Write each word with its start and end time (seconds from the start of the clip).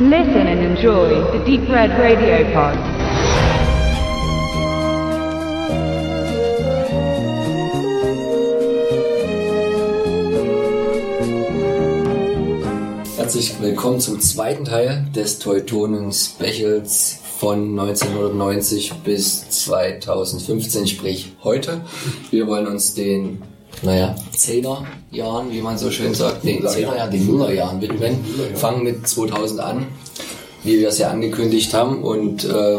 Listen 0.00 0.46
and 0.46 0.60
enjoy 0.60 1.08
the 1.32 1.44
Deep 1.44 1.68
Red 1.68 1.90
Radio 1.98 2.44
Pod. 2.54 2.78
Herzlich 13.16 13.60
willkommen 13.60 13.98
zum 13.98 14.20
zweiten 14.20 14.64
Teil 14.64 15.04
des 15.16 15.40
Teutonen 15.40 16.12
Specials 16.12 17.18
von 17.40 17.76
1990 17.76 18.92
bis 19.02 19.50
2015, 19.50 20.86
sprich 20.86 21.32
heute. 21.42 21.80
Wir 22.30 22.46
wollen 22.46 22.68
uns 22.68 22.94
den, 22.94 23.42
naja, 23.82 24.14
Zehnerjahren, 24.32 25.52
wie 25.52 25.60
man 25.60 25.78
so 25.78 25.90
schön 25.90 26.14
sagt, 26.14 26.44
den 26.44 26.66
Zehnerjahren, 26.66 27.10
den 27.10 27.26
Nullerjahren 27.26 27.80
widmen. 27.80 28.24
Fangen 28.54 28.84
mit 28.84 29.06
2000 29.06 29.60
an, 29.60 29.86
wie 30.64 30.80
wir 30.80 30.88
es 30.88 30.98
ja 30.98 31.10
angekündigt 31.10 31.74
haben 31.74 32.02
und 32.02 32.44
äh, 32.44 32.78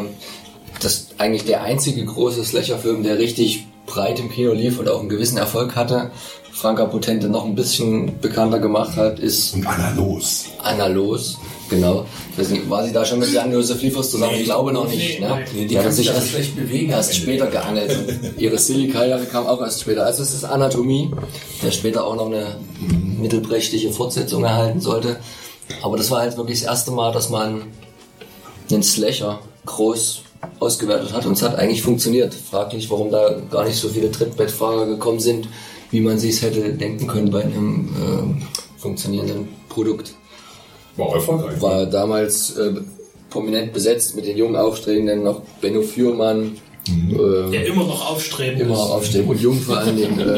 das 0.81 0.93
ist 0.93 1.15
eigentlich 1.17 1.45
der 1.45 1.63
einzige 1.63 2.05
große 2.05 2.43
Slasher-Film, 2.43 3.03
der 3.03 3.17
richtig 3.17 3.67
breit 3.85 4.19
im 4.19 4.29
Kino 4.29 4.53
lief 4.53 4.79
und 4.79 4.87
auch 4.87 4.99
einen 4.99 5.09
gewissen 5.09 5.37
Erfolg 5.37 5.75
hatte. 5.75 6.11
Franka 6.51 6.85
Potente 6.85 7.29
noch 7.29 7.45
ein 7.45 7.55
bisschen 7.55 8.19
bekannter 8.19 8.59
gemacht 8.59 8.95
hat, 8.97 9.19
ist 9.19 9.53
Und 9.53 9.65
Anna 9.65 9.93
los. 9.95 10.45
Anna 10.61 10.87
Los, 10.87 11.37
genau. 11.69 12.05
Nicht, 12.37 12.69
war 12.69 12.83
sie 12.83 12.91
da 12.91 13.05
schon 13.05 13.19
mit 13.19 13.31
Jan-Josef 13.31 13.81
Liefers 13.81 14.11
zusammen? 14.11 14.35
ich 14.35 14.45
glaube 14.45 14.73
noch 14.73 14.87
nicht. 14.87 15.19
Ne? 15.19 15.45
Die, 15.53 15.77
hat 15.77 15.93
sich 15.93 16.07
erst, 16.07 16.33
erst 16.89 17.15
später 17.15 17.47
geangelt. 17.47 18.19
Ihre 18.37 18.57
Silly-Karriere 18.57 19.25
kam 19.25 19.47
auch 19.47 19.61
erst 19.61 19.81
später. 19.81 20.05
Also 20.05 20.23
es 20.23 20.33
ist 20.33 20.43
Anatomie, 20.43 21.11
der 21.63 21.71
später 21.71 22.05
auch 22.05 22.15
noch 22.15 22.27
eine 22.27 22.57
mittelprächtige 23.19 23.91
Fortsetzung 23.91 24.43
erhalten 24.43 24.81
sollte. 24.81 25.17
Aber 25.81 25.97
das 25.97 26.09
war 26.11 26.21
halt 26.21 26.37
wirklich 26.37 26.59
das 26.61 26.67
erste 26.67 26.91
Mal, 26.91 27.11
dass 27.11 27.29
man 27.29 27.63
einen 28.71 28.83
Slasher 28.83 29.39
groß 29.65 30.23
ausgewertet 30.59 31.13
hat 31.13 31.25
und 31.25 31.33
es 31.33 31.41
hat 31.41 31.55
eigentlich 31.55 31.81
funktioniert. 31.81 32.33
Fraglich, 32.33 32.89
warum 32.89 33.11
da 33.11 33.35
gar 33.51 33.65
nicht 33.65 33.77
so 33.77 33.89
viele 33.89 34.11
Trittbettfahrer 34.11 34.85
gekommen 34.85 35.19
sind, 35.19 35.47
wie 35.91 36.01
man 36.01 36.17
sich 36.17 36.41
hätte 36.41 36.73
denken 36.73 37.07
können 37.07 37.31
bei 37.31 37.43
einem 37.43 37.89
äh, 38.39 38.79
funktionierenden 38.79 39.49
Produkt 39.67 40.13
War 40.99 41.15
erfolgreich. 41.15 41.61
war 41.61 41.85
damals 41.85 42.57
äh, 42.57 42.73
prominent 43.29 43.73
besetzt 43.73 44.15
mit 44.15 44.25
den 44.25 44.37
jungen 44.37 44.55
Aufstrebenden, 44.55 45.23
noch 45.23 45.41
Benno 45.61 45.81
Fürmann, 45.81 46.57
äh, 46.87 47.51
Der 47.51 47.67
immer 47.67 47.83
noch 47.83 48.09
aufstreben 48.09 48.59
immer 48.61 48.73
ist. 48.73 48.79
aufstehen 48.79 49.27
und 49.27 49.39
jung 49.39 49.59
vor 49.59 49.77
allen 49.77 49.95
Dingen. 49.97 50.19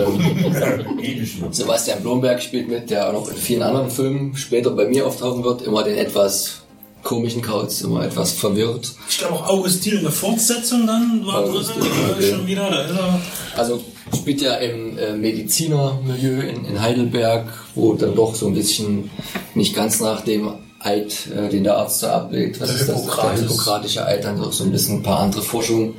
Äh, 1.01 1.41
noch. 1.41 1.53
Sebastian 1.53 2.01
Blomberg 2.01 2.41
spielt 2.41 2.67
mit, 2.69 2.89
der 2.89 3.07
auch 3.09 3.13
noch 3.13 3.29
in 3.29 3.37
vielen 3.37 3.63
anderen 3.63 3.89
Filmen 3.89 4.35
später 4.35 4.71
bei 4.71 4.87
mir 4.87 5.07
auftauchen 5.07 5.43
wird, 5.43 5.61
immer 5.63 5.83
den 5.83 5.97
etwas 5.97 6.61
komischen 7.03 7.41
Kauz, 7.41 7.81
immer 7.81 8.05
etwas 8.05 8.31
verwirrt. 8.33 8.91
Ich 9.09 9.17
glaube 9.17 9.35
auch 9.35 9.49
Augustin 9.49 9.97
in 9.97 10.03
der 10.03 10.11
Fortsetzung 10.11 10.85
dann 10.85 11.21
war 11.25 11.43
drin, 11.43 11.55
okay. 11.55 12.29
schon 12.29 12.45
wieder. 12.47 12.69
Da 12.69 12.81
ist 12.83 12.91
er. 12.91 13.21
Also 13.57 13.81
spielt 14.15 14.41
ja 14.41 14.55
im 14.55 14.97
äh, 14.97 15.13
Medizinermilieu 15.13 16.41
in, 16.41 16.65
in 16.65 16.81
Heidelberg, 16.81 17.47
wo 17.75 17.93
dann 17.93 18.15
doch 18.15 18.35
so 18.35 18.47
ein 18.47 18.53
bisschen 18.53 19.09
nicht 19.55 19.75
ganz 19.75 19.99
nach 19.99 20.21
dem 20.21 20.53
Eid, 20.79 21.27
äh, 21.35 21.49
den 21.49 21.63
der 21.63 21.77
Arzt 21.77 22.01
da 22.03 22.13
ablegt, 22.13 22.59
was 22.59 22.69
ist 22.71 22.89
das? 22.89 23.05
Der 23.05 23.31
hippokratische 23.43 24.05
Eid, 24.05 24.23
dann 24.23 24.37
doch 24.37 24.51
so 24.51 24.63
ein 24.63 24.71
bisschen 24.71 24.97
ein 24.97 25.03
paar 25.03 25.19
andere 25.19 25.41
Forschungen 25.41 25.95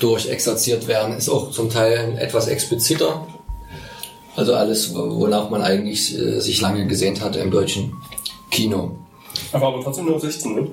durchexerziert 0.00 0.88
werden, 0.88 1.16
ist 1.16 1.28
auch 1.28 1.50
zum 1.50 1.70
Teil 1.70 2.16
etwas 2.18 2.48
expliziter. 2.48 3.26
Also 4.34 4.54
alles, 4.54 4.94
wo- 4.94 5.20
wonach 5.20 5.50
man 5.50 5.62
eigentlich 5.62 6.18
äh, 6.18 6.40
sich 6.40 6.60
lange 6.60 6.86
gesehnt 6.86 7.20
hatte 7.20 7.38
im 7.38 7.50
deutschen 7.50 7.92
Kino. 8.50 8.92
Aber, 9.52 9.68
aber 9.68 9.82
trotzdem 9.82 10.06
nur 10.06 10.18
16, 10.18 10.54
ne? 10.54 10.68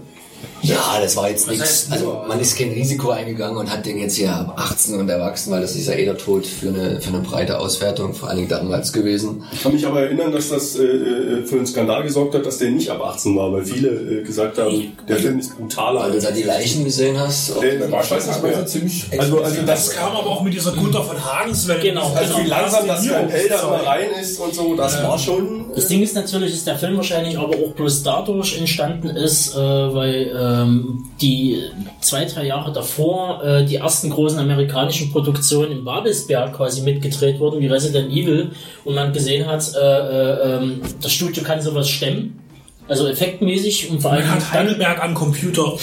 Ja, 0.61 0.99
das 1.01 1.15
war 1.15 1.29
jetzt 1.29 1.47
nichts. 1.49 1.87
Also 1.89 2.21
man 2.27 2.39
ist 2.39 2.57
kein 2.57 2.71
Risiko 2.71 3.11
eingegangen 3.11 3.57
und 3.57 3.71
hat 3.71 3.85
den 3.85 3.97
jetzt 3.97 4.15
hier 4.15 4.33
ab 4.33 4.53
18 4.57 4.99
und 4.99 5.09
erwachsen, 5.09 5.51
weil 5.51 5.61
das 5.61 5.75
ist 5.75 5.87
ja 5.87 5.93
eh 5.93 6.05
der 6.05 6.17
Tod 6.17 6.45
für 6.45 6.69
eine, 6.69 6.99
für 7.01 7.09
eine 7.09 7.19
breite 7.19 7.59
Auswertung, 7.59 8.13
vor 8.13 8.29
allen 8.29 8.37
Dingen 8.37 8.49
damals 8.49 8.91
gewesen. 8.93 9.43
Ich 9.51 9.63
kann 9.63 9.73
mich 9.73 9.85
aber 9.85 10.01
erinnern, 10.01 10.31
dass 10.31 10.49
das 10.49 10.75
äh, 10.77 10.83
äh, 10.83 11.45
für 11.45 11.55
einen 11.55 11.65
Skandal 11.65 12.03
gesorgt 12.03 12.35
hat, 12.35 12.45
dass 12.45 12.57
der 12.57 12.71
nicht 12.71 12.89
ab 12.89 13.01
18 13.01 13.35
war, 13.35 13.51
weil 13.53 13.63
viele 13.65 13.89
äh, 13.89 14.23
gesagt 14.23 14.57
haben, 14.57 14.97
der 15.07 15.17
Film 15.17 15.39
ist 15.39 15.57
brutaler. 15.57 16.01
Weil 16.01 16.11
du 16.11 16.21
da 16.21 16.31
die 16.31 16.43
Leichen 16.43 16.83
gesehen 16.83 17.17
hast. 17.17 17.51
Äh, 17.61 17.89
War 17.89 18.03
schon 18.03 18.17
nicht 18.17 18.27
mehr. 18.27 18.41
teilweise 18.41 18.65
ziemlich 18.65 19.05
Also, 19.17 19.41
also 19.41 19.61
Das 19.61 19.87
das, 19.87 19.95
kam 19.95 20.11
aber 20.15 20.27
auch 20.27 20.43
mit 20.43 20.53
dieser 20.53 20.73
Gunther 20.73 21.03
von 21.03 21.23
Hagens 21.23 21.67
Welle. 21.67 21.79
Genau. 21.79 22.11
also 22.13 22.37
wie 22.39 22.47
langsam 22.47 22.85
das 22.87 23.03
Skalpell 23.03 23.47
da 23.49 23.67
rein 23.85 24.09
ist 24.21 24.39
und 24.39 24.53
so, 24.53 24.75
das 24.75 25.01
war 25.01 25.17
schon... 25.17 25.65
Das 25.75 25.87
Ding 25.87 26.01
ist 26.01 26.15
natürlich, 26.15 26.51
dass 26.53 26.65
der 26.65 26.77
Film 26.77 26.97
wahrscheinlich 26.97 27.37
aber 27.37 27.55
auch 27.55 27.71
bloß 27.75 28.03
dadurch 28.03 28.57
entstanden 28.57 29.09
ist, 29.15 29.55
äh, 29.55 29.57
weil 29.57 30.28
ähm, 30.35 31.05
die 31.21 31.61
zwei, 32.01 32.25
drei 32.25 32.45
Jahre 32.45 32.71
davor 32.71 33.43
äh, 33.43 33.65
die 33.65 33.75
ersten 33.75 34.09
großen 34.09 34.39
amerikanischen 34.39 35.11
Produktionen 35.11 35.71
in 35.71 35.83
Babelsberg 35.83 36.53
quasi 36.55 36.81
mitgedreht 36.81 37.39
wurden, 37.39 37.59
wie 37.59 37.67
Resident 37.67 38.11
Evil, 38.11 38.51
und 38.85 38.95
man 38.95 39.13
gesehen 39.13 39.47
hat, 39.47 39.63
äh, 39.75 39.79
äh, 39.79 40.57
ähm, 40.57 40.81
das 41.01 41.11
Studio 41.11 41.43
kann 41.43 41.61
sowas 41.61 41.89
stemmen. 41.89 42.39
Also 42.87 43.07
effektmäßig 43.07 43.91
und 43.91 44.01
vor 44.01 44.13
allem 44.13 44.27
Man 44.27 44.31
hat 44.31 44.41
dann 44.41 44.67
Heidelberg 44.67 45.03
am 45.03 45.13
Computer 45.13 45.77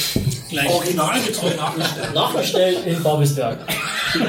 originalgetreu 0.75 1.51
nachgestellt. 1.57 2.15
nachgestellt 2.15 2.79
in 2.85 3.03
Babelsberg. 3.03 3.59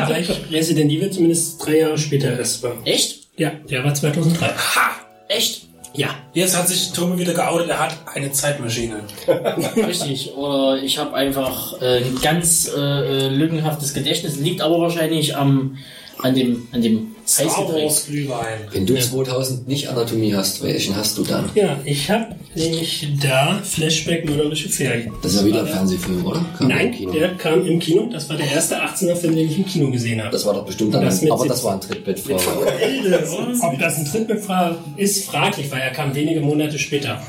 Gleich 0.06 0.30
Resident 0.52 0.92
Evil 0.92 1.10
zumindest 1.10 1.66
drei 1.66 1.80
Jahre 1.80 1.98
später 1.98 2.38
erst 2.38 2.62
war. 2.62 2.74
Echt? 2.86 3.28
Ja, 3.38 3.52
der 3.70 3.84
war 3.84 3.94
2003. 3.96 4.46
Ha! 4.46 4.92
Echt? 5.28 5.67
Ja. 5.98 6.10
Jetzt 6.34 6.56
hat 6.56 6.68
sich 6.68 6.92
Tobi 6.94 7.18
wieder 7.18 7.34
geoutet, 7.34 7.70
er 7.70 7.80
hat 7.80 7.98
eine 8.14 8.32
Zeitmaschine. 8.32 9.04
Richtig. 9.76 10.36
Oder 10.36 10.78
ich 10.82 11.00
habe 11.00 11.16
einfach 11.16 11.82
äh, 11.82 12.04
ein 12.04 12.20
ganz 12.22 12.72
äh, 12.74 12.80
äh, 12.80 13.30
lückenhaftes 13.30 13.96
Gedächtnis. 13.96 14.38
Liegt 14.38 14.62
aber 14.62 14.80
wahrscheinlich 14.80 15.36
am 15.36 15.78
an 16.20 16.36
dem 16.36 16.68
an 16.72 16.82
dem 16.82 17.16
Star 17.28 17.46
Heißgetränk. 17.46 18.70
Wenn 18.72 18.86
du 18.86 18.98
2000 19.00 19.68
nicht 19.68 19.90
Anatomie 19.90 20.34
hast, 20.34 20.64
welchen 20.64 20.96
hast 20.96 21.18
du 21.18 21.24
dann? 21.24 21.50
Ja, 21.56 21.78
ich 21.84 22.10
habe 22.10 22.36
nämlich 22.56 23.08
da 23.22 23.60
Flashback 23.64 24.26
Mörderische 24.26 24.70
Ferien. 24.70 25.12
Das 25.22 25.34
ist 25.34 25.42
ja 25.42 25.46
wieder 25.46 25.60
ein 25.60 25.68
Fernsehfilm, 25.68 26.26
oder? 26.26 26.46
Kam 26.58 26.68
Nein, 26.70 26.96
der 27.14 27.36
kam 27.36 27.66
im 27.66 27.80
Kino. 27.80 28.10
Das 28.12 28.30
war 28.30 28.38
der 28.38 28.50
erste 28.50 28.82
18er 28.82 29.16
Film, 29.16 29.36
den 29.36 29.50
ich 29.50 29.58
im 29.58 29.66
Kino 29.66 29.92
gesehen 29.92 30.22
habe. 30.22 30.32
Das 30.32 30.46
war 30.46 30.54
doch 30.54 30.66
bestimmt 30.66 30.94
dann, 30.94 31.04
Das 31.04 31.22
aber 31.30 31.48
das 31.48 31.58
17. 31.62 31.64
war 31.66 31.74
ein 31.74 31.82
Trittbettfrau. 31.82 32.36
Ob 33.68 33.80
das 33.80 33.98
ein 33.98 34.06
Trittbettfahrer 34.06 34.78
ist, 34.96 35.26
fraglich, 35.26 35.70
weil 35.70 35.82
er 35.82 35.92
kam 35.92 36.16
wenige 36.16 36.40
Monate 36.40 36.80
später. 36.80 37.22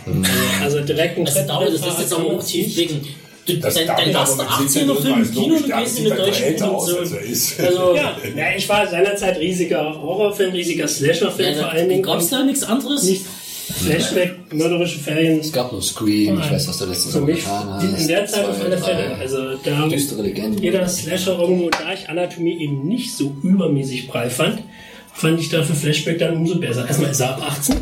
Also 0.62 0.80
direkt 0.80 1.18
ein 1.18 1.26
Also 1.26 1.40
David, 1.46 1.74
das 1.74 1.86
ist 1.86 2.00
jetzt 2.00 2.14
auch 2.14 2.44
tief 2.44 2.74
blicken. 2.74 3.00
Du, 3.48 3.56
Das 3.60 3.74
dein, 3.74 3.86
dein 3.86 4.10
erster 4.10 4.46
aber 4.48 4.60
mit 4.60 4.70
17 4.70 4.90
18er 4.90 5.00
Film 5.00 5.14
im 5.14 5.22
ist 5.22 5.34
Kino, 5.34 5.56
du 5.56 5.62
gehst 5.62 5.72
aus, 6.62 6.88
als 6.88 7.10
Produktionen. 7.10 7.14
er 7.14 7.22
ist. 7.22 7.60
Also, 7.60 7.94
Ja, 7.96 8.16
ja, 8.36 8.44
ich 8.56 8.68
war 8.68 8.86
seinerzeit 8.86 9.38
riesiger 9.38 10.00
Horrorfilm, 10.02 10.52
riesiger 10.52 10.86
Slasher-Film 10.86 11.58
vor 11.58 11.70
allen 11.70 11.88
Dingen. 11.88 12.02
Gab 12.02 12.20
es 12.20 12.28
da 12.28 12.44
nichts 12.44 12.62
anderes? 12.62 13.02
Nicht 13.04 13.22
Flashback, 13.70 14.52
mörderische 14.52 14.98
Ferien. 14.98 15.40
Es 15.40 15.52
gab 15.52 15.72
nur 15.72 15.82
Scream, 15.82 16.40
ich 16.40 16.50
weiß, 16.50 16.68
was 16.68 16.78
du 16.78 16.86
noch 16.86 17.26
mich 17.26 17.36
getan 17.40 17.68
hast. 17.68 18.00
in 18.00 18.08
der 18.08 18.26
Zeit 18.26 18.46
auf 18.46 18.60
alle 18.62 18.78
Fälle. 18.78 19.14
Also 19.16 19.56
da 19.64 19.86
Düstere 19.88 20.26
jeder 20.60 20.88
Slasher 20.88 21.38
irgendwo, 21.38 21.68
da 21.70 21.92
ich 21.92 22.08
Anatomie 22.08 22.62
eben 22.62 22.86
nicht 22.86 23.14
so 23.16 23.34
übermäßig 23.42 24.08
breit 24.08 24.32
fand, 24.32 24.62
fand 25.12 25.40
ich 25.40 25.48
dafür 25.50 25.74
Flashback 25.74 26.18
dann 26.18 26.36
umso 26.36 26.58
besser. 26.58 26.86
Erstmal 26.86 27.10
ist 27.10 27.20
er 27.20 27.30
ab 27.30 27.42
18. 27.46 27.76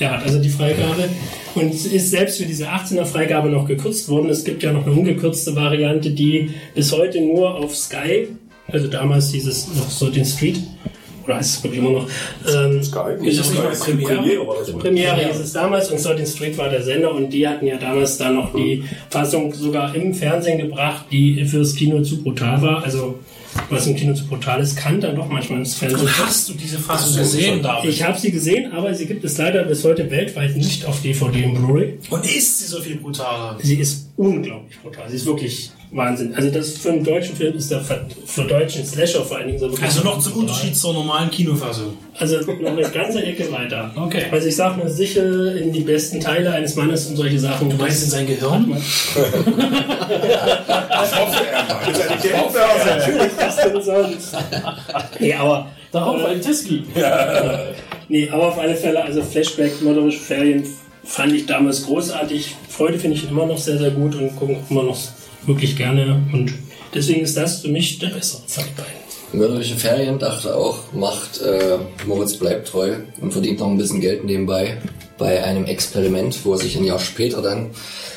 Er 0.00 0.10
hat 0.10 0.24
also 0.24 0.40
die 0.40 0.48
Freigabe 0.48 1.08
und 1.54 1.72
ist 1.72 2.10
selbst 2.10 2.38
für 2.38 2.46
diese 2.46 2.68
18er 2.68 3.04
Freigabe 3.04 3.48
noch 3.48 3.66
gekürzt 3.66 4.08
worden. 4.08 4.28
Es 4.28 4.44
gibt 4.44 4.62
ja 4.62 4.72
noch 4.72 4.86
eine 4.86 4.94
ungekürzte 4.94 5.54
Variante, 5.54 6.10
die 6.10 6.50
bis 6.74 6.92
heute 6.92 7.20
nur 7.20 7.54
auf 7.54 7.76
Sky, 7.76 8.28
also 8.68 8.88
damals 8.88 9.30
dieses 9.30 9.68
noch 9.68 9.88
so 9.88 10.10
den 10.10 10.24
Street, 10.24 10.58
oder 11.24 11.36
heißt 11.36 11.56
es 11.56 11.62
glaube 11.62 11.76
ich 11.76 11.82
immer 11.82 11.92
noch, 11.92 12.08
ähm, 12.52 12.82
Sky? 12.82 12.98
Ist 13.22 13.40
das 13.40 13.50
nicht 13.50 13.62
mal 13.62 13.70
Premiere? 13.70 14.14
Premiere 14.14 14.46
das 14.58 14.72
wohl. 14.74 14.80
Premiere 14.80 15.16
hieß 15.28 15.40
es 15.40 15.52
damals 15.52 15.90
und 15.90 16.00
Salt 16.00 16.28
Street 16.28 16.58
war 16.58 16.68
der 16.68 16.82
Sender 16.82 17.14
und 17.14 17.30
die 17.30 17.46
hatten 17.46 17.66
ja 17.66 17.76
damals 17.76 18.18
da 18.18 18.30
noch 18.30 18.54
die 18.54 18.84
Fassung 19.10 19.52
sogar 19.52 19.94
im 19.94 20.12
Fernsehen 20.12 20.58
gebracht, 20.58 21.06
die 21.10 21.44
fürs 21.44 21.74
Kino 21.74 22.02
zu 22.02 22.22
brutal 22.22 22.60
war. 22.62 22.84
Also 22.84 23.20
was 23.70 23.86
im 23.86 23.96
Kino 23.96 24.14
zu 24.14 24.26
brutal 24.26 24.60
ist, 24.60 24.76
kann 24.76 25.00
dann 25.00 25.16
doch 25.16 25.28
manchmal 25.28 25.60
ins 25.60 25.74
Fernsehen. 25.74 26.00
Und 26.00 26.18
hast 26.18 26.48
du 26.48 26.54
diese 26.54 26.78
Fassung 26.78 27.16
gesehen, 27.16 27.62
David? 27.62 27.90
Ich 27.90 28.02
habe 28.02 28.18
sie 28.18 28.30
gesehen, 28.30 28.72
aber 28.72 28.94
sie 28.94 29.06
gibt 29.06 29.24
es 29.24 29.38
leider 29.38 29.64
bis 29.64 29.84
heute 29.84 30.10
weltweit 30.10 30.56
nicht 30.56 30.84
auf 30.84 31.00
DVD 31.00 31.44
und 31.44 31.54
Blu-ray. 31.54 31.98
Und 32.10 32.24
ist 32.24 32.58
sie 32.58 32.66
so 32.66 32.80
viel 32.80 32.96
brutaler? 32.96 33.58
Sie 33.62 33.76
ist 33.76 34.10
unglaublich 34.16 34.78
brutal. 34.80 35.08
Sie 35.08 35.16
ist 35.16 35.26
wirklich 35.26 35.70
Wahnsinn. 35.90 36.34
Also 36.34 36.50
das 36.50 36.78
für 36.78 36.90
einen 36.90 37.04
deutschen 37.04 37.36
Film 37.36 37.56
ist 37.56 37.70
der 37.70 37.80
für, 37.80 38.04
für 38.26 38.44
deutschen 38.44 38.84
Slasher 38.84 39.24
vor 39.24 39.36
allen 39.36 39.48
Dingen 39.48 39.58
so 39.58 39.66
wirklich 39.66 39.84
Also 39.84 40.02
noch 40.02 40.18
zum. 40.18 40.34
Unterschied 40.34 40.76
zur 40.76 40.92
normalen 40.94 41.30
Kinofassung. 41.30 41.96
Also 42.18 42.40
noch 42.40 42.70
eine 42.70 42.88
ganze 42.90 43.22
Ecke 43.22 43.50
weiter. 43.52 43.92
Okay. 43.96 44.24
Also 44.30 44.48
ich 44.48 44.56
sag 44.56 44.76
nur 44.76 44.88
sicher 44.88 45.54
in 45.56 45.72
die 45.72 45.80
besten 45.80 46.20
Teile 46.20 46.52
eines 46.52 46.74
Mannes 46.74 47.06
und 47.06 47.16
solche 47.16 47.38
Sachen. 47.38 47.70
Du 47.70 47.76
meinst 47.76 48.02
in 48.04 48.10
sein 48.10 48.26
Gehirn? 48.26 48.76
Ich 51.04 51.20
hoffe, 51.20 51.44
er 51.44 51.98
ja 51.98 52.16
die 52.16 52.28
Geldbörse. 52.28 52.86
Natürlich, 52.86 53.32
was 53.36 53.56
denn 53.56 53.82
sonst? 53.82 54.36
Nee, 55.18 55.34
aber 55.34 55.70
Darauf 55.94 56.24
ein 56.24 56.40
Tiski. 56.40 56.82
Nee, 58.08 58.28
aber 58.28 58.48
auf 58.48 58.58
alle 58.58 58.74
Fälle, 58.74 59.02
also 59.02 59.22
Flashback, 59.22 59.80
mörderische 59.80 60.18
Ferien 60.18 60.64
fand 61.04 61.32
ich 61.32 61.46
damals 61.46 61.86
großartig. 61.86 62.56
Freude 62.68 62.98
finde 62.98 63.16
ich 63.16 63.30
immer 63.30 63.46
noch 63.46 63.58
sehr, 63.58 63.78
sehr 63.78 63.92
gut 63.92 64.16
und 64.16 64.34
gucke 64.34 64.56
immer 64.68 64.82
noch 64.82 64.98
wirklich 65.46 65.76
gerne. 65.76 66.22
Und 66.32 66.52
deswegen 66.94 67.22
ist 67.22 67.36
das 67.36 67.60
für 67.60 67.68
mich 67.68 67.98
der 67.98 68.08
bessere 68.08 68.42
von 68.46 68.64
den 68.64 68.74
beiden. 68.74 69.04
Mörderische 69.32 69.74
Ferien 69.74 70.18
dachte 70.18 70.56
auch, 70.56 70.92
macht 70.92 71.40
äh, 71.40 71.78
Moritz 72.06 72.36
bleibt 72.36 72.68
treu 72.68 72.94
und 73.20 73.32
verdient 73.32 73.58
noch 73.58 73.68
ein 73.68 73.76
bisschen 73.76 74.00
Geld 74.00 74.24
nebenbei 74.24 74.78
bei 75.18 75.42
einem 75.42 75.64
Experiment, 75.64 76.44
wo 76.44 76.52
er 76.52 76.58
sich 76.58 76.76
ein 76.76 76.84
Jahr 76.84 77.00
später 77.00 77.42
dann 77.42 77.70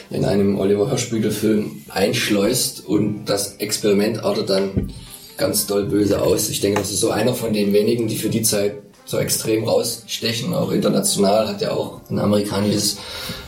in 0.09 0.25
einem 0.25 0.59
Oliver 0.59 0.89
Hirschbügel-Film 0.89 1.83
einschleust 1.89 2.85
und 2.85 3.25
das 3.25 3.55
Experiment 3.55 4.23
artet 4.23 4.49
dann 4.49 4.93
ganz 5.37 5.67
doll 5.67 5.85
böse 5.85 6.21
aus. 6.21 6.49
Ich 6.49 6.61
denke, 6.61 6.81
das 6.81 6.91
ist 6.91 6.99
so 6.99 7.09
einer 7.09 7.33
von 7.33 7.53
den 7.53 7.73
wenigen, 7.73 8.07
die 8.07 8.17
für 8.17 8.29
die 8.29 8.41
Zeit 8.41 8.75
so 9.05 9.17
extrem 9.17 9.63
rausstechen, 9.63 10.53
auch 10.53 10.71
international, 10.71 11.47
hat 11.47 11.61
ja 11.61 11.71
auch 11.71 12.01
ein 12.09 12.19
amerikanisches, 12.19 12.97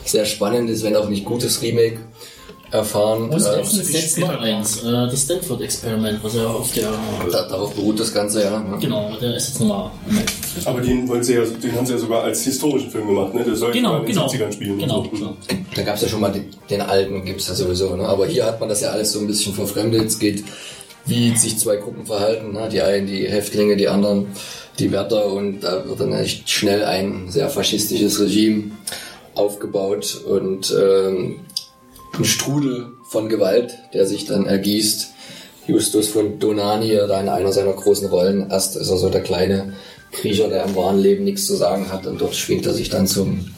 sehr 0.05 0.25
spannendes, 0.25 0.83
wenn 0.83 0.95
auch 0.95 1.09
nicht 1.09 1.25
gutes 1.25 1.61
Remake 1.61 1.99
erfahren. 2.71 3.29
Muss 3.29 3.45
Äh, 3.45 3.61
jetzt 3.61 4.19
noch 4.19 4.39
eins, 4.39 4.83
äh, 4.83 4.91
das 4.91 5.23
Stanford-Experiment, 5.23 6.23
was 6.23 6.35
ja 6.35 6.47
auf 6.47 6.71
der, 6.73 6.91
da, 7.31 7.47
darauf 7.47 7.73
beruht 7.73 7.99
das 7.99 8.13
Ganze 8.13 8.43
ja. 8.43 8.59
ne? 8.59 8.77
genau, 8.79 9.11
der 9.19 9.35
ist 9.35 9.49
jetzt 9.49 9.59
nochmal, 9.59 9.91
Aber 10.65 10.81
den, 10.81 11.07
wollen 11.07 11.23
sie 11.23 11.35
ja, 11.35 11.43
den 11.45 11.75
haben 11.75 11.85
sie 11.85 11.93
ja 11.93 11.99
sogar 11.99 12.23
als 12.23 12.43
historischen 12.43 12.91
Film 12.91 13.07
gemacht, 13.07 13.33
ne? 13.33 13.43
Der 13.43 13.55
soll 13.55 13.71
genau, 13.71 13.97
in 13.97 14.05
den 14.05 14.13
genau, 14.13 14.27
70ern 14.27 14.51
spielen. 14.51 14.77
genau, 14.77 14.99
und 14.99 15.05
so. 15.05 15.11
genau. 15.11 15.37
Da 15.75 15.81
gab 15.81 15.95
es 15.95 16.01
ja 16.01 16.07
schon 16.07 16.21
mal 16.21 16.31
den, 16.31 16.45
den 16.69 16.81
alten, 16.81 17.25
gibt's 17.25 17.47
ja 17.47 17.55
sowieso. 17.55 17.95
Ne? 17.95 18.05
Aber 18.05 18.27
hier 18.27 18.45
hat 18.45 18.59
man 18.59 18.69
das 18.69 18.81
ja 18.81 18.89
alles 18.89 19.11
so 19.11 19.19
ein 19.19 19.27
bisschen 19.27 19.53
verfremdet. 19.53 20.05
Es 20.05 20.19
geht, 20.19 20.43
wie 21.05 21.35
sich 21.35 21.57
zwei 21.57 21.77
Gruppen 21.77 22.05
verhalten. 22.05 22.53
Ne? 22.53 22.69
Die 22.71 22.81
einen 22.81 23.07
die 23.07 23.27
Häftlinge, 23.27 23.77
die 23.77 23.87
anderen 23.87 24.27
die 24.79 24.91
Wärter. 24.91 25.27
Und 25.27 25.61
da 25.61 25.87
wird 25.87 25.99
dann 25.99 26.13
echt 26.13 26.49
schnell 26.49 26.83
ein 26.83 27.29
sehr 27.29 27.49
faschistisches 27.49 28.19
Regime 28.19 28.71
aufgebaut 29.35 30.21
und 30.25 30.75
ähm, 30.77 31.39
ein 32.19 32.25
Strudel 32.25 32.87
von 33.07 33.29
Gewalt, 33.29 33.77
der 33.93 34.05
sich 34.05 34.25
dann 34.25 34.45
ergießt. 34.45 35.13
Justus 35.67 36.07
von 36.07 36.39
Donani, 36.39 36.95
da 36.95 37.21
in 37.21 37.29
einer 37.29 37.51
seiner 37.51 37.73
großen 37.73 38.07
Rollen. 38.07 38.49
Erst 38.49 38.75
ist 38.75 38.89
er 38.89 38.97
so 38.97 39.09
der 39.09 39.21
kleine 39.21 39.73
Kriecher, 40.11 40.47
der 40.47 40.65
im 40.65 40.75
wahren 40.75 40.99
Leben 40.99 41.23
nichts 41.23 41.45
zu 41.45 41.55
sagen 41.55 41.91
hat 41.91 42.07
und 42.07 42.19
dort 42.19 42.35
schwingt 42.35 42.65
er 42.65 42.73
sich 42.73 42.89
dann 42.89 43.07
zum 43.07 43.51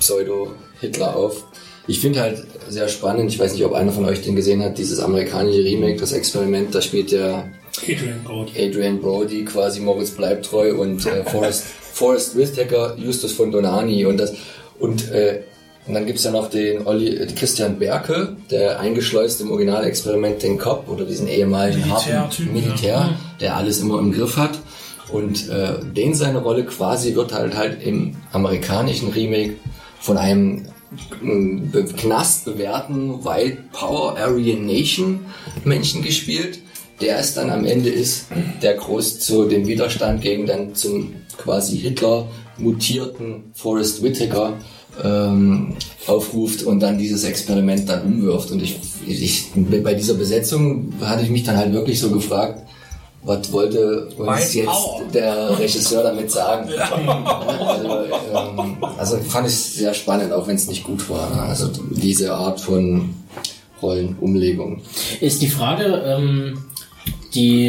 Pseudo-Hitler 0.00 1.16
auf. 1.16 1.44
Ich 1.86 2.00
finde 2.00 2.20
halt 2.20 2.44
sehr 2.68 2.88
spannend, 2.88 3.30
ich 3.30 3.38
weiß 3.38 3.52
nicht, 3.52 3.64
ob 3.64 3.74
einer 3.74 3.92
von 3.92 4.04
euch 4.06 4.22
den 4.22 4.34
gesehen 4.34 4.62
hat, 4.62 4.78
dieses 4.78 5.00
amerikanische 5.00 5.62
Remake, 5.62 6.00
das 6.00 6.12
Experiment, 6.12 6.74
da 6.74 6.80
spielt 6.80 7.12
der 7.12 7.50
Adrian 7.82 8.24
Brody. 8.24 8.52
Adrian 8.58 9.00
Brody 9.00 9.44
quasi 9.44 9.80
Moritz 9.80 10.10
bleibt 10.10 10.46
treu 10.46 10.74
und 10.74 11.04
äh, 11.06 11.24
Forrest, 11.24 11.64
Forrest 11.92 12.36
Whitaker 12.36 12.96
Justus 12.96 13.32
von 13.32 13.50
Donani 13.52 14.06
und 14.06 14.18
das 14.18 14.32
und 14.78 15.10
äh, 15.10 15.42
und 15.86 15.92
dann 15.94 16.06
gibt's 16.06 16.24
ja 16.24 16.30
noch 16.30 16.48
den 16.48 16.86
Olli, 16.86 17.16
äh, 17.16 17.26
Christian 17.26 17.78
Berke, 17.78 18.36
der 18.50 18.80
eingeschleust 18.80 19.40
im 19.40 19.50
Originalexperiment 19.50 20.42
den 20.42 20.58
Cop 20.58 20.88
oder 20.88 21.04
diesen 21.04 21.28
ehemaligen 21.28 21.90
harten 21.90 22.10
Militärtyp, 22.10 22.52
Militär, 22.52 23.10
der 23.40 23.56
alles 23.56 23.80
immer 23.80 23.98
im 23.98 24.12
Griff 24.12 24.36
hat. 24.36 24.58
Und 25.12 25.50
äh, 25.50 25.74
den 25.94 26.14
seine 26.14 26.38
Rolle 26.38 26.64
quasi 26.64 27.14
wird 27.14 27.34
halt 27.34 27.54
halt 27.54 27.82
im 27.82 28.16
amerikanischen 28.32 29.10
Remake 29.10 29.54
von 30.00 30.16
einem 30.16 30.66
be 31.20 31.84
Knast 31.84 32.44
bewährten 32.44 33.24
White 33.24 33.58
Power 33.72 34.16
Aryan 34.16 34.64
Nation 34.64 35.26
Menschen 35.64 36.02
gespielt, 36.02 36.60
der 37.00 37.18
es 37.18 37.34
dann 37.34 37.50
am 37.50 37.64
Ende 37.64 37.90
ist, 37.90 38.26
der 38.62 38.74
groß 38.74 39.20
zu 39.20 39.46
dem 39.46 39.66
Widerstand 39.66 40.22
gegen 40.22 40.46
dann 40.46 40.74
zum 40.74 41.14
quasi 41.36 41.76
Hitler 41.76 42.28
mutierten 42.56 43.50
Forrest 43.54 44.02
Whitaker 44.02 44.54
ähm, 45.02 45.76
aufruft 46.06 46.62
und 46.62 46.80
dann 46.80 46.98
dieses 46.98 47.24
Experiment 47.24 47.88
dann 47.88 48.02
umwirft. 48.02 48.50
Und 48.50 48.62
ich, 48.62 48.78
ich 49.06 49.50
bei 49.54 49.94
dieser 49.94 50.14
Besetzung 50.14 50.92
hatte 51.00 51.22
ich 51.22 51.30
mich 51.30 51.42
dann 51.42 51.56
halt 51.56 51.72
wirklich 51.72 51.98
so 51.98 52.10
gefragt, 52.10 52.62
was 53.24 53.50
wollte 53.52 54.08
uns 54.18 54.28
White 54.28 54.58
jetzt 54.58 54.66
Power. 54.66 55.02
der 55.12 55.58
Regisseur 55.58 56.02
damit 56.02 56.30
sagen? 56.30 56.68
Also, 56.68 57.88
ähm, 58.34 58.76
also 58.98 59.16
fand 59.28 59.48
ich 59.48 59.54
sehr 59.54 59.94
spannend, 59.94 60.32
auch 60.32 60.46
wenn 60.46 60.56
es 60.56 60.68
nicht 60.68 60.84
gut 60.84 61.08
war. 61.08 61.30
ne? 61.30 61.42
Also 61.42 61.70
diese 61.90 62.34
Art 62.34 62.60
von 62.60 63.14
Rollenumlegung. 63.80 64.82
Ist 65.20 65.40
die 65.40 65.48
Frage, 65.48 65.84
ähm, 66.06 66.64
die, 67.34 67.68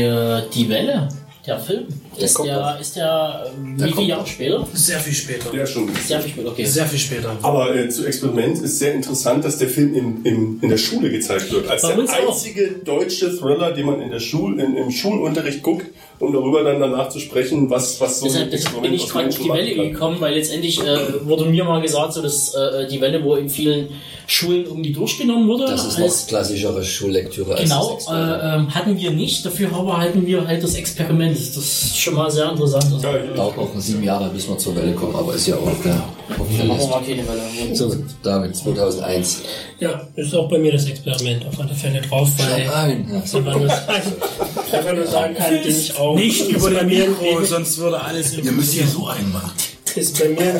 die 0.53 0.69
Welle, 0.69 1.09
der 1.47 1.59
Film, 1.59 1.85
ist 2.17 2.37
der, 2.39 2.77
ist 2.79 2.95
der, 2.95 3.51
ähm, 3.57 3.77
Der 3.77 3.87
wie 3.87 3.91
viele 3.93 4.07
Jahre 4.07 4.27
später? 4.27 4.67
Sehr 4.73 4.99
viel 4.99 5.13
später. 5.13 5.55
Ja, 5.55 5.65
schon. 5.65 5.89
Sehr 6.05 6.19
viel 6.21 6.31
später, 6.31 6.49
okay. 6.49 6.65
Sehr 6.65 6.85
viel 6.85 6.99
später. 6.99 7.35
Aber 7.41 7.75
äh, 7.75 7.89
zu 7.89 8.05
Experiment 8.05 8.57
ist 8.61 8.79
sehr 8.79 8.93
interessant, 8.93 9.43
dass 9.45 9.57
der 9.57 9.69
Film 9.69 9.93
in, 9.95 10.23
in, 10.25 10.59
in 10.61 10.69
der 10.69 10.77
Schule 10.77 11.09
gezeigt 11.09 11.51
wird. 11.51 11.67
Als 11.69 11.81
Bei 11.81 11.89
der 11.89 11.99
uns 11.99 12.09
auch. 12.11 12.29
einzige 12.31 12.69
deutsche 12.83 13.35
Thriller, 13.37 13.71
den 13.71 13.85
man 13.85 14.01
in 14.01 14.11
der 14.11 14.19
Schul, 14.19 14.59
in, 14.59 14.75
im 14.75 14.91
Schulunterricht 14.91 15.61
guckt, 15.63 15.85
um 16.19 16.31
darüber 16.33 16.63
dann 16.63 16.79
danach 16.79 17.09
zu 17.09 17.19
sprechen, 17.19 17.69
was, 17.69 17.99
was 17.99 18.19
so 18.19 18.25
Deshalb 18.27 18.45
ein 18.45 18.51
deshalb 18.51 18.81
bin 18.81 18.93
ich 18.93 19.07
gerade 19.09 19.27
auf 19.27 19.37
die 19.37 19.49
Welle 19.49 19.75
gekommen, 19.89 20.17
weil 20.21 20.33
letztendlich 20.35 20.81
äh, 20.81 21.25
wurde 21.25 21.45
mir 21.45 21.63
mal 21.65 21.81
gesagt, 21.81 22.13
so 22.13 22.21
dass 22.21 22.53
äh, 22.55 22.87
die 22.87 23.01
Welle 23.01 23.23
wohl 23.23 23.39
in 23.39 23.49
vielen 23.49 23.89
Schulen 24.27 24.63
irgendwie 24.65 24.91
durchgenommen 24.91 25.47
wurde. 25.47 25.65
Das 25.65 25.85
ist 25.85 25.99
als, 25.99 26.21
noch 26.23 26.27
klassischere 26.29 26.83
Schullektüre 26.83 27.51
als 27.55 27.63
Genau, 27.63 27.85
das 27.93 28.03
Experiment. 28.05 28.43
äh, 28.43 28.55
ähm, 28.55 28.73
hatten 28.75 28.97
wir 28.97 29.11
nicht, 29.11 29.45
dafür 29.45 29.69
aber 29.73 29.97
hatten 29.99 30.25
wir 30.25 30.47
halt 30.47 30.63
das 30.63 30.73
Experiment. 30.75 31.37
Das 31.37 31.57
ist 31.57 31.97
schon 32.05 32.13
mal 32.15 32.29
sehr 32.31 32.49
interessant. 32.51 32.85
Also, 32.85 33.07
Ja, 33.07 33.15
ich- 33.23 33.35
Dauert 33.35 33.57
noch 33.57 33.69
sieben 33.81 34.03
Jahre, 34.03 34.29
bis 34.29 34.47
wir 34.47 34.57
zur 34.57 34.75
Welle 34.75 34.93
kommen, 34.93 35.15
aber 35.15 35.33
ist 35.33 35.47
ja 35.47 35.55
auch 35.55 35.71
der 35.83 35.95
auf 36.39 36.47
der 36.49 36.57
dann 36.59 36.67
machen 36.67 36.79
wir 36.79 36.87
mal 36.87 37.01
keine 37.01 37.27
Welle. 37.27 37.75
So, 37.75 37.95
David, 38.23 38.55
2001. 38.55 39.41
Ja, 39.79 40.07
ist 40.15 40.33
auch 40.35 40.49
bei 40.49 40.57
mir 40.57 40.71
das 40.71 40.85
Experiment 40.85 41.45
auf 41.45 41.59
alle 41.59 41.73
Fälle 41.73 42.01
drauf, 42.01 42.29
weil 42.37 42.65
Nein, 42.65 43.07
ja, 43.11 43.25
so. 43.25 43.39
nur, 43.39 43.53
einfach 43.55 44.93
nur 44.95 45.07
sagen 45.07 45.35
kann, 45.35 45.53
den 45.53 45.67
ich 45.67 45.97
auch. 45.97 46.15
Nicht 46.15 46.49
über 46.49 46.69
den 46.69 46.87
mir 46.87 47.09
Mikro, 47.09 47.43
sonst 47.43 47.77
würde 47.79 47.99
alles 48.01 48.37
Ihr 48.37 48.51
müsst 48.51 48.73
hier 48.73 48.87
so 48.87 49.07
einmachen. 49.07 49.51
ist 49.95 50.19
bei 50.19 50.29
mir 50.29 50.59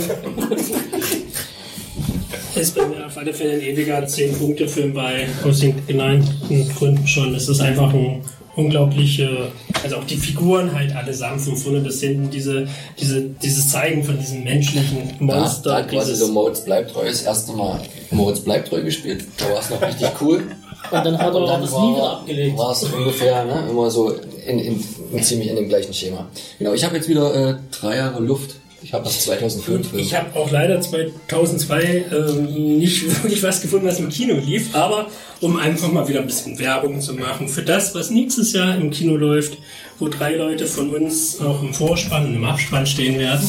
ist 2.56 2.75
bei 2.75 2.86
mir 2.88 3.06
auf 3.06 3.18
alle 3.18 3.33
Fälle 3.33 3.53
ein 3.53 3.62
ewiger 3.62 4.00
10-Punkte-Film 4.06 4.94
bei, 4.94 5.27
aus 5.44 5.59
den 5.59 5.86
genannten 5.86 6.69
Gründen 6.75 7.06
schon. 7.06 7.36
Es 7.36 7.50
ist 7.50 7.59
einfach 7.59 7.94
ein 7.94 8.21
unglaubliche, 8.55 9.51
also 9.83 9.97
auch 9.97 10.03
die 10.05 10.17
Figuren 10.17 10.73
halt 10.73 10.95
allesamt 10.95 11.41
von 11.41 11.55
vorne 11.55 11.81
bis 11.81 12.01
hinten, 12.01 12.29
diese, 12.29 12.67
diese, 12.99 13.21
dieses 13.21 13.69
Zeigen 13.69 14.03
von 14.03 14.17
diesem 14.17 14.43
menschlichen 14.43 15.13
Da, 15.19 15.25
Monster, 15.39 15.69
da 15.69 15.77
hat 15.77 15.89
quasi 15.89 16.15
so 16.15 16.27
Moritz 16.29 16.63
bleibt 16.63 16.91
treu 16.91 17.05
das 17.05 17.24
erste 17.24 17.53
Mal 17.53 17.81
Moritz 18.12 18.39
bleibt 18.39 18.69
treu 18.69 18.81
gespielt. 18.81 19.25
Da 19.38 19.50
war 19.50 19.59
es 19.59 19.69
noch 19.69 19.81
richtig 19.81 20.09
cool. 20.21 20.43
Und 20.91 21.05
dann 21.05 21.17
hat 21.17 21.33
er 21.33 21.45
dann 21.45 21.62
das 21.62 21.71
nie 21.71 21.93
wieder 21.93 22.01
war, 22.01 22.19
abgelegt. 22.19 22.57
war 22.57 22.71
es 22.71 22.83
ungefähr 22.83 23.45
ne, 23.45 23.63
immer 23.69 23.89
so 23.89 24.12
in, 24.45 24.59
in, 24.59 24.83
in 25.12 25.24
ziemlich 25.24 25.50
in 25.50 25.55
dem 25.55 25.67
gleichen 25.67 25.93
Schema. 25.93 26.27
Genau, 26.59 26.74
ich 26.74 26.83
habe 26.83 26.95
jetzt 26.95 27.09
wieder 27.09 27.33
äh, 27.33 27.55
drei 27.71 27.97
Jahre 27.97 28.21
Luft. 28.21 28.55
Ich 28.86 28.94
habe 28.94 29.04
das 29.04 29.22
2005. 29.22 29.94
Ich 29.96 30.13
habe 30.13 30.36
auch 30.39 30.51
leider 30.51 30.80
2002 30.80 32.06
ähm, 32.13 32.77
nicht 32.77 33.04
wirklich 33.24 33.42
was 33.42 33.60
gefunden, 33.60 33.88
was 33.88 33.98
im 33.98 34.10
Kino 34.10 34.36
lief, 34.36 34.75
aber 34.75 35.08
um 35.42 35.58
einfach 35.58 35.92
mal 35.92 36.08
wieder 36.08 36.20
ein 36.20 36.27
bisschen 36.27 36.60
Werbung 36.60 37.01
zu 37.01 37.15
machen 37.15 37.48
für 37.48 37.63
das, 37.63 37.96
was 37.96 38.12
nächstes 38.12 38.54
Jahr 38.54 38.77
im 38.77 38.92
Kino 38.92 39.15
läuft, 39.15 39.58
wo 39.98 40.08
drei 40.08 40.36
Leute 40.36 40.68
von 40.68 40.92
uns 40.92 41.42
auch 41.42 41.63
im 41.63 41.74
Vorspann 41.74 42.27
und 42.27 42.36
im 42.36 42.46
Abspann 42.46 42.86
stehen 42.86 43.18
werden. 43.18 43.48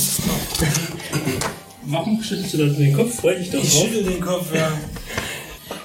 Warum 1.85 2.23
schüttelst 2.23 2.55
du 2.55 2.57
da 2.57 2.65
den 2.73 2.95
Kopf? 2.95 3.21
Freu 3.21 3.35
dich 3.35 3.51
doch 3.51 3.63
Ich 3.63 3.75
drauf. 3.75 3.83
schüttel 3.83 4.05
den 4.05 4.21
Kopf, 4.21 4.55
ja. 4.55 4.73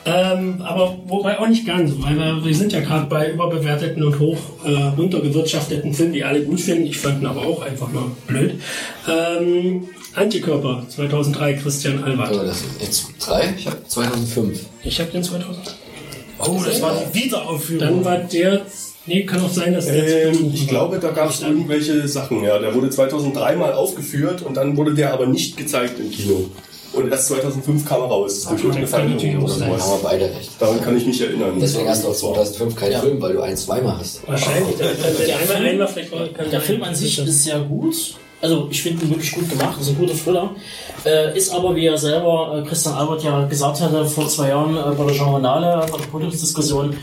Ähm, 0.03 0.61
aber 0.61 0.97
wobei 1.05 1.39
auch 1.39 1.47
nicht 1.47 1.65
ganz, 1.65 1.91
weil 1.99 2.15
wir, 2.17 2.43
wir 2.43 2.55
sind 2.55 2.73
ja 2.73 2.79
gerade 2.79 3.05
bei 3.05 3.31
überbewerteten 3.31 4.03
und 4.03 4.19
hoch 4.19 4.37
äh, 4.65 4.71
runtergewirtschafteten 4.97 5.93
Filmen, 5.93 6.13
die 6.13 6.23
alle 6.23 6.41
gut 6.43 6.59
finden. 6.59 6.87
Ich 6.87 6.97
fand 6.97 7.21
ihn 7.21 7.27
aber 7.27 7.45
auch 7.45 7.61
einfach 7.61 7.91
nur 7.91 8.11
blöd. 8.25 8.59
Ähm, 9.07 9.87
Antikörper 10.15 10.85
2003, 10.89 11.53
Christian 11.53 12.03
Albert. 12.03 12.29
also 12.29 12.43
das 12.43 12.61
ist 12.61 12.81
jetzt 12.81 13.05
drei, 13.19 13.53
ich 13.57 13.67
habe 13.67 13.77
2005. 13.87 14.65
Ich 14.83 14.99
habe 14.99 15.11
den 15.11 15.23
2000. 15.23 15.75
Oh, 16.39 16.59
das 16.65 16.81
war 16.81 16.95
die 16.95 17.23
Wiederaufführung. 17.23 17.79
Dann 17.87 18.05
war 18.05 18.17
der. 18.17 18.61
Nee, 19.05 19.23
kann 19.25 19.41
auch 19.41 19.49
sein, 19.49 19.73
dass 19.73 19.85
der. 19.85 20.27
Ähm, 20.27 20.51
ich 20.53 20.67
glaube, 20.67 20.99
da 20.99 21.11
gab 21.11 21.29
es 21.29 21.41
irgendwelche 21.41 22.07
Sachen. 22.07 22.43
Ja, 22.43 22.59
der 22.59 22.73
wurde 22.73 22.89
2003 22.89 23.55
mal 23.55 23.73
aufgeführt 23.73 24.41
und 24.41 24.57
dann 24.57 24.75
wurde 24.77 24.93
der 24.93 25.13
aber 25.13 25.27
nicht 25.27 25.57
gezeigt 25.57 25.99
im 25.99 26.11
Kino. 26.11 26.49
Und 26.93 27.09
erst 27.11 27.27
2005 27.27 27.85
kam 27.87 28.01
er 28.01 28.07
raus. 28.07 28.45
Durch 28.49 28.59
irgendeine 28.61 28.87
Veränderung 28.87 29.43
oder 29.43 29.53
sowas. 29.53 29.81
haben 29.83 30.01
wir 30.01 30.09
beide 30.09 30.25
recht. 30.25 30.51
Daran 30.59 30.81
kann 30.81 30.97
ich 30.97 31.05
mich 31.05 31.21
erinnern. 31.21 31.57
Deswegen 31.59 31.87
hast 31.87 32.03
du 32.03 32.07
auch 32.09 32.11
Das 32.13 32.23
war- 32.23 32.33
2005 32.33 32.75
keinen 32.75 33.01
Film, 33.01 33.21
weil 33.21 33.33
du 33.33 33.41
ein 33.41 33.55
zweimal 33.55 33.97
hast. 33.99 34.27
Wahrscheinlich. 34.27 34.75
Der, 34.77 34.93
der, 34.93 36.45
der. 36.49 36.61
Film 36.61 36.83
an 36.83 36.93
sich 36.93 37.17
ist 37.19 37.43
sehr 37.43 37.59
gut. 37.59 37.95
Also 38.41 38.67
ich 38.71 38.81
finde 38.81 39.05
ihn 39.05 39.11
wirklich 39.11 39.31
gut 39.33 39.47
gemacht, 39.49 39.79
ist 39.79 39.89
ein 39.89 39.97
guter 39.97 40.15
Thriller. 40.15 40.49
Äh, 41.05 41.37
ist 41.37 41.53
aber, 41.53 41.75
wie 41.75 41.85
er 41.85 41.97
selber, 41.97 42.57
äh, 42.63 42.67
Christian 42.67 42.95
Albert 42.95 43.23
ja 43.23 43.45
gesagt 43.45 43.79
hatte, 43.81 44.05
vor 44.05 44.27
zwei 44.27 44.49
Jahren 44.49 44.75
äh, 44.75 44.95
bei 44.97 45.05
der 45.05 45.15
Journale, 45.15 45.85
bei 45.91 45.97
der 45.97 46.05
Produktionsdiskussion, 46.05 46.97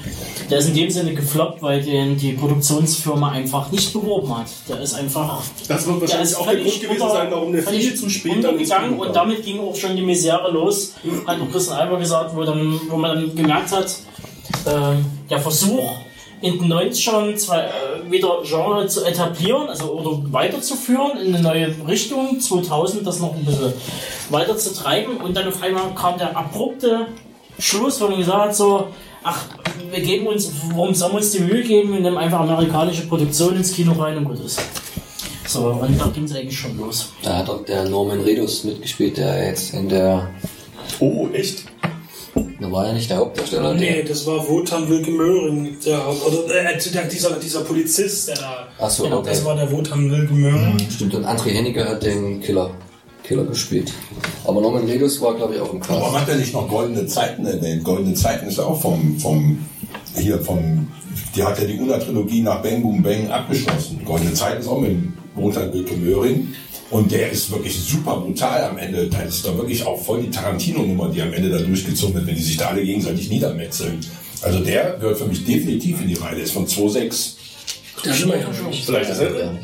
der 0.50 0.58
ist 0.58 0.68
in 0.68 0.74
dem 0.74 0.90
Sinne 0.90 1.14
gefloppt, 1.14 1.62
weil 1.62 1.82
den 1.82 2.16
die 2.16 2.32
Produktionsfirma 2.32 3.30
einfach 3.30 3.70
nicht 3.70 3.92
beworben 3.92 4.36
hat. 4.36 4.46
Der 4.68 4.80
ist 4.80 4.94
einfach... 4.94 5.42
Das 5.68 5.86
wird 5.86 6.00
wahrscheinlich 6.00 6.36
auch 6.36 6.46
der 6.46 6.56
Grund 6.56 6.80
gewesen 6.80 7.02
unter- 7.02 7.12
sein, 7.14 7.28
warum 7.30 7.52
der 7.52 7.62
viel 7.62 7.94
zu 7.94 8.08
spät 8.08 8.42
dann 8.42 8.58
Kino 8.58 9.04
und 9.04 9.14
damit 9.14 9.44
ging 9.44 9.60
auch 9.60 9.76
schon 9.76 9.94
die 9.94 10.02
Misere 10.02 10.50
los, 10.50 10.94
hat 11.26 11.40
auch 11.40 11.52
Christian 11.52 11.78
Albert 11.78 12.00
gesagt, 12.00 12.34
wo, 12.34 12.42
dann, 12.44 12.80
wo 12.88 12.96
man 12.96 13.14
dann 13.14 13.36
gemerkt 13.36 13.70
hat, 13.72 13.94
ähm, 14.66 15.04
der 15.30 15.38
Versuch 15.38 15.88
in 16.40 16.58
den 16.58 16.72
90ern 16.72 17.34
zwei, 17.36 17.62
äh, 17.62 18.10
wieder 18.10 18.42
Genre 18.44 18.86
zu 18.86 19.04
etablieren, 19.04 19.68
also 19.68 19.92
oder 19.92 20.32
weiterzuführen 20.32 21.18
in 21.18 21.34
eine 21.34 21.42
neue 21.42 21.74
Richtung, 21.86 22.40
2000 22.40 23.06
das 23.06 23.20
noch 23.20 23.34
ein 23.34 23.44
bisschen 23.44 23.72
weiter 24.30 24.56
zu 24.56 24.74
treiben 24.74 25.16
und 25.18 25.36
dann 25.36 25.48
auf 25.48 25.62
einmal 25.62 25.94
kam 25.94 26.18
der 26.18 26.36
abrupte 26.36 27.06
Schluss, 27.58 28.00
wo 28.00 28.08
man 28.08 28.18
gesagt 28.18 28.48
hat, 28.48 28.56
so, 28.56 28.88
ach, 29.22 29.46
wir 29.90 30.00
geben 30.00 30.26
uns, 30.26 30.52
warum 30.70 30.94
sollen 30.94 31.12
wir 31.12 31.18
uns 31.18 31.32
die 31.32 31.40
Mühe 31.40 31.62
geben, 31.62 31.92
wir 31.92 32.00
nehmen 32.00 32.18
einfach 32.18 32.40
amerikanische 32.40 33.06
Produktion 33.06 33.56
ins 33.56 33.72
Kino 33.72 33.92
rein 33.92 34.16
und 34.18 34.24
gut 34.24 34.44
ist. 34.44 34.60
So, 35.46 35.68
und 35.68 35.98
da 35.98 36.06
ging 36.08 36.24
es 36.24 36.36
eigentlich 36.36 36.58
schon 36.58 36.76
los. 36.76 37.12
Da 37.22 37.38
hat 37.38 37.48
auch 37.48 37.64
der 37.64 37.88
Norman 37.88 38.20
Redus 38.20 38.64
mitgespielt, 38.64 39.16
der 39.16 39.46
jetzt 39.46 39.72
in 39.72 39.88
der. 39.88 40.28
Oh, 41.00 41.26
echt? 41.32 41.64
Da 42.60 42.72
war 42.72 42.86
ja 42.86 42.92
nicht 42.92 43.08
der 43.10 43.18
Hauptdarsteller. 43.18 43.74
Nee, 43.74 43.94
Der, 43.96 44.04
das 44.04 44.26
war 44.26 44.46
Wotan 44.48 44.88
Wilke 44.88 45.10
Möhring, 45.10 45.76
der, 45.84 46.02
oder, 46.08 46.54
äh, 46.54 46.78
der, 46.92 47.04
dieser, 47.04 47.30
dieser 47.38 47.60
Polizist, 47.60 48.28
der 48.28 48.36
da. 48.36 48.68
Ach 48.78 48.90
so, 48.90 49.04
genau, 49.04 49.18
okay. 49.18 49.30
das 49.30 49.44
war 49.44 49.54
der 49.56 49.70
Wotan 49.70 50.10
Wilke 50.10 50.34
Möhring. 50.34 50.76
stimmt, 50.90 51.14
und 51.14 51.24
André 51.24 51.50
Hennecke 51.50 51.84
hat 51.88 52.02
den 52.02 52.40
Killer, 52.40 52.70
Killer 53.22 53.44
gespielt. 53.44 53.92
Aber 54.44 54.60
Norman 54.60 54.84
Redus 54.84 55.20
war, 55.20 55.34
glaube 55.34 55.54
ich, 55.54 55.60
auch 55.60 55.72
im 55.72 55.80
Warum 55.88 56.12
Cast. 56.12 56.20
hat 56.22 56.28
er 56.28 56.36
nicht 56.36 56.52
noch 56.52 56.68
goldene 56.68 57.06
Zeiten 57.06 57.46
erwähnt? 57.46 57.84
Goldene 57.84 58.14
Zeiten 58.14 58.46
ist 58.48 58.58
ja 58.58 58.64
auch 58.64 58.80
vom, 58.80 59.18
vom, 59.18 59.64
hier 60.16 60.38
vom, 60.40 60.88
die 61.36 61.42
hat 61.44 61.58
ja 61.58 61.64
die 61.64 61.78
Una-Trilogie 61.78 62.42
nach 62.42 62.62
Bang 62.62 62.82
Boom 62.82 63.02
Bang 63.02 63.30
abgeschlossen. 63.30 64.00
Goldene 64.04 64.34
Zeiten 64.34 64.60
ist 64.60 64.68
auch 64.68 64.80
mit 64.80 64.96
Roland 65.36 65.72
Wilke 65.72 65.96
Möhring. 65.96 66.48
Und 66.90 67.12
der 67.12 67.30
ist 67.30 67.50
wirklich 67.50 67.78
super 67.78 68.16
brutal 68.16 68.64
am 68.64 68.78
Ende. 68.78 69.08
Da 69.08 69.20
ist 69.22 69.44
doch 69.44 69.56
wirklich 69.56 69.84
auch 69.84 70.02
voll 70.02 70.22
die 70.22 70.30
Tarantino-Nummer, 70.30 71.10
die 71.10 71.20
am 71.20 71.32
Ende 71.32 71.50
da 71.50 71.58
durchgezogen 71.58 72.14
wird, 72.14 72.26
wenn 72.26 72.36
die 72.36 72.42
sich 72.42 72.56
da 72.56 72.68
alle 72.68 72.82
gegenseitig 72.82 73.28
niedermetzeln. 73.28 74.00
Also 74.40 74.60
der 74.60 74.96
gehört 74.98 75.18
für 75.18 75.26
mich 75.26 75.44
definitiv 75.44 76.00
in 76.00 76.08
die 76.08 76.14
Reihe. 76.14 76.36
Der 76.36 76.44
ist 76.44 76.52
von 76.52 76.66
2,6. 76.66 77.32
Da 78.04 78.12
sind 78.12 78.28
wir 78.28 78.38
ja 78.38 78.54
schon. 78.54 78.72
Vielleicht 78.72 79.10
ist 79.10 79.20
er. 79.20 79.58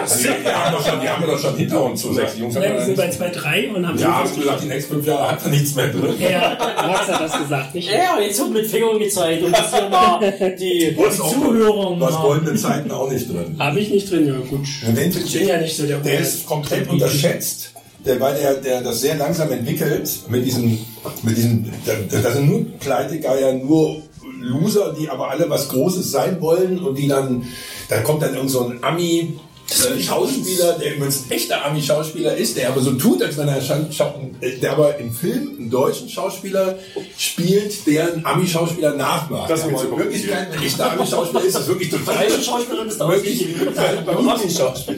Also, 0.00 0.22
die, 0.22 0.28
haben 0.28 0.74
wir 0.74 0.82
schon, 0.90 1.00
die 1.00 1.08
haben 1.08 1.22
wir 1.26 1.32
doch 1.32 1.38
schon 1.40 1.56
hinter 1.56 1.82
uns. 1.84 2.04
2,6. 2.04 2.34
Die 2.34 2.40
Jungs 2.40 2.54
haben 2.56 2.62
Nein, 2.62 2.74
wir 2.74 2.84
sind 2.84 2.96
bei 2.96 3.06
wir 3.18 3.32
2-3 3.42 3.74
und 3.74 3.88
haben 3.88 3.98
ja, 3.98 4.22
hast 4.22 4.36
du 4.36 4.40
gesagt, 4.40 4.62
die 4.62 4.66
nächsten 4.68 4.92
fünf 4.94 5.06
Jahre 5.06 5.30
hat 5.32 5.44
er 5.44 5.50
nichts 5.50 5.74
mehr 5.74 5.88
drin. 5.88 6.14
Ja, 6.18 6.56
Max 6.86 7.08
hat 7.08 7.20
das 7.20 7.38
gesagt, 7.42 7.74
nicht? 7.74 7.90
Ja, 7.90 8.18
jetzt 8.20 8.38
wird 8.38 8.50
mit 8.52 8.66
Fingern 8.66 8.98
gezeigt 8.98 9.42
und 9.42 9.52
das 9.56 9.74
hier 9.74 9.88
mal 9.88 10.20
die, 10.58 10.94
Du 10.96 11.06
hast 11.06 11.20
auch- 11.20 11.32
Zuhörer 11.32 11.96
Du 11.96 12.06
hast 12.06 12.12
mal- 12.14 12.22
goldene 12.22 12.54
Zeiten 12.56 12.90
auch 12.90 13.10
nicht 13.10 13.28
drin. 13.28 13.56
Habe 13.58 13.80
ich 13.80 13.90
nicht 13.90 14.10
drin, 14.10 14.26
ja 14.28 14.34
gut. 14.34 14.66
Und 14.86 14.96
den 14.96 15.10
Ich 15.10 15.32
bin 15.32 15.48
ja 15.48 15.58
nicht 15.60 15.76
so 15.76 15.86
der 15.86 15.98
Der 15.98 16.20
ist 16.20 16.46
komplett 16.46 16.88
unterschätzt, 16.88 17.72
der, 18.04 18.18
weil 18.20 18.34
der, 18.34 18.54
der 18.54 18.80
das 18.82 19.00
sehr 19.00 19.16
langsam 19.16 19.50
entwickelt 19.52 20.08
mit 20.28 20.44
diesen, 20.44 20.78
mit 21.22 21.36
diesen, 21.36 21.72
da, 21.84 22.18
da 22.22 22.30
sind 22.32 22.48
nur 22.48 22.64
Pleitegeier, 22.78 23.52
nur 23.52 24.02
Loser, 24.40 24.92
die 24.98 25.08
aber 25.08 25.30
alle 25.30 25.48
was 25.48 25.68
Großes 25.68 26.10
sein 26.10 26.40
wollen 26.40 26.80
und 26.80 26.96
die 26.98 27.06
dann, 27.06 27.44
dann 27.88 28.02
kommt 28.02 28.22
dann 28.22 28.34
irgend 28.34 28.50
so 28.50 28.66
ein 28.68 28.82
Ami, 28.82 29.34
äh, 29.80 30.00
Schauspieler, 30.02 30.78
der 30.78 30.96
übrigens 30.96 31.24
ein 31.26 31.30
echter 31.32 31.64
Ami-Schauspieler 31.64 32.36
ist, 32.36 32.56
der 32.56 32.68
aber 32.68 32.80
so 32.80 32.92
tut, 32.92 33.22
als 33.22 33.36
wenn 33.36 33.48
er 33.48 33.58
äh, 33.58 34.58
der 34.60 34.72
aber 34.72 34.98
im 34.98 35.12
Film 35.12 35.56
einen 35.58 35.70
deutschen 35.70 36.08
Schauspieler 36.08 36.78
spielt, 37.18 37.86
der 37.86 38.12
einen 38.12 38.24
Ami-Schauspieler 38.24 38.94
nachmacht. 38.94 39.50
Das 39.50 39.60
ist 39.60 39.66
mir 39.66 39.72
aber 39.72 39.82
zu 39.88 39.92
in 39.92 39.98
Wirklichkeit 39.98 40.52
ein 40.52 40.62
echter 40.62 40.92
Ami-Schauspieler 40.92 41.44
ist 41.44 41.56
das 41.56 41.68
wirklich 41.68 41.90
total 41.90 42.26
Deutsche 42.28 42.42
Schauspielerin 42.42 42.88
ist 42.88 43.00
Wirklich, 43.00 43.46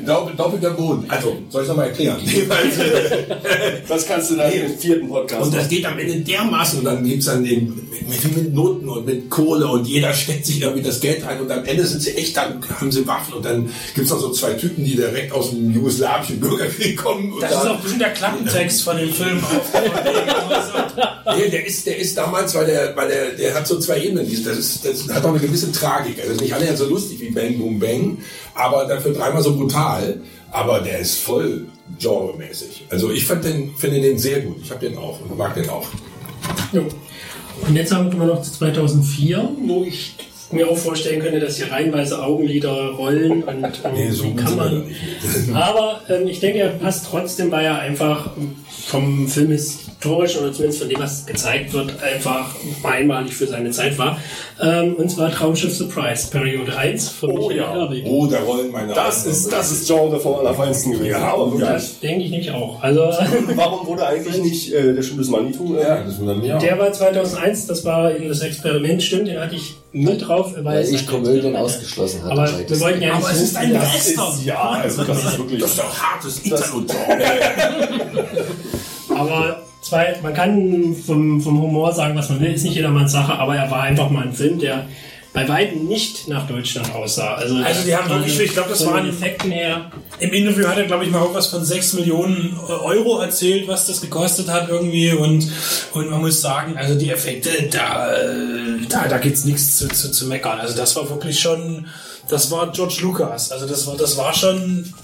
Doppel- 0.07 0.35
doppelter 0.37 0.71
Boden. 0.71 1.05
Also, 1.09 1.37
soll 1.51 1.63
ich 1.63 1.69
nochmal 1.69 1.89
erklären? 1.89 2.19
Das 3.89 4.07
kannst 4.07 4.31
du 4.31 4.37
dann 4.37 4.53
im 4.53 4.79
vierten 4.79 5.09
Podcast 5.09 5.43
Und 5.47 5.55
das 5.55 5.69
geht 5.69 5.85
am 5.85 5.99
Ende 5.99 6.17
dermaßen 6.21 6.79
und 6.81 6.85
dann 6.85 7.05
gibt's 7.05 7.27
dann 7.27 7.45
eben 7.45 7.89
mit, 8.09 8.37
mit 8.37 8.55
Noten 8.55 8.89
und 8.89 9.07
mit 9.07 9.31
Kohle 9.31 9.67
und 9.67 9.87
jeder 9.87 10.13
steckt 10.15 10.47
sich 10.47 10.61
irgendwie 10.61 10.83
das 10.83 11.01
Geld 11.01 11.25
rein 11.27 11.41
und 11.41 11.51
am 11.51 11.65
Ende 11.65 11.85
sind 11.87 12.03
sie 12.03 12.13
echt, 12.17 12.37
dann 12.37 12.61
haben 12.81 12.91
sie 12.91 13.07
Waffen 13.07 13.35
und 13.35 13.45
dann 13.45 13.71
gibt's 13.95 14.11
noch 14.11 14.21
so 14.21 14.31
zwei 14.31 14.55
Typen, 14.55 14.64
die 14.69 14.97
direkt 14.97 15.33
aus 15.33 15.51
dem 15.51 15.71
jugoslawischen 15.71 16.41
Bürgerkrieg 16.41 16.97
kommen. 16.97 17.33
Und 17.33 17.43
Das 17.43 17.51
ist 17.51 17.67
auch 17.67 17.81
bestimmt 17.81 18.03
der 18.03 18.13
Klappentext 18.13 18.83
von 18.83 18.97
dem 18.97 19.13
Film. 19.13 19.39
nee, 21.37 21.49
der 21.51 21.67
ist, 21.67 21.87
der 21.87 21.99
ist 21.99 22.17
damals, 22.17 22.55
weil 22.55 22.67
der, 22.67 22.97
weil 22.97 23.09
der, 23.09 23.31
der 23.33 23.55
hat 23.55 23.67
so 23.67 23.79
zwei 23.79 24.03
Ebenen. 24.03 24.27
Das, 24.45 24.59
ist, 24.59 24.85
das 24.85 25.09
hat 25.09 25.25
auch 25.25 25.31
eine 25.31 25.39
gewisse 25.39 25.71
Tragik. 25.73 26.19
Also 26.21 26.41
nicht 26.41 26.55
alle 26.55 26.77
so 26.77 26.87
lustig 26.87 27.21
wie 27.21 27.31
Bang 27.31 27.59
Boom 27.59 27.79
Bang, 27.79 28.19
aber 28.55 28.87
dafür 28.87 29.13
dreimal 29.13 29.43
so 29.43 29.57
brutal. 29.57 30.21
Aber 30.51 30.81
der 30.81 31.01
ist 31.01 31.19
voll 31.19 31.67
genremäßig. 31.99 32.87
Also 32.89 33.11
ich 33.11 33.25
fand 33.27 33.45
den, 33.45 33.75
finde 33.77 34.01
den 34.01 34.19
sehr 34.19 34.41
gut. 34.41 34.59
Ich 34.63 34.71
habe 34.71 34.89
den 34.89 34.97
auch 34.97 35.21
und 35.21 35.37
mag 35.37 35.55
den 35.55 35.69
auch. 35.69 35.89
Jo. 36.73 36.87
Und 37.67 37.77
jetzt 37.77 37.93
haben 37.93 38.13
wir 38.13 38.27
noch 38.27 38.43
zu 38.43 38.53
2004, 38.53 39.51
wo 39.67 39.85
ich 39.85 40.15
mir 40.55 40.69
auch 40.69 40.77
vorstellen 40.79 41.21
könnte, 41.21 41.41
dass 41.41 41.57
hier 41.57 41.71
reihenweise 41.71 42.23
Augenlider 42.23 42.91
rollen 42.93 43.43
und 43.43 43.65
ähm, 43.65 43.95
Nee, 43.95 44.11
so 44.11 44.31
kann 44.35 44.57
man. 44.57 44.85
Aber 45.53 46.01
ähm, 46.09 46.27
ich 46.27 46.41
denke, 46.41 46.61
er 46.61 46.69
passt 46.71 47.07
trotzdem, 47.11 47.51
weil 47.51 47.65
er 47.65 47.79
einfach 47.79 48.31
vom 48.87 49.29
Film 49.29 49.51
historisch 50.05 50.37
oder 50.39 50.53
zumindest 50.53 50.81
von 50.81 50.89
dem, 50.89 50.99
was 51.01 51.27
gezeigt 51.27 51.73
wird, 51.73 51.95
einfach 52.03 52.55
einmalig 52.83 53.35
für 53.35 53.47
seine 53.47 53.71
Zeit 53.71 53.97
war. 53.99 54.19
Ähm, 54.61 54.95
und 54.95 55.11
zwar 55.11 55.31
Traumschiff 55.31 55.75
Surprise, 55.75 56.29
Periode 56.31 56.77
1 56.77 57.09
von 57.09 57.31
Oh 57.31 57.49
Michael 57.49 57.57
ja. 57.57 57.73
Herbig. 57.73 58.05
Oh, 58.07 58.27
da 58.27 58.41
rollen 58.41 58.71
meine 58.71 58.93
Das 58.93 59.23
Augen. 59.23 59.31
ist, 59.33 59.53
das 59.53 59.73
ist 59.73 59.87
Genre 59.87 60.21
vom 60.21 60.35
Allerfeinsten 60.35 60.93
gewesen. 60.93 61.11
Ja, 61.11 61.33
aber 61.33 61.51
wirklich. 61.51 61.69
Das 61.69 62.01
denke 62.01 62.25
ich 62.25 62.31
nämlich 62.31 62.51
auch. 62.51 62.83
Also 62.83 63.01
Warum 63.55 63.87
wurde 63.87 64.07
eigentlich 64.07 64.39
nicht 64.43 64.73
äh, 64.73 64.95
der 64.95 65.03
Schuh 65.03 65.17
des 65.17 65.29
Manitou? 65.29 65.77
Ja, 65.77 66.03
das 66.03 66.19
wundert 66.19 66.39
mich 66.39 66.53
auch. 66.53 66.59
der 66.59 66.79
war 66.79 66.93
2001, 66.93 67.67
das 67.67 67.85
war 67.85 68.15
eben 68.15 68.29
das 68.29 68.41
Experiment, 68.41 69.03
stimmt, 69.03 69.29
den 69.29 69.41
hatte 69.41 69.55
ich 69.57 69.75
mit 69.93 70.27
drauf, 70.27 70.53
weil 70.57 70.65
Weil 70.65 70.85
ich 70.89 71.07
Komödien 71.07 71.57
ausgeschlossen 71.57 72.23
hatte. 72.25 72.33
Aber 72.33 72.51
wir 72.69 72.81
wollten 72.81 73.01
ja 73.01 73.15
nicht 73.15 73.25
Aber 73.25 73.33
es 73.33 73.41
ist 73.43 73.57
ein 73.57 73.75
ist, 73.75 74.45
ja, 74.45 74.71
also 74.83 75.05
das 75.05 75.25
ist 75.25 75.39
wirklich. 75.39 75.61
Das 75.61 75.71
ist 75.71 75.79
doch 75.79 75.99
hartes 75.99 76.45
Italo-Genre. 76.45 77.25
Aber 79.17 79.63
zwei, 79.85 80.17
man 80.23 80.35
kann 80.35 80.97
vom, 80.97 81.41
vom 81.41 81.61
Humor 81.61 81.93
sagen, 81.93 82.17
was 82.17 82.29
man 82.31 82.41
will, 82.41 82.53
ist 82.53 82.65
nicht 82.65 82.77
jedermanns 82.77 83.13
Sache, 83.13 83.35
aber 83.35 83.57
er 83.57 83.71
war 83.71 83.83
einfach 83.83 84.11
mal 84.11 84.25
ein 84.25 84.33
Film, 84.33 84.59
der 84.59 84.87
bei 85.35 85.49
weitem 85.49 85.87
nicht 85.87 86.29
nach 86.29 86.47
Deutschland 86.47 86.95
aussah. 86.95 87.35
Also, 87.35 87.57
Also 87.57 87.83
die 87.85 87.95
haben 87.95 88.09
wirklich, 88.09 88.39
ich 88.39 88.53
glaube, 88.53 88.71
das 88.71 88.87
waren 88.87 89.09
Effekten 89.09 89.51
her. 89.51 89.91
Im 90.21 90.33
Interview 90.33 90.65
hat 90.69 90.79
er, 90.79 90.85
glaube 90.85 91.05
ich, 91.05 91.11
mal 91.11 91.23
irgendwas 91.23 91.49
von 91.49 91.65
6 91.65 91.95
Millionen 91.95 92.57
Euro 92.69 93.19
erzählt, 93.19 93.67
was 93.67 93.89
das 93.89 94.01
gekostet 94.01 94.49
hat 94.49 94.69
irgendwie. 94.69 95.11
Und, 95.11 95.51
und 95.93 96.09
man 96.09 96.21
muss 96.21 96.41
sagen, 96.41 96.77
also 96.77 96.95
die 96.95 97.11
Effekte, 97.11 97.51
da, 97.69 98.15
da, 98.89 99.09
da 99.09 99.19
gibt's 99.19 99.45
nichts 99.45 99.77
zu, 99.77 99.89
zu, 99.89 100.13
zu 100.13 100.27
meckern. 100.27 100.61
Also 100.61 100.77
das 100.77 100.95
war 100.95 101.11
wirklich 101.11 101.41
schon, 101.41 101.89
das 102.29 102.53
war 102.53 102.71
George 102.71 102.99
Lucas. 103.03 103.51
Also 103.51 103.67
das 103.67 103.89
war, 103.89 103.97
das 103.97 104.17
war 104.17 104.33
schon 104.35 104.95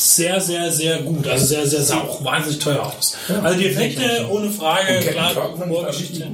sehr, 0.00 0.40
sehr, 0.40 0.70
sehr 0.72 0.98
gut. 1.02 1.26
Also 1.26 1.46
sehr, 1.46 1.66
sehr, 1.66 1.82
sah 1.82 2.00
auch 2.00 2.24
wahnsinnig 2.24 2.58
teuer 2.58 2.82
aus. 2.82 3.16
Also 3.42 3.58
die 3.58 3.66
Effekte, 3.66 4.26
ohne 4.30 4.50
Frage, 4.50 5.00
klar, 5.00 5.34
Humorgeschichte. 5.58 6.26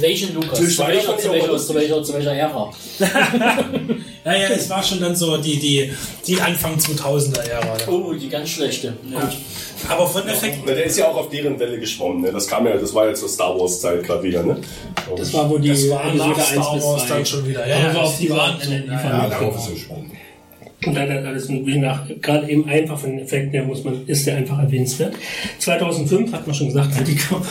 Welchen 0.00 0.34
Lukas? 0.34 0.58
Zu 0.58 0.78
welcher, 0.86 1.16
zu 1.18 1.30
welcher, 1.30 1.56
zu 1.58 1.74
welcher, 1.74 2.02
zu 2.02 2.14
welcher 2.14 2.32
Ära? 2.32 2.70
Ja, 4.24 4.34
ja, 4.34 4.48
es 4.48 4.68
war 4.68 4.82
schon 4.82 5.00
dann 5.00 5.16
so 5.16 5.38
die, 5.38 5.58
die, 5.58 5.90
die 6.26 6.38
Anfang 6.38 6.76
2000er 6.76 7.48
Jahre. 7.48 7.78
Oh, 7.90 8.12
die 8.12 8.28
ganz 8.28 8.50
schlechte. 8.50 8.92
Ja. 9.10 9.32
Aber 9.88 10.06
von 10.06 10.28
Effekten 10.28 10.64
Na, 10.66 10.74
der 10.74 10.84
ist 10.84 10.98
ja 10.98 11.08
auch 11.08 11.16
auf 11.16 11.30
deren 11.30 11.58
Welle 11.58 11.78
geschwommen. 11.78 12.20
Ne? 12.22 12.32
Das 12.32 12.46
kam 12.46 12.66
ja, 12.66 12.76
das 12.76 12.92
war 12.92 13.06
ja 13.06 13.14
zur 13.14 13.30
Star 13.30 13.58
Wars 13.58 13.80
Zeit 13.80 14.02
gerade 14.04 14.22
wieder. 14.22 14.42
Ne? 14.42 14.60
Das 15.16 15.32
war, 15.32 15.48
wo 15.48 15.56
die 15.56 15.68
Das 15.68 15.88
war 15.88 16.12
nach 16.12 16.38
Star 16.44 16.72
1 16.72 16.74
bis 16.74 16.84
Wars 16.84 17.06
2. 17.06 17.14
dann 17.14 17.26
schon 17.26 17.48
wieder. 17.48 17.66
Ja, 17.66 17.76
Aber 17.76 17.94
ja, 17.94 18.00
auf 18.02 18.18
die 18.18 18.28
waren. 18.30 18.58
Ja, 18.86 19.28
darauf 19.28 19.56
ist 19.56 19.66
er 19.68 19.72
gesprungen. 19.72 20.12
Und 20.86 20.94
dann 20.94 21.10
hat 21.10 21.24
alles 21.24 21.48
mögliche 21.48 21.80
nach, 21.80 22.06
gerade 22.22 22.48
eben 22.48 22.68
einfach 22.68 22.98
von 22.98 23.10
den 23.10 23.20
Effekten 23.20 23.50
her 23.50 23.64
muss 23.64 23.82
man, 23.82 24.06
ist 24.06 24.26
der 24.26 24.36
einfach 24.36 24.60
erwähnenswert. 24.60 25.14
2005 25.58 26.32
hat 26.32 26.46
man 26.46 26.54
schon 26.54 26.68
gesagt, 26.68 26.96
Antikörper. 26.96 27.48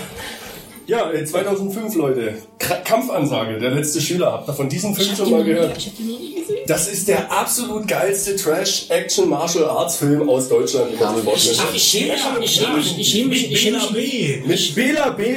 Ja, 0.88 1.12
äh, 1.12 1.26
2005, 1.26 1.96
Leute. 1.96 2.36
K 2.60 2.76
Kampfansage, 2.76 3.60
der 3.60 3.72
letzte 3.72 4.00
Schüler. 4.00 4.32
Habt 4.32 4.48
ihr 4.48 4.54
von 4.54 4.70
diesem 4.70 4.96
Film 4.96 5.14
schon 5.18 5.30
mal 5.32 5.44
gehört? 5.44 5.78
Ich 5.78 5.88
hab 5.88 5.98
den 5.98 6.08
nie 6.08 6.36
gesehen. 6.36 6.60
Das 6.66 6.88
ist 6.88 7.10
der 7.10 7.30
absolut 7.30 7.86
geilste 7.90 8.38
Trash-Action-Martial-Arts-Film 8.38 10.30
aus 10.30 10.48
Deutschland. 10.48 10.92
sich 10.92 11.00
vorstellen 11.00 11.58
Ach, 11.60 11.76
ich 11.76 11.84
schäme 11.84 12.14
mich, 12.40 12.46
ich 12.46 12.56
schäme 12.56 12.78
mich, 12.78 12.98
ich 12.98 13.10
schäme 13.10 13.78
mich, 13.92 14.42
ich. 14.42 14.46
Mit 14.46 14.76
Bela 14.76 15.10
B. 15.10 15.36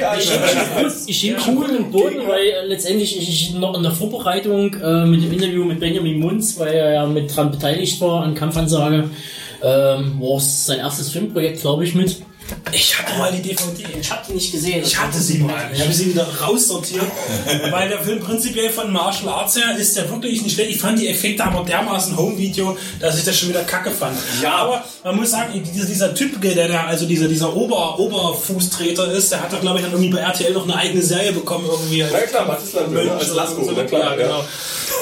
Ich 1.07 1.19
schäme 1.19 1.35
mich 1.35 1.47
cool 1.47 1.69
im 1.69 1.91
Boden, 1.91 2.25
weil 2.27 2.53
letztendlich 2.67 3.17
ich 3.17 3.29
ich 3.29 3.53
noch 3.53 3.75
in 3.75 3.83
der 3.83 3.91
Vorbereitung 3.91 4.73
äh, 4.75 5.05
mit 5.05 5.21
dem 5.21 5.33
Interview 5.33 5.65
mit 5.65 5.81
Benjamin 5.81 6.17
Munz, 6.17 6.57
weil 6.59 6.73
er 6.73 6.93
ja 6.93 7.05
mit 7.05 7.35
dran 7.35 7.51
beteiligt 7.51 7.99
war 7.99 8.23
an 8.23 8.35
Kampfansage, 8.35 9.09
ähm, 9.61 10.21
war 10.21 10.37
es 10.37 10.65
sein 10.65 10.79
erstes 10.79 11.09
Filmprojekt, 11.09 11.59
glaube 11.59 11.83
ich, 11.83 11.93
mit. 11.93 12.21
Ich 12.73 12.97
hatte 12.97 13.17
mal 13.17 13.31
die 13.31 13.41
DVD. 13.41 13.85
Ich 13.99 14.11
habe 14.11 14.21
die 14.27 14.33
nicht 14.33 14.51
gesehen. 14.51 14.83
Ich 14.83 14.97
hatte 14.97 15.17
sie 15.17 15.39
mal. 15.39 15.69
Ich 15.73 15.81
habe 15.81 15.93
sie 15.93 16.07
wieder 16.07 16.27
raussortiert. 16.41 17.05
weil 17.71 17.89
der 17.89 17.99
Film 17.99 18.19
prinzipiell 18.19 18.69
von 18.69 18.91
Martial 18.91 19.29
Arts 19.29 19.57
her 19.57 19.75
ist 19.77 19.95
der 19.97 20.09
wirklich 20.09 20.41
nicht 20.41 20.53
schlecht. 20.53 20.71
Ich 20.71 20.81
fand 20.81 20.99
die 20.99 21.07
Effekte 21.07 21.43
aber 21.43 21.63
dermaßen 21.63 22.15
Home-Video, 22.15 22.77
dass 22.99 23.17
ich 23.17 23.25
das 23.25 23.37
schon 23.37 23.49
wieder 23.49 23.63
kacke 23.63 23.91
fand. 23.91 24.17
Ja, 24.41 24.55
aber 24.55 24.83
man 25.03 25.15
muss 25.17 25.31
sagen, 25.31 25.61
dieser, 25.63 25.85
dieser 25.85 26.13
Typ, 26.13 26.41
der 26.41 26.67
da, 26.67 26.85
also 26.85 27.05
dieser, 27.05 27.27
dieser 27.27 27.55
Ober, 27.55 27.99
Oberfußtreter 27.99 29.11
ist, 29.11 29.31
der 29.31 29.41
hat 29.41 29.53
doch, 29.53 29.61
glaube 29.61 29.79
ich, 29.79 29.83
dann 29.83 29.93
irgendwie 29.93 30.11
bei 30.11 30.19
RTL 30.19 30.53
noch 30.53 30.63
eine 30.63 30.75
eigene 30.75 31.01
Serie 31.01 31.31
bekommen. 31.33 31.65
Irgendwie 31.69 32.05
Na 32.11 32.19
klar, 32.19 32.45
Mathis 32.47 32.73
Landwehr, 32.73 33.03
ne? 33.05 33.11
als 33.13 33.33
Lasko, 33.33 33.71
ja, 33.71 33.99
ja. 33.99 34.15
genau. 34.15 34.43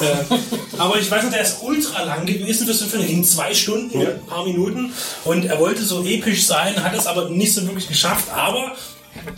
Äh, 0.01 0.35
aber 0.77 0.97
ich 0.99 1.09
weiß 1.09 1.23
noch, 1.23 1.31
der 1.31 1.41
ist 1.41 1.57
ultra 1.61 2.03
lang 2.03 2.25
gewesen 2.25 2.65
für 2.65 2.71
einen 2.71 2.89
Film. 2.89 3.01
Der 3.01 3.09
ging 3.11 3.23
zwei 3.23 3.53
Stunden, 3.53 3.99
Ja. 4.01 4.09
ein 4.09 4.25
paar 4.25 4.45
Minuten. 4.45 4.93
Und 5.25 5.45
er 5.45 5.59
wollte 5.59 5.83
so 5.83 6.03
episch 6.03 6.45
sein, 6.45 6.81
hat 6.83 6.95
es 6.95 7.07
aber 7.07 7.29
nicht 7.29 7.53
so 7.53 7.63
wirklich 7.65 7.87
geschafft. 7.87 8.29
Aber 8.33 8.73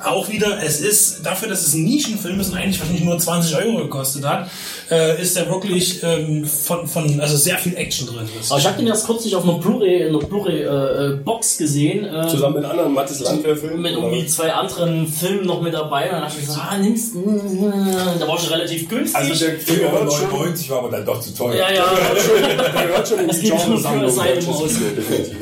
auch 0.04 0.30
wieder, 0.30 0.62
es 0.64 0.82
ist 0.82 1.26
dafür, 1.26 1.50
dass 1.50 1.66
es 1.66 1.74
ein 1.74 1.84
Nischenfilm 1.84 2.40
ist 2.40 2.50
und 2.50 2.58
eigentlich 2.58 2.80
wahrscheinlich 2.80 3.04
nur 3.04 3.18
20 3.18 3.56
Euro 3.56 3.78
gekostet 3.84 4.26
hat, 4.26 4.50
äh, 4.90 5.22
ist 5.22 5.38
er 5.38 5.50
wirklich 5.50 6.02
ähm, 6.04 6.46
von, 6.46 6.88
von, 6.88 7.20
also 7.20 7.38
sehr 7.38 7.58
viel 7.58 7.76
Action 7.76 8.08
drin. 8.08 8.28
Aber 8.50 8.60
ich 8.60 8.66
habe 8.66 8.78
den 8.78 8.88
erst 8.88 9.06
kürzlich 9.06 9.36
auf 9.36 9.44
einer 9.44 9.60
Blu-ray, 9.60 10.08
in 10.08 10.16
einer 10.16 10.26
Blu-ray-Box 10.26 11.58
gesehen. 11.58 12.06
Äh, 12.06 12.28
Zusammen 12.28 12.56
mit 12.56 12.66
anderen 12.66 12.94
Mathis 12.94 13.20
Landwehr-Filmen. 13.20 13.82
mit 13.82 13.94
irgendwie 13.94 14.26
zwei 14.26 14.52
anderen 14.52 15.08
Filmen 15.08 15.46
noch 15.46 15.62
mit 15.62 15.74
dabei. 15.74 16.06
Und 16.06 16.14
dann 16.14 16.22
dachte 16.24 16.40
ich 16.40 16.48
so, 16.48 16.60
ah, 16.60 16.78
nimmst 16.78 17.16
Da 18.20 18.28
war 18.28 18.38
schon 18.38 18.54
relativ 18.54 18.90
günstig. 18.90 19.16
Also 19.16 19.46
der, 19.46 19.60
Film 19.60 19.80
schon, 20.12 20.30
99 20.30 20.70
war 20.70 20.80
aber 20.80 20.90
dann 20.90 21.06
doch 21.06 21.20
zu 21.20 21.34
teuer. 21.34 21.56
ja, 21.56 21.72
ja. 21.72 21.86
der 22.74 22.88
gehört 22.88 23.08
schon 23.08 23.20
in 23.20 23.28
Das 23.28 23.40
die 23.40 23.50
Genresammlung. 23.50 24.12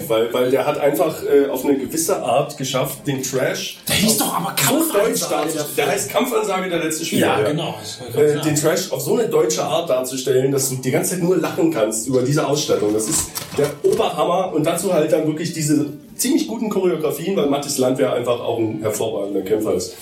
Weil, 0.08 0.34
weil 0.34 0.51
der 0.51 0.65
hat 0.65 0.77
einfach 0.79 1.15
äh, 1.24 1.50
auf 1.50 1.63
eine 1.65 1.77
gewisse 1.77 2.22
Art 2.22 2.58
geschafft, 2.58 3.08
den 3.08 3.24
Trash 3.24 3.79
Der 3.88 3.96
hieß 3.96 4.17
doch 4.17 4.29
aber 4.34 4.56
so 4.58 4.92
deutsch 4.92 5.22
Kampfansage. 5.22 5.66
Der 5.78 5.88
heißt 5.88 6.10
Kampfansage 6.10 6.70
der 6.70 6.80
letzte 6.80 7.06
Spieler. 7.06 7.40
Ja, 7.40 7.48
genau. 7.48 7.76
Äh, 8.16 8.42
den 8.42 8.56
Trash 8.56 8.92
auf 8.92 9.02
so 9.02 9.18
eine 9.18 9.28
deutsche 9.28 9.64
Art 9.64 9.90
darzustellen, 9.90 10.52
dass 10.52 10.70
du 10.70 10.76
die 10.76 10.92
ganze 10.92 11.12
Zeit 11.12 11.24
nur 11.24 11.38
lachen 11.38 11.72
kannst 11.72 12.08
über 12.08 12.22
diese 12.22 12.46
Ausstattung. 12.46 12.94
Das 12.94 13.08
ist 13.08 13.32
der 13.58 13.70
Oberhammer 13.84 14.54
und 14.54 14.66
dazu 14.66 14.94
halt 14.94 15.12
dann 15.12 15.28
wirklich 15.28 15.54
diese 15.54 15.88
ziemlich 16.16 16.48
guten 16.48 16.70
Choreografien, 16.70 17.36
weil 17.36 17.48
Mathis 17.48 17.78
Landwehr 17.78 18.14
einfach 18.14 18.40
auch 18.40 18.60
ein 18.60 18.80
hervorragender 18.82 19.42
Kämpfer 19.42 19.74
ist. 19.74 19.96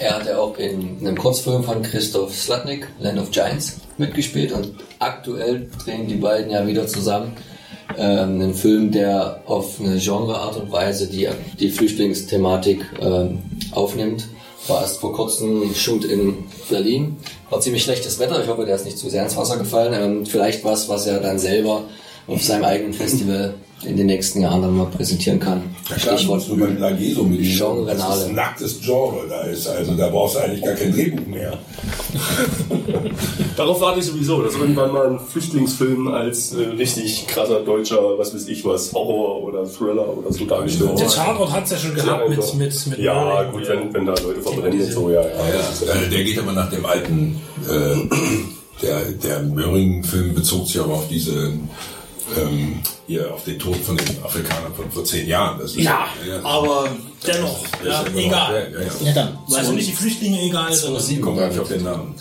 Er 0.00 0.16
hat 0.16 0.26
ja 0.26 0.38
auch 0.38 0.56
in 0.58 0.98
einem 1.00 1.16
Kurzfilm 1.16 1.64
von 1.64 1.82
Christoph 1.82 2.34
Slatnik, 2.34 2.88
Land 3.00 3.18
of 3.18 3.30
Giants, 3.30 3.78
mitgespielt 3.98 4.52
und 4.52 4.74
aktuell 4.98 5.68
drehen 5.84 6.06
die 6.06 6.16
beiden 6.16 6.50
ja 6.50 6.66
wieder 6.66 6.86
zusammen 6.86 7.36
ähm, 7.96 8.40
einen 8.40 8.54
Film, 8.54 8.90
der 8.90 9.42
auf 9.46 9.80
eine 9.80 9.98
Genreart 9.98 10.56
und 10.56 10.72
Weise 10.72 11.08
die, 11.08 11.28
die 11.58 11.70
Flüchtlingsthematik 11.70 12.84
ähm, 13.00 13.42
aufnimmt. 13.72 14.28
War 14.68 14.82
erst 14.82 15.00
vor 15.00 15.12
kurzem 15.12 15.74
Shoot 15.74 16.04
in 16.04 16.44
Berlin. 16.70 17.16
War 17.50 17.60
ziemlich 17.60 17.82
schlechtes 17.82 18.18
Wetter. 18.18 18.40
Ich 18.42 18.48
hoffe, 18.48 18.64
der 18.64 18.76
ist 18.76 18.84
nicht 18.84 18.98
zu 18.98 19.10
sehr 19.10 19.24
ins 19.24 19.36
Wasser 19.36 19.56
gefallen. 19.56 19.92
Ähm, 19.94 20.26
vielleicht 20.26 20.64
was, 20.64 20.88
was 20.88 21.06
er 21.06 21.20
dann 21.20 21.38
selber 21.38 21.84
auf 22.28 22.42
seinem 22.42 22.64
eigenen 22.64 22.92
Festival 22.92 23.54
in 23.84 23.96
den 23.96 24.06
nächsten 24.06 24.40
Jahren 24.40 24.62
dann 24.62 24.76
mal 24.76 24.86
präsentieren 24.86 25.40
kann. 25.40 25.62
Stichwort 25.96 26.48
du 26.48 26.56
beim 26.56 26.78
Lageso 26.78 27.24
mit. 27.24 27.40
Genre 27.42 27.86
Das 27.86 28.18
ist 28.18 28.26
ein 28.28 28.34
nacktes 28.34 28.80
Genre 28.80 29.26
da 29.28 29.42
ist. 29.42 29.66
Also 29.68 29.94
da 29.94 30.08
brauchst 30.08 30.36
du 30.36 30.40
eigentlich 30.40 30.62
gar 30.62 30.74
kein 30.74 30.92
Drehbuch 30.92 31.26
mehr. 31.26 31.58
Darauf 33.56 33.80
warte 33.80 34.00
ich 34.00 34.06
sowieso, 34.06 34.42
dass 34.42 34.54
irgendwann 34.54 34.92
mal 34.92 35.10
ein 35.10 35.18
Flüchtlingsfilm 35.20 36.08
als 36.08 36.54
äh, 36.54 36.62
richtig 36.68 37.26
krasser 37.26 37.60
deutscher, 37.60 38.18
was 38.18 38.34
weiß 38.34 38.48
ich 38.48 38.64
was, 38.64 38.92
Horror 38.92 39.42
oder 39.42 39.64
Thriller 39.66 40.16
oder 40.16 40.32
so 40.32 40.44
dargestellt 40.44 40.90
Der 40.90 41.00
wird. 41.00 41.14
Tatort 41.14 41.52
hat 41.52 41.64
es 41.64 41.70
ja 41.72 41.78
schon 41.78 41.94
gehabt 41.94 42.28
mit, 42.28 42.54
mit, 42.54 42.86
mit 42.86 42.98
Ja, 42.98 43.42
gut, 43.44 43.68
wenn, 43.68 43.92
wenn 43.92 44.06
da 44.06 44.14
Leute 44.22 44.40
verbrennen 44.42 44.80
und 44.80 44.92
so, 44.92 45.10
ja, 45.10 45.22
ja. 45.22 45.28
Ja, 45.28 45.92
äh, 45.92 46.08
der 46.08 46.24
geht 46.24 46.38
aber 46.38 46.52
nach 46.52 46.70
dem 46.70 46.86
alten, 46.86 47.40
äh, 47.68 47.96
der, 48.82 49.00
der 49.12 49.40
Möhring-Film 49.40 50.34
bezog 50.34 50.66
sich 50.66 50.80
aber 50.80 50.94
auf 50.94 51.08
diese, 51.08 51.52
ähm, 52.36 52.80
hier, 53.06 53.32
auf 53.32 53.44
den 53.44 53.58
Tod 53.58 53.76
von 53.76 53.96
den 53.96 54.06
Afrikanern 54.22 54.74
von 54.74 54.90
vor 54.90 55.04
zehn 55.04 55.26
Jahren. 55.26 55.58
Das 55.58 55.72
ist, 55.72 55.78
Ja, 55.80 56.06
aber 56.42 56.88
dennoch, 57.26 57.64
das 57.82 57.86
ja, 57.86 58.00
ist 58.02 58.08
immer 58.08 58.16
noch- 58.20 58.26
egal. 58.26 58.72
Ja, 58.74 58.80
ja, 58.80 58.90
Ja, 59.06 59.12
dann. 59.12 59.38
Also 59.54 59.72
nicht 59.72 59.88
die 59.88 59.92
Flüchtlinge 59.92 60.40
egal, 60.42 60.72
sondern 60.72 61.02
Ich 61.10 61.20
komme 61.20 61.40
gar 61.40 61.48
nicht 61.48 61.58
auf 61.60 61.68
den 61.68 61.82
Namen. 61.84 62.14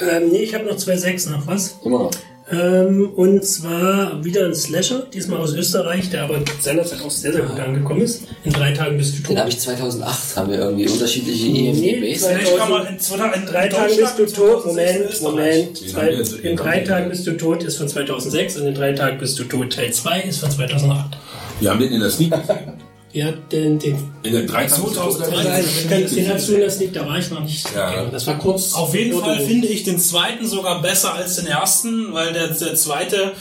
Ähm, 0.00 0.30
nee, 0.30 0.38
ich 0.42 0.54
habe 0.54 0.64
noch 0.64 0.76
zwei 0.76 0.96
Sechs 0.96 1.26
noch 1.26 1.46
was. 1.46 1.76
Immer 1.84 1.98
noch. 2.00 2.10
Ähm, 2.50 3.10
und 3.16 3.42
zwar 3.44 4.22
wieder 4.22 4.44
ein 4.44 4.54
Slasher, 4.54 5.06
diesmal 5.12 5.40
aus 5.40 5.54
Österreich, 5.54 6.10
der 6.10 6.24
aber 6.24 6.40
seinerzeit 6.60 7.00
auch 7.00 7.10
sehr, 7.10 7.32
sehr 7.32 7.42
gut 7.42 7.58
angekommen 7.58 8.02
ist. 8.02 8.24
In 8.44 8.52
drei 8.52 8.72
Tagen 8.72 8.98
bist 8.98 9.14
du 9.14 9.22
Den 9.22 9.24
tot. 9.28 9.38
habe 9.38 9.48
ich 9.48 9.58
2008. 9.60 10.36
Haben 10.36 10.50
wir 10.50 10.58
irgendwie 10.58 10.86
unterschiedliche 10.86 11.46
Nee, 11.46 11.70
IMDbs? 11.70 12.26
vielleicht 12.26 12.56
kann 12.58 12.70
man 12.70 12.86
in, 12.86 12.94
in 12.96 13.46
drei 13.46 13.68
Tagen 13.68 13.96
bist 13.96 14.18
du 14.18 14.26
tot. 14.26 14.66
Moment, 14.66 15.22
Moment. 15.22 15.80
Den 15.80 15.88
Zwei, 15.88 16.08
in 16.08 16.42
den 16.42 16.56
drei 16.56 16.80
Tagen 16.80 17.08
bist 17.08 17.26
du 17.26 17.32
tot 17.36 17.62
ist 17.62 17.78
von 17.78 17.88
2006 17.88 18.58
und 18.58 18.66
in 18.66 18.74
drei 18.74 18.92
Tagen 18.92 19.18
bist 19.18 19.38
du 19.38 19.44
tot 19.44 19.72
Teil 19.72 19.90
2 19.90 20.20
ist 20.22 20.40
von 20.40 20.50
2008. 20.50 21.16
Wir 21.60 21.70
haben 21.70 21.80
den 21.80 21.92
in 21.92 22.00
der 22.00 22.10
Sneak 22.10 22.30
gesehen. 22.32 22.72
Ja, 23.14 23.30
den, 23.30 23.78
den, 23.78 24.10
In 24.24 24.32
der 24.32 24.42
13. 24.42 24.84
2013. 24.84 25.88
den, 25.88 26.14
den 26.16 26.34
hast 26.34 26.48
du 26.48 26.54
in 26.54 26.60
der 26.60 26.70
Sneak, 26.70 26.92
da 26.94 27.06
war 27.06 27.16
ich 27.16 27.30
noch 27.30 27.44
nicht. 27.44 27.64
Ja. 27.72 28.06
Das 28.06 28.26
war 28.26 28.36
kurz. 28.38 28.74
Auf 28.74 28.92
jeden 28.92 29.16
Fall 29.20 29.38
finde 29.38 29.68
ich 29.68 29.84
den 29.84 30.00
zweiten 30.00 30.44
sogar 30.44 30.82
besser 30.82 31.14
als 31.14 31.36
den 31.36 31.46
ersten, 31.46 32.12
weil 32.12 32.32
der, 32.32 32.48
der 32.48 32.74
zweite 32.74 33.34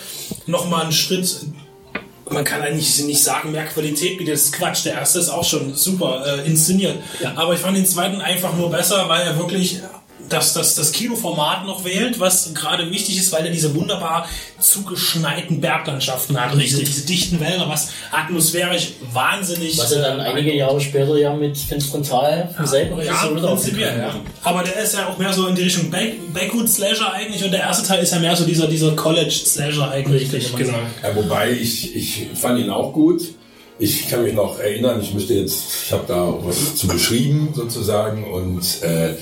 nochmal 0.45 0.83
einen 0.83 0.91
Schritt, 0.91 1.47
man 2.29 2.43
kann 2.43 2.61
eigentlich 2.61 3.03
nicht 3.03 3.23
sagen, 3.23 3.51
mehr 3.51 3.65
Qualität 3.65 4.19
bietet. 4.19 4.35
Das 4.35 4.43
ist 4.43 4.53
Quatsch. 4.53 4.85
Der 4.85 4.93
erste 4.93 5.17
ist 5.17 5.29
auch 5.29 5.43
schon 5.43 5.73
super 5.73 6.23
äh, 6.23 6.47
inszeniert. 6.47 6.99
Aber 7.35 7.55
ich 7.55 7.59
fand 7.59 7.75
den 7.75 7.87
zweiten 7.87 8.21
einfach 8.21 8.55
nur 8.55 8.69
besser, 8.69 9.09
weil 9.09 9.25
er 9.25 9.39
wirklich 9.39 9.79
das, 10.29 10.53
das, 10.53 10.75
das 10.75 10.91
Kinoformat 10.91 11.65
noch 11.65 11.85
wählt, 11.85 12.19
was 12.19 12.53
gerade 12.53 12.89
wichtig 12.89 13.17
ist, 13.17 13.31
weil 13.31 13.45
er 13.45 13.51
diese 13.51 13.75
wunderbar 13.75 14.27
zugeschneiten 14.59 15.61
Berglandschaften 15.61 16.39
hat. 16.39 16.55
Richtig, 16.55 16.85
diese 16.85 17.05
dichten 17.05 17.39
Wälder, 17.39 17.67
was 17.67 17.89
atmosphärisch 18.11 18.93
wahnsinnig. 19.11 19.77
Was 19.77 19.91
er 19.91 20.01
dann 20.01 20.19
äh, 20.19 20.23
einige 20.23 20.55
Jahre 20.55 20.79
später 20.81 21.17
ja 21.17 21.33
mit 21.33 21.57
Finn 21.57 21.81
Frontal 21.81 22.53
vom 22.55 22.65
selben 22.65 22.91
ja, 22.91 22.97
Regisseur 22.97 23.35
wieder 23.35 23.47
prinzipiell, 23.47 23.99
ja. 23.99 24.15
Aber 24.43 24.63
der 24.63 24.83
ist 24.83 24.93
ja 24.93 25.07
auch 25.07 25.17
mehr 25.17 25.33
so 25.33 25.47
in 25.47 25.55
die 25.55 25.63
Richtung 25.63 25.89
Back 25.89 26.33
Backwood 26.33 26.69
Slasher 26.69 27.13
eigentlich 27.13 27.43
und 27.43 27.51
der 27.51 27.61
erste 27.61 27.87
Teil 27.87 28.01
ist 28.01 28.13
ja 28.13 28.19
mehr 28.19 28.35
so 28.35 28.45
dieser, 28.45 28.67
dieser 28.67 28.95
College 28.95 29.31
Slasher 29.31 29.91
eigentlich. 29.91 30.31
Richtig, 30.31 30.55
genau. 30.55 30.77
Ja, 31.01 31.15
wobei 31.15 31.51
ich, 31.51 31.95
ich 31.95 32.27
fand 32.33 32.59
ihn 32.59 32.69
auch 32.69 32.93
gut. 32.93 33.21
Ich 33.79 34.07
kann 34.07 34.23
mich 34.23 34.33
noch 34.33 34.59
erinnern, 34.59 35.01
ich 35.01 35.13
müsste 35.13 35.33
jetzt, 35.33 35.63
ich 35.85 35.91
habe 35.91 36.03
da 36.07 36.21
auch 36.21 36.45
was 36.45 36.75
zu 36.75 36.87
beschrieben 36.87 37.49
sozusagen 37.55 38.23
und 38.23 38.83
äh, 38.83 39.15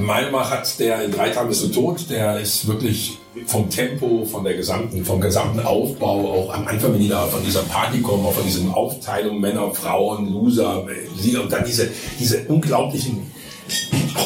meiner 0.00 0.02
Meinung 0.02 0.32
nach 0.32 0.50
hat 0.50 0.78
der 0.78 1.04
in 1.04 1.12
drei 1.12 1.30
Tagen 1.30 1.48
bist 1.48 1.62
du 1.62 1.68
tot, 1.68 2.08
der 2.10 2.40
ist 2.40 2.66
wirklich 2.66 3.18
vom 3.46 3.68
Tempo, 3.68 4.24
von 4.24 4.44
der 4.44 4.54
gesamten, 4.54 5.04
vom 5.04 5.20
gesamten 5.20 5.60
Aufbau, 5.60 6.32
auch 6.32 6.54
am 6.54 6.66
Anfang, 6.66 6.92
wenn 6.94 7.00
die 7.00 7.08
da 7.08 7.26
von 7.26 7.44
dieser 7.44 7.62
Party 7.62 8.00
kommen, 8.00 8.24
auch 8.24 8.32
von 8.32 8.44
diesem 8.44 8.72
Aufteilung 8.72 9.40
Männer, 9.40 9.72
Frauen, 9.72 10.32
Loser, 10.32 10.86
äh, 10.88 11.36
und 11.36 11.52
dann 11.52 11.64
diese, 11.64 11.88
diese 12.18 12.44
unglaublichen 12.48 13.30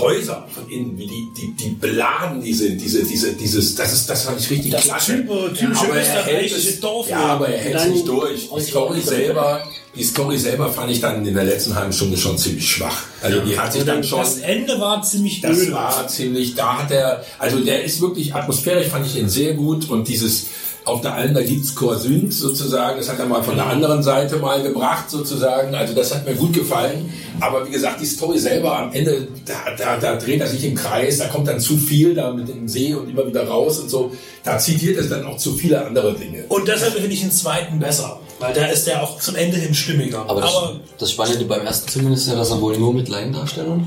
Häuser 0.00 0.46
von 0.54 0.68
innen, 0.70 0.98
wie 0.98 1.06
die, 1.06 1.28
die, 1.36 1.54
die 1.56 1.70
beladen 1.70 2.42
die 2.42 2.52
sind, 2.52 2.80
diese, 2.80 3.04
diese, 3.04 3.32
dieses, 3.32 3.74
das 3.74 3.92
ist, 3.92 4.08
das 4.10 4.24
fand 4.24 4.38
ich 4.40 4.50
richtig 4.50 4.70
Das 4.72 4.84
klasse. 4.84 5.24
typische 5.56 5.80
aber 5.86 5.96
er 5.96 6.24
hält 6.24 6.52
es, 6.52 6.80
Dorf- 6.80 7.08
ja, 7.08 7.18
aber 7.20 7.48
er 7.48 7.58
hält 7.58 7.92
nicht 7.92 8.06
durch. 8.06 8.48
Die 8.54 8.62
Story 8.64 9.00
selber, 9.00 9.62
die 9.96 10.04
Story 10.04 10.38
selber 10.38 10.68
fand 10.72 10.90
ich 10.92 11.00
dann 11.00 11.26
in 11.26 11.34
der 11.34 11.44
letzten 11.44 11.74
halben 11.74 11.92
Stunde 11.92 12.16
schon 12.16 12.36
ziemlich 12.36 12.70
schwach. 12.70 13.02
Also 13.22 13.40
die 13.40 13.58
hat 13.58 13.72
sich 13.72 13.84
dann 13.84 14.04
schon, 14.04 14.20
Das 14.20 14.38
Ende 14.38 14.78
war 14.78 15.02
ziemlich 15.02 15.40
das 15.40 15.56
öde. 15.58 15.72
war 15.72 16.06
ziemlich, 16.06 16.54
da 16.54 16.82
hat 16.82 16.90
er, 16.90 17.24
also 17.38 17.58
der 17.60 17.82
ist 17.84 18.00
wirklich 18.00 18.34
atmosphärisch, 18.34 18.88
fand 18.88 19.06
ich 19.06 19.16
ihn 19.16 19.28
sehr 19.28 19.54
gut 19.54 19.88
und 19.88 20.06
dieses, 20.06 20.46
auf 20.88 21.00
der 21.00 21.14
einen, 21.14 21.34
da 21.34 21.42
gibt's 21.42 21.74
Korsünd 21.74 22.32
sozusagen, 22.32 22.98
das 22.98 23.08
hat 23.08 23.18
er 23.18 23.26
mal 23.26 23.42
von 23.42 23.56
der 23.56 23.66
anderen 23.66 24.02
Seite 24.02 24.36
mal 24.36 24.62
gebracht 24.62 25.10
sozusagen, 25.10 25.74
also 25.74 25.94
das 25.94 26.14
hat 26.14 26.26
mir 26.26 26.34
gut 26.34 26.52
gefallen, 26.52 27.12
aber 27.40 27.66
wie 27.66 27.70
gesagt, 27.70 28.00
die 28.00 28.06
Story 28.06 28.38
selber 28.38 28.78
am 28.78 28.92
Ende, 28.92 29.28
da, 29.44 29.54
da, 29.76 29.96
da 29.96 30.16
dreht 30.16 30.40
er 30.40 30.46
sich 30.46 30.64
im 30.64 30.74
Kreis, 30.74 31.18
da 31.18 31.26
kommt 31.26 31.48
dann 31.48 31.60
zu 31.60 31.76
viel 31.76 32.14
da 32.14 32.32
mit 32.32 32.48
dem 32.48 32.68
See 32.68 32.94
und 32.94 33.10
immer 33.10 33.26
wieder 33.26 33.46
raus 33.46 33.78
und 33.78 33.88
so, 33.90 34.12
da 34.44 34.58
zitiert 34.58 34.98
es 34.98 35.08
dann 35.08 35.24
auch 35.24 35.36
zu 35.36 35.54
viele 35.54 35.84
andere 35.84 36.14
Dinge. 36.14 36.44
Und 36.48 36.66
deshalb 36.66 36.94
finde 36.94 37.08
ich 37.08 37.20
den 37.20 37.32
zweiten 37.32 37.78
besser, 37.78 38.20
weil 38.38 38.54
da 38.54 38.66
ist 38.66 38.86
der 38.86 39.02
auch 39.02 39.20
zum 39.20 39.36
Ende 39.36 39.56
hin 39.56 39.74
stimmiger. 39.74 40.24
Aber 40.28 40.40
das, 40.40 40.52
das 40.98 41.10
Spannende 41.12 41.44
beim 41.44 41.66
ersten 41.66 41.88
zumindest 41.88 42.26
ist 42.26 42.32
ja, 42.32 42.38
dass 42.38 42.50
er 42.50 42.60
wohl 42.60 42.76
nur 42.78 42.94
mit 42.94 43.08
Laiendarstellern 43.08 43.86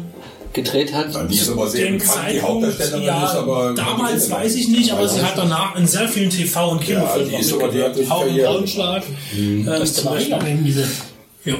gedreht 0.54 0.94
hat. 0.94 1.08
Die 1.30 1.36
ist 1.36 1.50
aber 1.50 1.68
sehr 1.68 1.92
bekannt, 1.92 2.02
die 2.04 2.08
Zeitpunkt, 2.08 2.44
Hauptdarstellerin 2.66 3.04
ja, 3.06 3.26
ist 3.26 3.36
aber... 3.36 3.74
damals 3.76 4.30
weiß 4.32 4.56
ich 4.56 4.68
nicht, 4.70 4.92
aber 4.92 5.08
sie 5.08 5.22
hat 5.22 5.38
danach 5.38 5.76
in 5.76 5.88
sehr 5.88 6.08
vielen 6.08 6.30
TV- 6.30 6.70
und 6.72 6.80
Ja, 6.88 7.00
Kinofilmen 7.00 7.30
die 7.30 7.36
ist 7.38 7.54
auch 7.54 7.60
aber 7.64 7.72
die 7.72 7.84
hat 7.84 7.96
durch 7.96 8.10
Hau- 8.10 8.20
und 8.22 8.28
Karriere. 8.28 8.54
Braunschlag. 8.54 9.04
Mhm. 9.34 9.68
Äh, 9.68 9.84
ist 9.84 9.96
zum 9.96 10.06
Beispiel, 10.12 10.86
ja. 11.46 11.54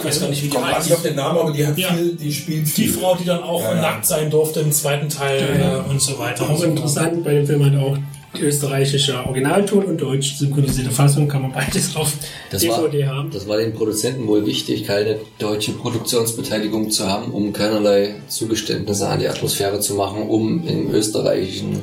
Ich 0.00 0.04
weiß 0.04 0.20
gar 0.20 0.28
nicht, 0.28 0.42
wie 0.44 0.48
die 0.48 0.56
heißt. 0.58 0.86
nicht 0.88 0.96
auf 0.96 1.02
den 1.02 1.16
Namen, 1.16 1.38
aber 1.38 1.50
die 1.50 1.66
hat 1.66 1.76
Ja. 1.76 1.88
viel, 1.92 2.14
die 2.14 2.32
spielt 2.32 2.66
Die 2.66 2.70
viel. 2.70 2.92
Frau, 2.92 3.16
die 3.16 3.24
dann 3.24 3.42
auch 3.42 3.62
Ja, 3.62 3.74
ja. 3.74 3.80
nackt 3.82 4.06
sein 4.06 4.30
durfte 4.30 4.60
im 4.60 4.70
zweiten 4.70 5.08
Teil 5.08 5.40
äh, 5.86 5.90
und 5.90 6.00
so 6.00 6.16
weiter. 6.18 6.48
Auch 6.48 6.62
interessant 6.62 7.24
bei 7.24 7.34
dem 7.34 7.46
Film 7.46 7.64
halt 7.64 7.76
auch 7.76 7.96
die 8.36 8.42
österreichische 8.42 9.24
Originalton 9.24 9.84
und 9.84 10.00
deutsch 10.00 10.34
synchronisierte 10.36 10.90
Fassung. 10.90 11.28
Kann 11.28 11.42
man 11.42 11.52
beides 11.52 11.96
auf 11.96 12.12
Das 12.50 12.66
war, 12.68 12.82
DVD 12.82 13.06
haben. 13.06 13.30
das 13.30 13.48
war 13.48 13.56
den 13.56 13.72
Produzenten 13.74 14.26
wohl 14.26 14.46
wichtig, 14.46 14.84
keine 14.84 15.18
deutsche 15.38 15.72
Produktionsbeteiligung 15.72 16.90
zu 16.90 17.06
haben, 17.06 17.32
um 17.32 17.52
keinerlei 17.52 18.16
Zugeständnisse 18.28 19.08
an 19.08 19.20
die 19.20 19.28
Atmosphäre 19.28 19.80
zu 19.80 19.94
machen, 19.94 20.22
um 20.28 20.66
im 20.66 20.92
österreichischen 20.92 21.80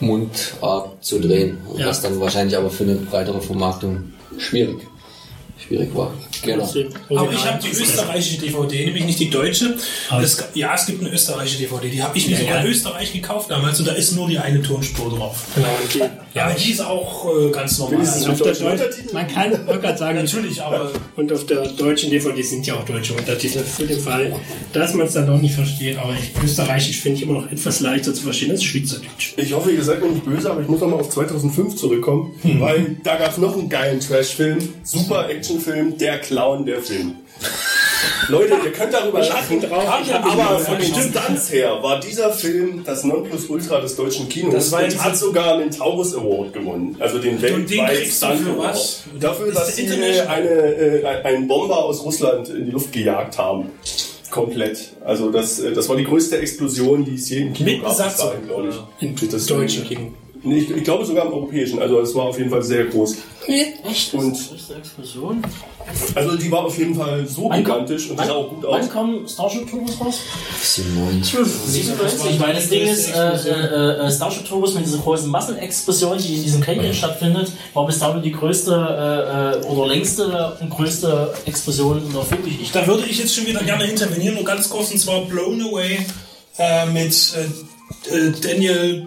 Mundart 0.00 1.04
zu 1.04 1.20
drehen. 1.20 1.58
Ja. 1.76 1.86
Was 1.88 2.02
dann 2.02 2.20
wahrscheinlich 2.20 2.56
aber 2.56 2.70
für 2.70 2.84
eine 2.84 2.94
breitere 2.94 3.40
Vermarktung 3.40 4.12
schwierig, 4.38 4.86
schwierig 5.58 5.94
war. 5.94 6.12
Genau. 6.42 6.68
Aber 7.10 7.32
ich 7.32 7.44
habe 7.46 7.62
die 7.62 7.70
österreichische 7.70 8.38
DVD, 8.38 8.86
nämlich 8.86 9.04
nicht 9.04 9.20
die 9.20 9.30
deutsche. 9.30 9.76
Es, 10.20 10.44
ja, 10.54 10.74
es 10.74 10.86
gibt 10.86 11.00
eine 11.00 11.10
österreichische 11.12 11.58
DVD, 11.58 11.90
die 11.90 12.02
habe 12.02 12.16
ich 12.16 12.28
mir 12.28 12.36
sogar 12.36 12.60
in 12.60 12.66
Österreich 12.66 13.12
gekauft 13.12 13.50
damals 13.50 13.78
und 13.78 13.88
da 13.88 13.92
ist 13.92 14.12
nur 14.12 14.28
die 14.28 14.38
eine 14.38 14.62
Tonspur 14.62 15.10
drauf. 15.10 15.46
Genau, 15.54 15.68
und 15.82 16.10
Ja, 16.34 16.52
die 16.52 16.72
ist 16.72 16.80
auch 16.80 17.26
äh, 17.26 17.50
ganz 17.50 17.78
normal. 17.78 18.00
Also, 18.00 18.32
auf 18.32 18.42
der 18.42 18.72
Untertitel? 18.72 19.14
man 19.14 19.28
kann, 19.28 19.52
ich 19.52 19.66
wollte 19.66 19.80
gerade 19.80 19.98
sagen, 19.98 20.18
natürlich, 20.18 20.60
aber 20.60 20.90
Und 21.14 21.32
auf 21.32 21.46
der 21.46 21.68
deutschen 21.68 22.10
DVD 22.10 22.42
sind 22.42 22.66
ja 22.66 22.74
auch 22.74 22.84
deutsche 22.84 23.14
Untertitel 23.14 23.60
für 23.60 23.86
den 23.86 24.00
Fall, 24.00 24.34
dass 24.72 24.94
man 24.94 25.06
es 25.06 25.12
dann 25.12 25.28
doch 25.28 25.40
nicht 25.40 25.54
versteht. 25.54 25.96
Aber 25.96 26.12
ich, 26.12 26.32
Österreichisch 26.42 27.00
finde 27.00 27.18
ich 27.18 27.22
immer 27.22 27.40
noch 27.40 27.52
etwas 27.52 27.78
leichter 27.80 28.12
zu 28.12 28.24
verstehen 28.24 28.50
als 28.50 28.64
Schweizerdeutsch. 28.64 29.34
Ich 29.36 29.52
hoffe, 29.52 29.70
ihr 29.70 29.84
seid 29.84 30.02
mir 30.02 30.08
nicht 30.10 30.24
böse, 30.24 30.50
aber 30.50 30.60
ich 30.60 30.68
muss 30.68 30.80
nochmal 30.80 31.00
auf 31.00 31.10
2005 31.10 31.76
zurückkommen, 31.76 32.34
weil 32.42 32.96
da 33.04 33.16
gab 33.16 33.30
es 33.30 33.38
noch 33.38 33.56
einen 33.56 33.68
geilen 33.68 34.00
Trash-Film, 34.00 34.58
super 34.82 35.28
Actionfilm, 35.28 35.98
Der 35.98 36.18
Clown, 36.18 36.66
der 36.66 36.82
Film. 36.82 37.14
Leute, 38.28 38.54
ihr 38.64 38.72
könnt 38.72 38.92
darüber 38.92 39.20
lachen, 39.20 39.60
drauf, 39.60 39.84
aber 39.86 40.58
von 40.58 40.78
den 40.78 40.86
Stunts 40.94 41.52
her 41.52 41.78
war 41.82 42.00
dieser 42.00 42.32
Film 42.32 42.82
das 42.84 43.04
Nonplusultra 43.04 43.80
des 43.80 43.96
deutschen 43.96 44.28
Kinos 44.28 44.54
Das 44.54 44.72
war 44.72 44.82
und 44.84 45.04
hat 45.04 45.16
sogar 45.16 45.58
den 45.58 45.70
Taurus 45.70 46.14
Award 46.14 46.52
gewonnen, 46.52 46.96
also 46.98 47.18
den 47.18 47.40
weltweit 47.40 48.06
Stunt 48.06 48.48
Award. 48.48 49.02
Dafür, 49.20 49.52
dass 49.52 49.74
der 49.76 49.86
sie 49.88 50.20
eine, 50.20 50.48
äh, 50.48 51.06
einen 51.24 51.46
Bomber 51.48 51.84
aus 51.84 52.02
Russland 52.04 52.48
in 52.48 52.66
die 52.66 52.70
Luft 52.72 52.92
gejagt 52.92 53.38
haben. 53.38 53.70
Komplett. 54.30 54.90
Also 55.04 55.30
das, 55.30 55.60
äh, 55.60 55.72
das 55.72 55.88
war 55.88 55.96
die 55.96 56.04
größte 56.04 56.38
Explosion, 56.38 57.04
die 57.04 57.14
es 57.14 57.28
je 57.30 57.38
im 57.42 57.52
Kino 57.52 57.70
Mit 57.70 57.82
gab. 57.82 57.90
Besatzung, 57.90 58.30
glaube 58.46 58.70
ich. 58.70 59.06
Im 59.08 59.30
Das- 59.30 59.46
deutschen 59.46 59.84
Kino. 59.84 60.12
Nee, 60.44 60.58
ich, 60.58 60.70
ich 60.70 60.84
glaube 60.84 61.04
sogar 61.06 61.26
im 61.26 61.32
europäischen. 61.32 61.80
Also 61.80 62.00
es 62.00 62.14
war 62.14 62.24
auf 62.24 62.38
jeden 62.38 62.50
Fall 62.50 62.62
sehr 62.62 62.84
groß. 62.84 63.16
echt? 63.46 64.14
Und- 64.14 64.32
das 64.32 64.40
ist 64.60 64.70
eine 64.70 64.80
Explosion. 64.80 65.42
Also 66.14 66.36
die 66.36 66.50
war 66.50 66.64
auf 66.64 66.78
jeden 66.78 66.94
Fall 66.94 67.26
so 67.26 67.42
Wann 67.44 67.62
kommt- 67.64 67.86
gigantisch 67.86 68.10
und 68.10 68.18
die 68.20 68.24
sah 68.26 68.32
auch 68.32 68.48
gut 68.48 68.64
aus. 68.64 68.80
Wann 68.80 68.88
kommen 68.90 69.28
Starship 69.28 69.68
Troopers 69.70 70.00
raus? 70.00 70.20
97. 70.62 71.38
97, 71.66 72.40
weil 72.40 72.54
das 72.54 72.68
Ding 72.68 72.86
ist, 72.88 73.08
äh, 73.14 73.32
äh, 73.50 74.06
äh, 74.06 74.10
Starship 74.10 74.46
Troopers 74.48 74.74
mit 74.74 74.86
dieser 74.86 74.98
großen 74.98 75.28
Massenexplosion, 75.30 76.18
die 76.18 76.34
in 76.36 76.42
diesem 76.44 76.60
Canyon 76.62 76.94
stattfindet, 76.94 77.52
war 77.74 77.86
bis 77.86 77.98
dato 77.98 78.18
die 78.20 78.32
größte 78.32 78.72
äh, 78.72 79.60
äh, 79.62 79.66
oder 79.66 79.86
längste 79.88 80.56
und 80.60 80.70
größte 80.70 81.34
Explosion 81.46 82.02
in 82.06 82.12
der 82.12 82.22
Filmgeschichte. 82.22 82.78
da 82.78 82.86
würde 82.86 83.04
ich 83.06 83.18
jetzt 83.18 83.34
schon 83.34 83.46
wieder 83.46 83.62
gerne 83.62 83.84
intervenieren, 83.84 84.34
nur 84.36 84.44
ganz 84.44 84.68
kurz, 84.70 84.90
und 84.90 84.98
zwar 84.98 85.20
Blown 85.26 85.60
Away 85.62 85.98
äh, 86.58 86.86
mit 86.86 87.34
Daniel 88.42 89.06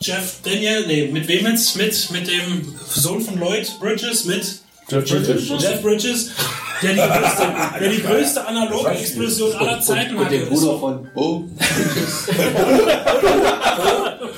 Jeff 0.00 0.36
Daniel, 0.44 0.86
nee, 0.86 1.08
mit 1.12 1.26
wem 1.26 1.46
jetzt? 1.46 1.76
Mit, 1.76 2.10
mit 2.12 2.28
dem 2.28 2.74
Sohn 2.88 3.20
von 3.20 3.38
Lloyd 3.38 3.68
Bridges, 3.80 4.24
mit 4.24 4.60
Jeff 4.88 5.04
Bridges. 5.04 5.48
Jeff 5.62 5.82
Bridges, 5.82 6.30
der 6.82 6.92
die 6.94 7.00
größte, 7.00 7.54
der 7.80 7.88
die 7.90 8.02
größte 8.02 8.46
analoge 8.46 8.90
Explosion 8.90 9.52
aller 9.56 9.80
Zeiten 9.80 10.16
Und 10.16 10.24
hatte. 10.26 10.38
den 10.38 10.48
Bruder 10.48 10.78
von 10.78 11.08
Bo. 11.14 11.44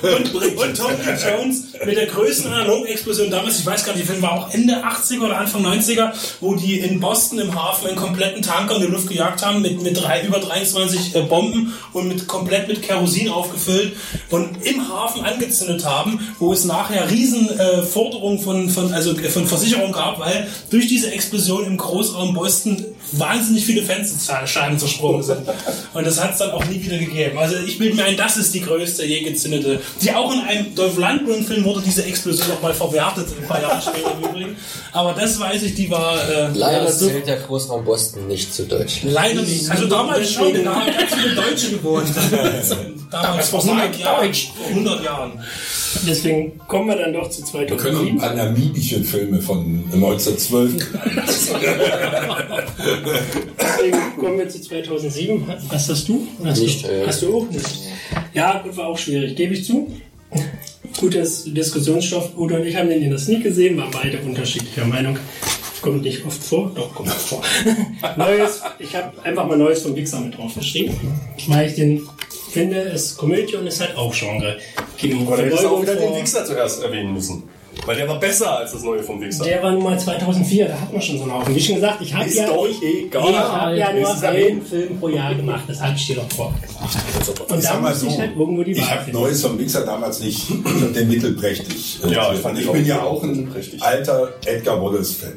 Und, 0.03 0.35
und 0.35 0.77
Tommy 0.77 0.97
Jones 1.23 1.65
mit 1.85 1.97
der 1.97 2.07
größten 2.07 2.53
Analog-Explosion 2.53 3.31
damals, 3.31 3.61
ich 3.61 3.67
weiß 3.67 3.85
gar 3.85 3.95
nicht, 3.95 4.07
der 4.07 4.15
Film 4.15 4.23
war 4.23 4.33
auch 4.33 4.55
Ende 4.55 4.75
80er 4.75 5.25
oder 5.25 5.39
Anfang 5.39 5.65
90er, 5.65 6.13
wo 6.41 6.55
die 6.55 6.81
in 6.81 7.01
Boston 7.01 7.39
im 7.39 7.55
Hafen 7.55 7.89
einen 7.89 7.97
kompletten 7.97 8.43
Tanker 8.43 8.77
in 8.77 8.83
die 8.83 8.89
Luft 8.89 9.09
gejagt 9.09 9.45
haben 9.45 9.63
mit, 9.63 9.83
mit 9.83 10.01
drei, 10.01 10.23
über 10.23 10.39
23 10.39 11.15
äh, 11.15 11.23
Bomben 11.23 11.75
und 11.93 12.09
mit 12.09 12.27
komplett 12.27 12.69
mit 12.69 12.83
Kerosin 12.83 13.29
aufgefüllt 13.29 13.97
und 14.31 14.65
im 14.65 14.89
Hafen 14.89 15.25
angezündet 15.25 15.85
haben, 15.85 16.21
wo 16.39 16.53
es 16.53 16.65
nachher 16.65 17.11
riesen 17.11 17.49
äh, 17.59 17.83
Forderungen 17.83 18.41
von, 18.41 18.69
von, 18.71 18.93
also 18.93 19.13
äh, 19.13 19.29
von 19.29 19.47
Versicherungen 19.47 19.93
gab, 19.93 20.19
weil 20.21 20.47
durch 20.71 20.89
diese 20.89 21.13
Explosion 21.13 21.65
im 21.65 21.77
Großraum 21.77 22.35
Boston 22.35 22.85
wahnsinnig 23.13 23.65
viele 23.65 23.83
Fensterscheiben 23.83 24.79
zersprungen 24.79 25.23
sind. 25.23 25.41
Und 25.95 26.07
das 26.07 26.23
hat 26.23 26.33
es 26.33 26.39
dann 26.39 26.51
auch 26.51 26.65
nie 26.67 26.83
wieder 26.83 26.99
gegeben. 26.99 27.39
Also 27.39 27.57
ich 27.67 27.79
bilde 27.79 27.97
mir 27.97 28.05
ein, 28.05 28.17
das 28.17 28.37
ist 28.37 28.55
die 28.55 28.61
größte 28.61 29.05
je 29.05 29.23
gezündete. 29.23 29.81
Die 30.01 30.13
auch 30.13 30.33
in 30.33 30.41
einem 30.41 30.75
Dolph 30.75 30.97
Lundgren-Film 30.97 31.65
wurde 31.65 31.83
diese 31.85 32.05
Explosion 32.05 32.49
nochmal 32.49 32.75
verwertet, 32.75 33.27
ein 33.41 33.49
paar 33.49 33.61
Jahre 33.61 33.81
später 33.81 34.15
im 34.17 34.29
Übrigen. 34.29 34.57
Aber 34.93 35.13
das 35.13 35.39
weiß 35.39 35.63
ich, 35.63 35.75
die 35.75 35.91
war 35.91 36.17
äh, 36.29 36.49
Leider 36.55 36.91
so, 36.91 37.09
zählt 37.09 37.27
der 37.27 37.39
Großraum 37.39 37.85
Boston 37.85 38.27
nicht 38.29 38.55
zu 38.55 38.67
Deutschland. 38.67 39.15
leider 39.15 39.43
nicht. 39.43 39.71
Also 39.71 39.87
damals 39.87 40.33
schon, 40.33 40.65
da 40.65 40.75
haben 40.75 40.93
ganz 40.93 41.15
viele 41.15 41.35
Deutsche 41.35 41.71
gewohnt. 41.71 42.09
Damals 43.11 43.49
vor 43.49 43.65
100 43.65 43.99
Jahren. 43.99 44.33
Vor 44.33 44.67
100 44.69 45.05
Jahren. 45.05 45.33
Deswegen 46.07 46.61
kommen 46.69 46.89
wir 46.91 46.97
dann 46.97 47.13
doch 47.13 47.29
zu 47.29 47.43
Wir 47.53 47.67
können 47.77 47.95
noch 47.95 48.01
2007. 48.03 48.13
ein 48.13 48.19
paar 48.19 48.35
namibische 48.35 49.03
Filme 49.03 49.43
von 49.43 49.85
1912. 49.93 50.75
Deswegen 53.61 53.99
kommen 54.19 54.39
wir 54.39 54.49
zu 54.49 54.61
2007. 54.61 55.45
Was 55.69 55.89
hast 55.89 56.09
du? 56.09 56.27
Hast 56.45 56.61
Nicht, 56.61 56.85
du, 56.85 56.89
äh, 56.89 57.07
hast 57.07 57.23
du 57.23 57.37
auch 57.37 57.51
nicht? 57.51 57.67
Ja, 58.35 58.59
gut, 58.63 58.77
war 58.77 58.89
auch 58.89 58.99
schwierig, 58.99 59.37
gebe 59.37 59.55
ich 59.55 59.65
zu. 59.65 59.91
Gutes 60.99 61.45
Diskussionsstoff. 61.53 62.37
Udo 62.37 62.57
und 62.57 62.67
ich 62.67 62.77
haben 62.77 62.89
den 62.89 63.03
in 63.03 63.11
der 63.11 63.19
Sneak 63.19 63.43
gesehen, 63.43 63.77
waren 63.79 63.91
beide 63.91 64.19
unterschiedlicher 64.19 64.85
Meinung. 64.85 65.17
Kommt 65.83 66.03
nicht 66.03 66.25
oft 66.27 66.43
vor, 66.43 66.71
doch 66.75 66.95
kommt 66.95 67.09
oft 67.09 67.21
vor. 67.29 67.43
Neues, 68.19 68.61
ich 68.79 68.95
habe 68.95 69.13
einfach 69.25 69.47
mal 69.47 69.57
Neues 69.57 69.83
vom 69.83 69.95
Pixar 69.95 70.21
mit 70.21 70.37
draufgeschrieben, 70.37 70.95
weil 71.49 71.69
ich 71.69 71.75
den 71.77 72.03
finde, 72.51 72.81
es 72.83 73.05
ist 73.13 73.17
Komödie 73.17 73.57
und 73.57 73.67
ist 73.67 73.81
halt 73.81 73.97
auch 73.97 74.15
Genre. 74.15 74.59
Aber 75.27 75.37
da 75.39 75.43
hättest 75.45 75.63
du 75.65 75.69
auch 75.69 75.81
wieder 75.83 75.95
den 75.95 76.09
vor- 76.11 76.21
Wichser 76.21 76.45
zuerst 76.45 76.83
erwähnen 76.83 77.15
müssen. 77.15 77.45
Weil 77.87 77.97
der 77.97 78.09
war 78.09 78.19
besser 78.21 78.59
als 78.59 78.73
das 78.73 78.83
neue 78.83 79.03
vom 79.03 79.21
Wichser. 79.21 79.45
Der 79.45 79.63
war 79.63 79.71
nun 79.73 79.83
mal 79.83 79.99
2004, 79.99 80.69
da 80.69 80.81
hat 80.81 80.93
man 80.93 81.01
schon 81.01 81.17
so 81.19 81.23
einen 81.25 81.33
Haufen. 81.35 81.55
Wie 81.55 81.61
schon 81.61 81.77
gesagt, 81.77 82.01
ich 82.03 82.13
habe 82.15 82.27
Ist 82.27 82.37
ja, 82.37 82.47
doch 82.47 82.67
ich, 82.69 82.83
egal. 82.83 83.31
ich 83.31 83.37
hab 83.37 83.75
ja 83.77 83.93
nur 83.93 84.11
Es 84.11 84.17
ist 84.17 84.25
einen. 84.25 84.63
Film 84.63 84.99
pro 85.01 85.09
Jahr 85.09 85.35
gemacht, 85.35 85.65
das 85.69 85.81
hatte 85.81 85.95
ich 85.97 86.07
dir 86.07 86.17
doch 86.17 86.31
vor. 86.31 86.49
Und 86.49 86.89
Ich 86.89 87.47
da 87.49 87.61
sag 87.61 87.81
mal 87.83 87.91
muss 87.91 88.01
so, 88.01 88.07
ich 88.09 88.19
halt 88.19 88.37
irgendwo 88.37 88.63
die 88.63 88.73
ich 88.73 88.81
Wahl 88.83 88.91
habe 88.91 89.05
finden. 89.05 89.21
Neues 89.21 89.43
vom 89.43 89.57
Mixer 89.57 89.85
damals 89.87 90.21
nicht, 90.21 90.51
ich 90.51 90.93
den 90.93 91.09
mittelprächtig. 91.09 92.01
äh, 92.05 92.13
Ja, 92.13 92.29
ich 92.31 92.37
ich, 92.37 92.41
fand 92.43 92.59
ich 92.59 92.71
bin 92.71 92.85
ja 92.85 93.03
auch 93.03 93.23
ein 93.23 93.53
alter 93.81 94.35
Edgar 94.45 94.83
Wallace-Fan. 94.83 95.33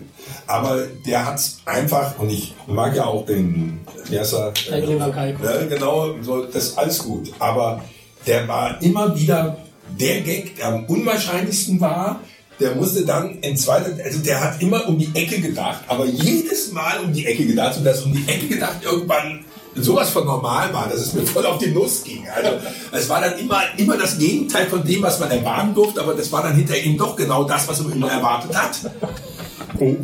Aber 0.47 0.83
der 1.05 1.25
hat's 1.25 1.59
einfach, 1.65 2.19
und 2.19 2.29
ich 2.29 2.53
mag 2.67 2.95
ja 2.95 3.05
auch 3.05 3.25
den, 3.25 3.79
wie 4.09 4.19
heißt 4.19 4.33
er? 4.33 4.53
Oliver 4.71 5.09
Kalkofe. 5.11 5.45
Ja, 5.45 5.65
genau, 5.67 6.09
so, 6.21 6.43
das 6.45 6.55
ist 6.65 6.77
alles 6.77 6.97
gut. 6.99 7.31
Aber 7.39 7.81
der 8.27 8.47
war 8.47 8.81
immer 8.81 9.17
wieder 9.17 9.57
der 9.89 10.21
Gag, 10.21 10.55
der 10.55 10.67
am 10.67 10.85
unwahrscheinlichsten 10.85 11.79
war. 11.79 12.21
Der 12.59 12.75
musste 12.75 13.03
dann 13.03 13.39
in 13.39 13.57
zweiter, 13.57 13.91
also 14.03 14.19
der 14.19 14.39
hat 14.39 14.61
immer 14.61 14.87
um 14.87 14.97
die 14.97 15.09
Ecke 15.15 15.41
gedacht, 15.41 15.83
aber 15.87 16.05
jedes 16.05 16.71
Mal 16.71 16.99
um 17.03 17.11
die 17.11 17.25
Ecke 17.25 17.45
gedacht 17.45 17.77
und 17.77 17.83
das 17.83 18.03
um 18.03 18.13
die 18.13 18.31
Ecke 18.31 18.47
gedacht 18.47 18.77
irgendwann 18.83 19.43
sowas 19.75 20.11
von 20.11 20.25
normal 20.25 20.73
war, 20.73 20.87
dass 20.87 20.99
es 20.99 21.13
mir 21.13 21.25
voll 21.25 21.45
auf 21.45 21.57
die 21.57 21.71
Nuss 21.71 22.03
ging. 22.03 22.27
Also 22.29 22.51
es 22.91 23.09
war 23.09 23.21
dann 23.21 23.37
immer, 23.39 23.61
immer 23.77 23.97
das 23.97 24.17
Gegenteil 24.17 24.67
von 24.67 24.83
dem, 24.85 25.01
was 25.01 25.19
man 25.19 25.31
erwarten 25.31 25.73
durfte, 25.73 26.01
aber 26.01 26.13
das 26.13 26.31
war 26.31 26.43
dann 26.43 26.55
hinterher 26.55 26.85
eben 26.85 26.97
doch 26.97 27.15
genau 27.15 27.43
das, 27.43 27.67
was 27.67 27.81
man 27.81 27.93
immer 27.93 28.11
erwartet 28.11 28.55
hat. 28.55 28.79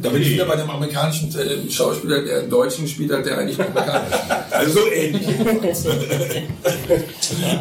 Da 0.02 0.10
bin 0.10 0.22
ich 0.22 0.32
wieder 0.32 0.46
bei 0.46 0.56
dem 0.56 0.70
amerikanischen 0.70 1.30
äh, 1.38 1.70
Schauspieler, 1.70 2.24
der 2.24 2.40
einen 2.40 2.50
Deutschen 2.50 2.88
spielt 2.88 3.12
hat, 3.12 3.26
der 3.26 3.38
eigentlich 3.38 3.60
amerikanisch 3.60 4.14
ist. 4.14 4.30
Also 4.52 4.80
so 4.82 4.92
ähnlich. 4.92 5.28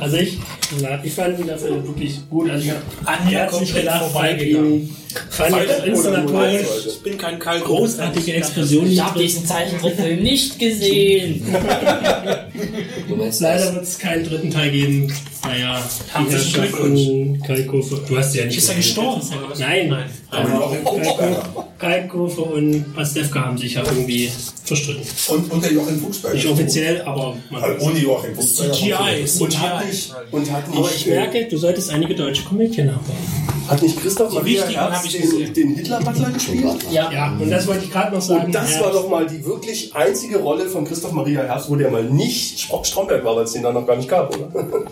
Also 0.01 0.16
ich, 0.16 0.38
na, 0.81 1.05
ich 1.05 1.12
fand 1.12 1.38
ihn 1.38 1.47
dafür 1.47 1.85
wirklich 1.87 2.18
gut. 2.29 2.51
Also 2.51 2.64
ich 2.64 2.71
habe 2.71 2.81
An 3.05 3.29
gelacht, 3.29 3.55
fand 3.55 4.12
vorbeigegangen. 4.12 4.97
Inszenatorisch 5.87 6.66
Ich 6.87 7.03
bin 7.03 7.16
kein 7.18 7.38
Kalk. 7.38 7.64
großartige 7.64 8.35
Explosion. 8.35 8.90
Ich 8.90 9.01
habe 9.03 9.18
diesen 9.18 9.47
Zeichentrickfilm 9.47 10.23
nicht 10.23 10.59
gesehen. 10.59 11.44
Du 13.09 13.16
meinst 13.16 13.40
Leider 13.40 13.75
wird 13.75 13.85
es 13.85 13.99
keinen 13.99 14.25
dritten 14.29 14.51
Teil 14.51 14.71
geben. 14.71 15.12
Naja, 15.44 15.81
Herzlichen 16.12 16.61
Herrschaft 16.61 16.77
von 16.77 17.42
Kalkofe. 17.47 18.01
Du 18.07 18.18
hast 18.18 18.35
ja 18.35 18.44
nicht 18.44 18.59
Ist 18.59 18.68
er 18.68 18.75
gestorben? 18.75 19.23
Nein. 19.59 19.97
Aber 20.31 20.64
auch 20.64 20.75
in 20.75 20.85
Kurzsperre. 20.85 21.42
Kalkofe 21.79 22.40
und 22.42 22.94
Pastewka 22.94 23.47
haben 23.47 23.57
sich 23.57 23.75
ja 23.75 23.83
irgendwie 23.85 24.31
verstritten. 24.64 25.05
Und, 25.29 25.51
und 25.53 25.64
der 25.64 25.73
Joachim 25.73 26.01
Fuchsberger. 26.01 26.35
Nicht 26.35 26.47
offiziell, 26.49 27.01
aber 27.03 27.37
man 27.51 27.62
Also 27.62 27.87
ohne 27.87 27.99
Joachim 28.01 28.35
Fuchsberger. 28.35 28.73
CGI, 28.75 29.42
Und 29.44 29.61
hat 29.61 29.87
nicht, 29.87 30.12
und 30.33 30.53
hat 30.53 30.68
nicht, 30.68 30.79
Aber 30.79 30.90
ich 30.94 31.07
merke, 31.07 31.44
du 31.49 31.57
solltest 31.57 31.90
einige 31.90 32.14
deutsche 32.16 32.42
Komödien 32.42 32.90
haben. 32.90 33.07
hat 33.68 33.81
nicht 33.83 34.03
Christoph 34.03 34.33
Maria 34.35 34.66
Herbst 34.66 34.98
hab 34.99 35.05
ich 35.05 35.13
den, 35.13 35.53
den 35.53 35.75
Hitler-Butler 35.75 36.31
gespielt? 36.31 36.65
Ja, 36.91 37.11
Ja, 37.13 37.37
und 37.39 37.51
das 37.51 37.67
wollte 37.67 37.85
ich 37.85 37.91
gerade 37.91 38.15
noch 38.15 38.23
sagen. 38.23 38.47
Und 38.47 38.55
das 38.55 38.75
ja. 38.75 38.81
war 38.81 38.93
doch 38.93 39.09
mal 39.09 39.27
die 39.27 39.45
wirklich 39.45 39.95
einzige 39.95 40.39
Rolle 40.39 40.67
von 40.67 40.85
Christoph 40.85 41.13
Maria 41.13 41.43
Herbst, 41.43 41.71
wo 41.71 41.77
der 41.77 41.91
mal 41.91 42.05
nicht 42.05 42.61
Stromberg 42.61 43.25
war, 43.25 43.37
weil 43.37 43.45
es 43.45 43.53
den 43.53 43.63
dann 43.63 43.75
noch 43.75 43.87
gar 43.87 43.97
nicht 43.97 44.09
gab, 44.09 44.35
oder? 44.35 44.49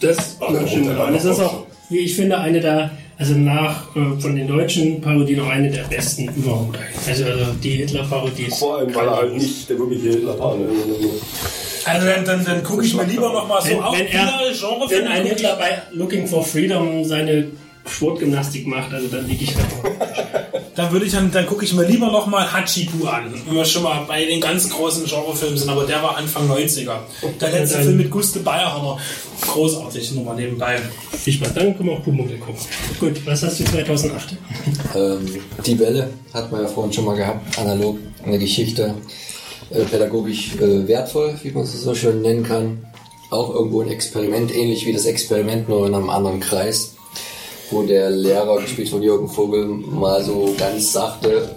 Das, 0.00 0.38
Ach, 0.40 0.50
das 0.50 0.70
stimmt. 0.70 0.88
das 1.12 1.24
ist 1.26 1.40
auch 1.40 1.66
wie 1.88 1.98
ich 1.98 2.16
finde, 2.16 2.38
eine 2.38 2.60
der, 2.60 2.90
also 3.18 3.34
nach 3.34 3.96
äh, 3.96 4.20
von 4.20 4.36
den 4.36 4.46
deutschen 4.46 5.00
Parodien 5.00 5.38
noch 5.38 5.48
eine 5.48 5.70
der 5.70 5.84
besten 5.84 6.28
überhaupt. 6.36 6.78
Also, 7.06 7.24
also 7.24 7.46
die 7.62 7.70
Hitler-Parodie 7.70 8.44
ist. 8.44 8.58
Vor 8.58 8.78
allem, 8.78 8.94
weil 8.94 9.06
er 9.06 9.16
halt 9.16 9.34
nicht 9.34 9.68
der 9.68 9.78
wirkliche 9.78 10.10
Hitler 10.10 10.38
war. 10.38 10.56
Ne? 10.56 10.68
Also 11.84 12.06
dann, 12.06 12.24
dann, 12.24 12.44
dann 12.44 12.62
gucke 12.62 12.84
ich 12.84 12.94
mir 12.94 13.04
lieber 13.04 13.32
noch 13.32 13.48
mal 13.48 13.62
so 13.62 13.70
Wenn, 13.70 13.80
auch 13.80 13.98
wenn, 13.98 14.06
er, 14.06 14.26
Genrefilme. 14.52 14.90
wenn 14.90 15.06
ein 15.06 15.26
Hitler 15.26 15.56
bei 15.56 15.82
Looking 15.92 16.26
for 16.26 16.44
Freedom 16.44 17.04
seine 17.04 17.46
Sportgymnastik 17.90 18.66
macht, 18.66 18.92
also 18.92 19.08
dann 19.08 19.26
liege 19.28 19.44
ich 19.44 19.54
da. 19.54 19.60
Dann 20.74 20.92
würde 20.92 21.06
ich 21.06 21.12
dann, 21.12 21.30
dann 21.32 21.44
gucke 21.46 21.64
ich 21.64 21.74
mir 21.74 21.84
lieber 21.86 22.06
noch 22.12 22.26
mal 22.28 22.50
Hachiku 22.52 23.06
an, 23.06 23.32
wenn 23.46 23.54
wir 23.56 23.64
schon 23.64 23.82
mal 23.82 24.04
bei 24.06 24.24
den 24.24 24.40
ganz 24.40 24.68
großen 24.70 25.04
Genrefilmen 25.06 25.58
sind, 25.58 25.68
aber 25.68 25.84
der 25.84 26.00
war 26.02 26.16
Anfang 26.16 26.48
90er. 26.48 26.92
Der 27.40 27.50
letzte 27.50 27.76
dann- 27.78 27.84
Film 27.86 27.96
mit 27.96 28.10
Guste 28.10 28.38
Bayerhammer, 28.40 28.96
großartig, 29.40 30.12
nur 30.12 30.24
mal 30.24 30.36
nebenbei. 30.36 30.78
Viel 31.18 31.32
Spaß, 31.32 31.54
dann 31.54 31.76
können 31.76 31.88
wir 31.88 31.96
auch 31.96 32.02
Pumuckl 32.04 32.36
gucken. 32.38 32.60
Gut, 33.00 33.26
was 33.26 33.42
hast 33.42 33.58
du 33.58 33.64
2008? 33.64 34.36
Ähm, 34.94 35.26
die 35.66 35.78
Welle 35.80 36.10
hat 36.32 36.52
man 36.52 36.62
ja 36.62 36.68
vorhin 36.68 36.92
schon 36.92 37.04
mal 37.06 37.16
gehabt, 37.16 37.58
analog, 37.58 37.98
eine 38.24 38.38
Geschichte, 38.38 38.94
äh, 39.70 39.80
pädagogisch 39.84 40.54
äh, 40.60 40.86
wertvoll, 40.86 41.34
wie 41.42 41.50
man 41.50 41.64
es 41.64 41.72
so 41.82 41.94
schön 41.94 42.22
nennen 42.22 42.44
kann. 42.44 42.84
Auch 43.30 43.52
irgendwo 43.52 43.82
ein 43.82 43.88
Experiment, 43.90 44.54
ähnlich 44.54 44.86
wie 44.86 44.92
das 44.92 45.04
Experiment, 45.04 45.68
nur 45.68 45.86
in 45.86 45.94
einem 45.94 46.08
anderen 46.08 46.40
Kreis, 46.40 46.94
wo 47.70 47.82
der 47.82 48.10
Lehrer, 48.10 48.60
gespielt 48.60 48.88
von 48.88 49.02
Jürgen 49.02 49.28
Vogel, 49.28 49.66
mal 49.66 50.24
so 50.24 50.54
ganz 50.58 50.92
sachte 50.92 51.56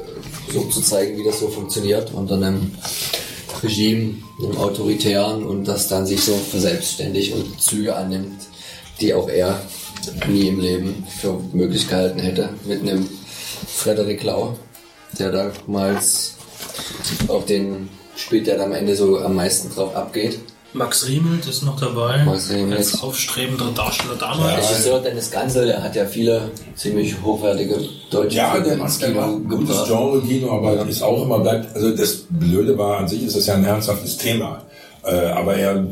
so 0.51 0.63
zu 0.65 0.81
zeigen, 0.81 1.17
wie 1.17 1.23
das 1.23 1.39
so 1.39 1.47
funktioniert 1.47 2.13
unter 2.13 2.35
einem 2.35 2.71
Regime, 3.63 4.15
einem 4.39 4.57
autoritären 4.57 5.45
und 5.45 5.65
das 5.65 5.87
dann 5.87 6.05
sich 6.05 6.21
so 6.21 6.33
verselbstständigt 6.33 7.33
und 7.33 7.61
Züge 7.61 7.95
annimmt, 7.95 8.41
die 8.99 9.13
auch 9.13 9.29
er 9.29 9.61
nie 10.27 10.47
im 10.47 10.59
Leben 10.59 11.07
für 11.19 11.39
möglich 11.53 11.87
gehalten 11.87 12.19
hätte, 12.19 12.49
mit 12.65 12.81
einem 12.81 13.07
Frederik 13.67 14.23
Lau, 14.23 14.57
der 15.17 15.31
damals 15.31 16.35
auch 17.27 17.45
den 17.45 17.89
spielt, 18.15 18.47
der 18.47 18.61
am 18.61 18.73
Ende 18.73 18.95
so 18.95 19.19
am 19.19 19.35
meisten 19.35 19.73
drauf 19.73 19.95
abgeht. 19.95 20.39
Max 20.73 21.07
Riemelt 21.07 21.45
ist 21.47 21.63
noch 21.63 21.79
dabei. 21.79 22.23
Max 22.23 22.49
Riemelt. 22.49 22.77
Als 22.77 23.01
aufstrebender 23.03 23.71
Darsteller 23.75 24.15
damals. 24.15 24.69
Regisseur 24.69 25.01
Dennis 25.01 25.29
Gansel, 25.29 25.67
der 25.67 25.83
hat 25.83 25.95
ja 25.95 26.05
viele 26.05 26.49
ziemlich 26.75 27.15
hochwertige 27.21 27.77
deutsche 28.09 28.37
Ja, 28.37 28.51
Filme 28.51 28.65
der 28.65 28.73
ins 28.75 28.81
macht, 28.81 29.01
der 29.01 29.09
Kino 29.09 29.39
gutes 29.49 29.67
gebracht. 29.67 29.87
Genre-Kino, 29.87 30.51
aber 30.51 30.87
ist 30.87 31.03
auch 31.03 31.23
immer 31.23 31.39
bleibt, 31.39 31.75
also 31.75 31.93
das 31.95 32.23
Blöde 32.29 32.77
war, 32.77 32.99
an 32.99 33.07
sich 33.07 33.23
ist 33.23 33.35
das 33.35 33.47
ja 33.47 33.55
ein 33.55 33.65
ernsthaftes 33.65 34.17
Thema. 34.17 34.61
Äh, 35.03 35.15
aber 35.31 35.55
er, 35.55 35.85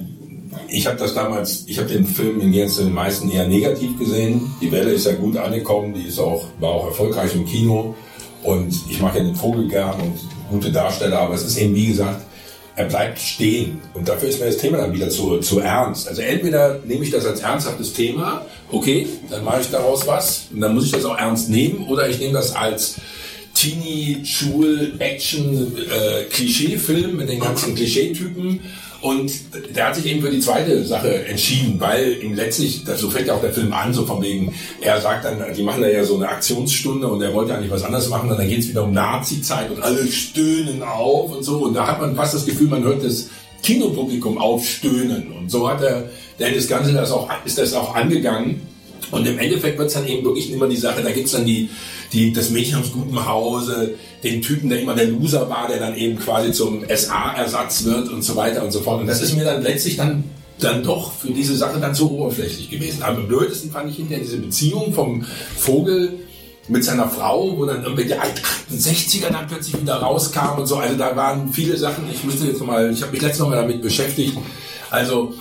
ich 0.69 0.87
habe 0.87 0.97
das 0.97 1.13
damals, 1.13 1.63
ich 1.67 1.77
habe 1.77 1.89
den 1.89 2.05
Film 2.05 2.39
in 2.39 2.51
Gänze 2.53 2.83
den 2.85 2.93
meisten 2.93 3.29
eher 3.29 3.47
negativ 3.47 3.99
gesehen. 3.99 4.49
Die 4.61 4.71
Welle 4.71 4.91
ist 4.91 5.05
ja 5.05 5.13
gut 5.13 5.35
angekommen, 5.35 5.93
die 5.93 6.03
ist 6.03 6.19
auch, 6.19 6.45
war 6.59 6.69
auch 6.71 6.85
erfolgreich 6.85 7.35
im 7.35 7.45
Kino. 7.45 7.95
Und 8.43 8.73
ich 8.89 9.01
mag 9.01 9.13
ja 9.15 9.23
den 9.23 9.35
Vogel 9.35 9.67
gern 9.67 9.99
und 9.99 10.17
gute 10.49 10.71
Darsteller, 10.71 11.19
aber 11.19 11.33
es 11.33 11.43
ist 11.43 11.57
eben, 11.57 11.75
wie 11.75 11.87
gesagt, 11.87 12.21
er 12.79 12.85
bleibt 12.85 13.19
stehen. 13.19 13.81
Und 13.93 14.07
dafür 14.07 14.29
ist 14.29 14.39
mir 14.39 14.45
das 14.45 14.55
Thema 14.55 14.77
dann 14.77 14.93
wieder 14.93 15.09
zu, 15.09 15.39
zu 15.39 15.59
ernst. 15.59 16.07
Also 16.07 16.21
entweder 16.21 16.79
nehme 16.85 17.03
ich 17.03 17.11
das 17.11 17.25
als 17.25 17.41
ernsthaftes 17.41 17.91
Thema, 17.91 18.45
okay, 18.71 19.05
dann 19.29 19.43
mache 19.43 19.59
ich 19.59 19.69
daraus 19.69 20.07
was 20.07 20.45
und 20.53 20.61
dann 20.61 20.73
muss 20.73 20.85
ich 20.85 20.91
das 20.91 21.03
auch 21.03 21.17
ernst 21.17 21.49
nehmen, 21.49 21.87
oder 21.89 22.07
ich 22.07 22.19
nehme 22.19 22.33
das 22.33 22.55
als 22.55 22.95
Teenie, 23.53 24.23
Schul, 24.23 24.93
Action, 24.99 25.75
äh, 25.91 27.07
mit 27.11 27.27
den 27.27 27.41
ganzen 27.41 27.75
Klischeetypen. 27.75 28.61
Und 29.01 29.31
der 29.75 29.87
hat 29.87 29.95
sich 29.95 30.05
eben 30.05 30.21
für 30.21 30.29
die 30.29 30.39
zweite 30.39 30.83
Sache 30.83 31.25
entschieden, 31.25 31.79
weil 31.79 32.21
ihm 32.21 32.33
letztlich, 32.33 32.83
so 32.97 33.09
fängt 33.09 33.27
ja 33.27 33.35
auch 33.35 33.41
der 33.41 33.53
Film 33.53 33.71
an, 33.71 33.93
so 33.93 34.05
von 34.05 34.21
wegen, 34.21 34.53
er 34.81 34.99
sagt 34.99 35.23
dann, 35.23 35.41
die 35.55 35.63
machen 35.63 35.81
da 35.81 35.87
ja 35.87 36.03
so 36.03 36.15
eine 36.15 36.27
Aktionsstunde 36.27 37.07
und 37.07 37.21
er 37.21 37.33
wollte 37.33 37.55
eigentlich 37.55 37.71
was 37.71 37.83
anderes 37.83 38.09
machen 38.09 38.29
und 38.29 38.37
dann 38.37 38.49
geht 38.49 38.59
es 38.59 38.69
wieder 38.69 38.83
um 38.83 38.93
Nazi-Zeit 38.93 39.71
und 39.71 39.81
alle 39.81 40.05
stöhnen 40.07 40.83
auf 40.83 41.31
und 41.31 41.43
so. 41.43 41.59
Und 41.59 41.75
da 41.75 41.87
hat 41.87 42.01
man 42.01 42.15
fast 42.15 42.33
das 42.33 42.45
Gefühl, 42.45 42.67
man 42.67 42.83
hört 42.83 43.03
das 43.03 43.29
Kinopublikum 43.63 44.37
aufstöhnen. 44.37 45.31
Und 45.31 45.49
so 45.49 45.69
hat 45.69 45.81
er, 45.81 46.09
Gansel 46.37 46.93
das 46.93 47.11
auch, 47.11 47.29
ist 47.45 47.57
das 47.57 47.73
auch 47.73 47.95
angegangen 47.95 48.61
und 49.11 49.27
im 49.27 49.39
Endeffekt 49.39 49.77
wird 49.77 49.87
es 49.87 49.93
dann 49.93 50.07
eben 50.07 50.23
wirklich 50.23 50.51
immer 50.51 50.67
die 50.67 50.77
Sache, 50.77 51.01
da 51.01 51.11
gibt's 51.11 51.31
dann 51.31 51.45
die, 51.45 51.69
die, 52.13 52.33
das 52.33 52.49
Mädchen 52.49 52.79
aus 52.79 52.91
gutem 52.91 53.25
Hause, 53.27 53.95
den 54.23 54.41
Typen, 54.41 54.69
der 54.69 54.81
immer 54.81 54.95
der 54.95 55.07
Loser 55.07 55.49
war, 55.49 55.67
der 55.67 55.79
dann 55.79 55.95
eben 55.95 56.17
quasi 56.19 56.51
zum 56.51 56.83
SA-Ersatz 56.87 57.83
wird 57.85 58.09
und 58.09 58.23
so 58.23 58.35
weiter 58.35 58.63
und 58.63 58.71
so 58.71 58.81
fort. 58.81 59.01
Und 59.01 59.07
das 59.07 59.21
ist 59.21 59.35
mir 59.35 59.45
dann 59.45 59.61
letztlich 59.63 59.97
dann, 59.97 60.23
dann 60.59 60.83
doch 60.83 61.13
für 61.13 61.31
diese 61.31 61.55
Sache 61.55 61.79
dann 61.79 61.95
zu 61.95 62.11
oberflächlich 62.11 62.69
gewesen. 62.69 63.03
Aber 63.03 63.17
am 63.17 63.27
blödesten 63.27 63.71
fand 63.71 63.89
ich 63.89 63.97
hinterher 63.97 64.23
diese 64.23 64.37
Beziehung 64.37 64.93
vom 64.93 65.25
Vogel 65.55 66.19
mit 66.67 66.83
seiner 66.83 67.09
Frau, 67.09 67.57
wo 67.57 67.65
dann 67.65 67.83
irgendwie 67.83 68.05
der 68.05 68.21
68er 68.21 69.31
dann 69.31 69.47
plötzlich 69.47 69.81
wieder 69.81 69.95
rauskam 69.95 70.59
und 70.59 70.67
so. 70.67 70.77
Also 70.77 70.95
da 70.95 71.15
waren 71.15 71.51
viele 71.51 71.77
Sachen, 71.77 72.03
ich 72.13 72.23
müsste 72.23 72.45
jetzt 72.45 72.59
nochmal, 72.59 72.91
ich 72.91 73.01
habe 73.01 73.11
mich 73.11 73.21
letztes 73.21 73.45
Mal 73.45 73.55
damit 73.55 73.81
beschäftigt. 73.81 74.37
Also, 74.91 75.33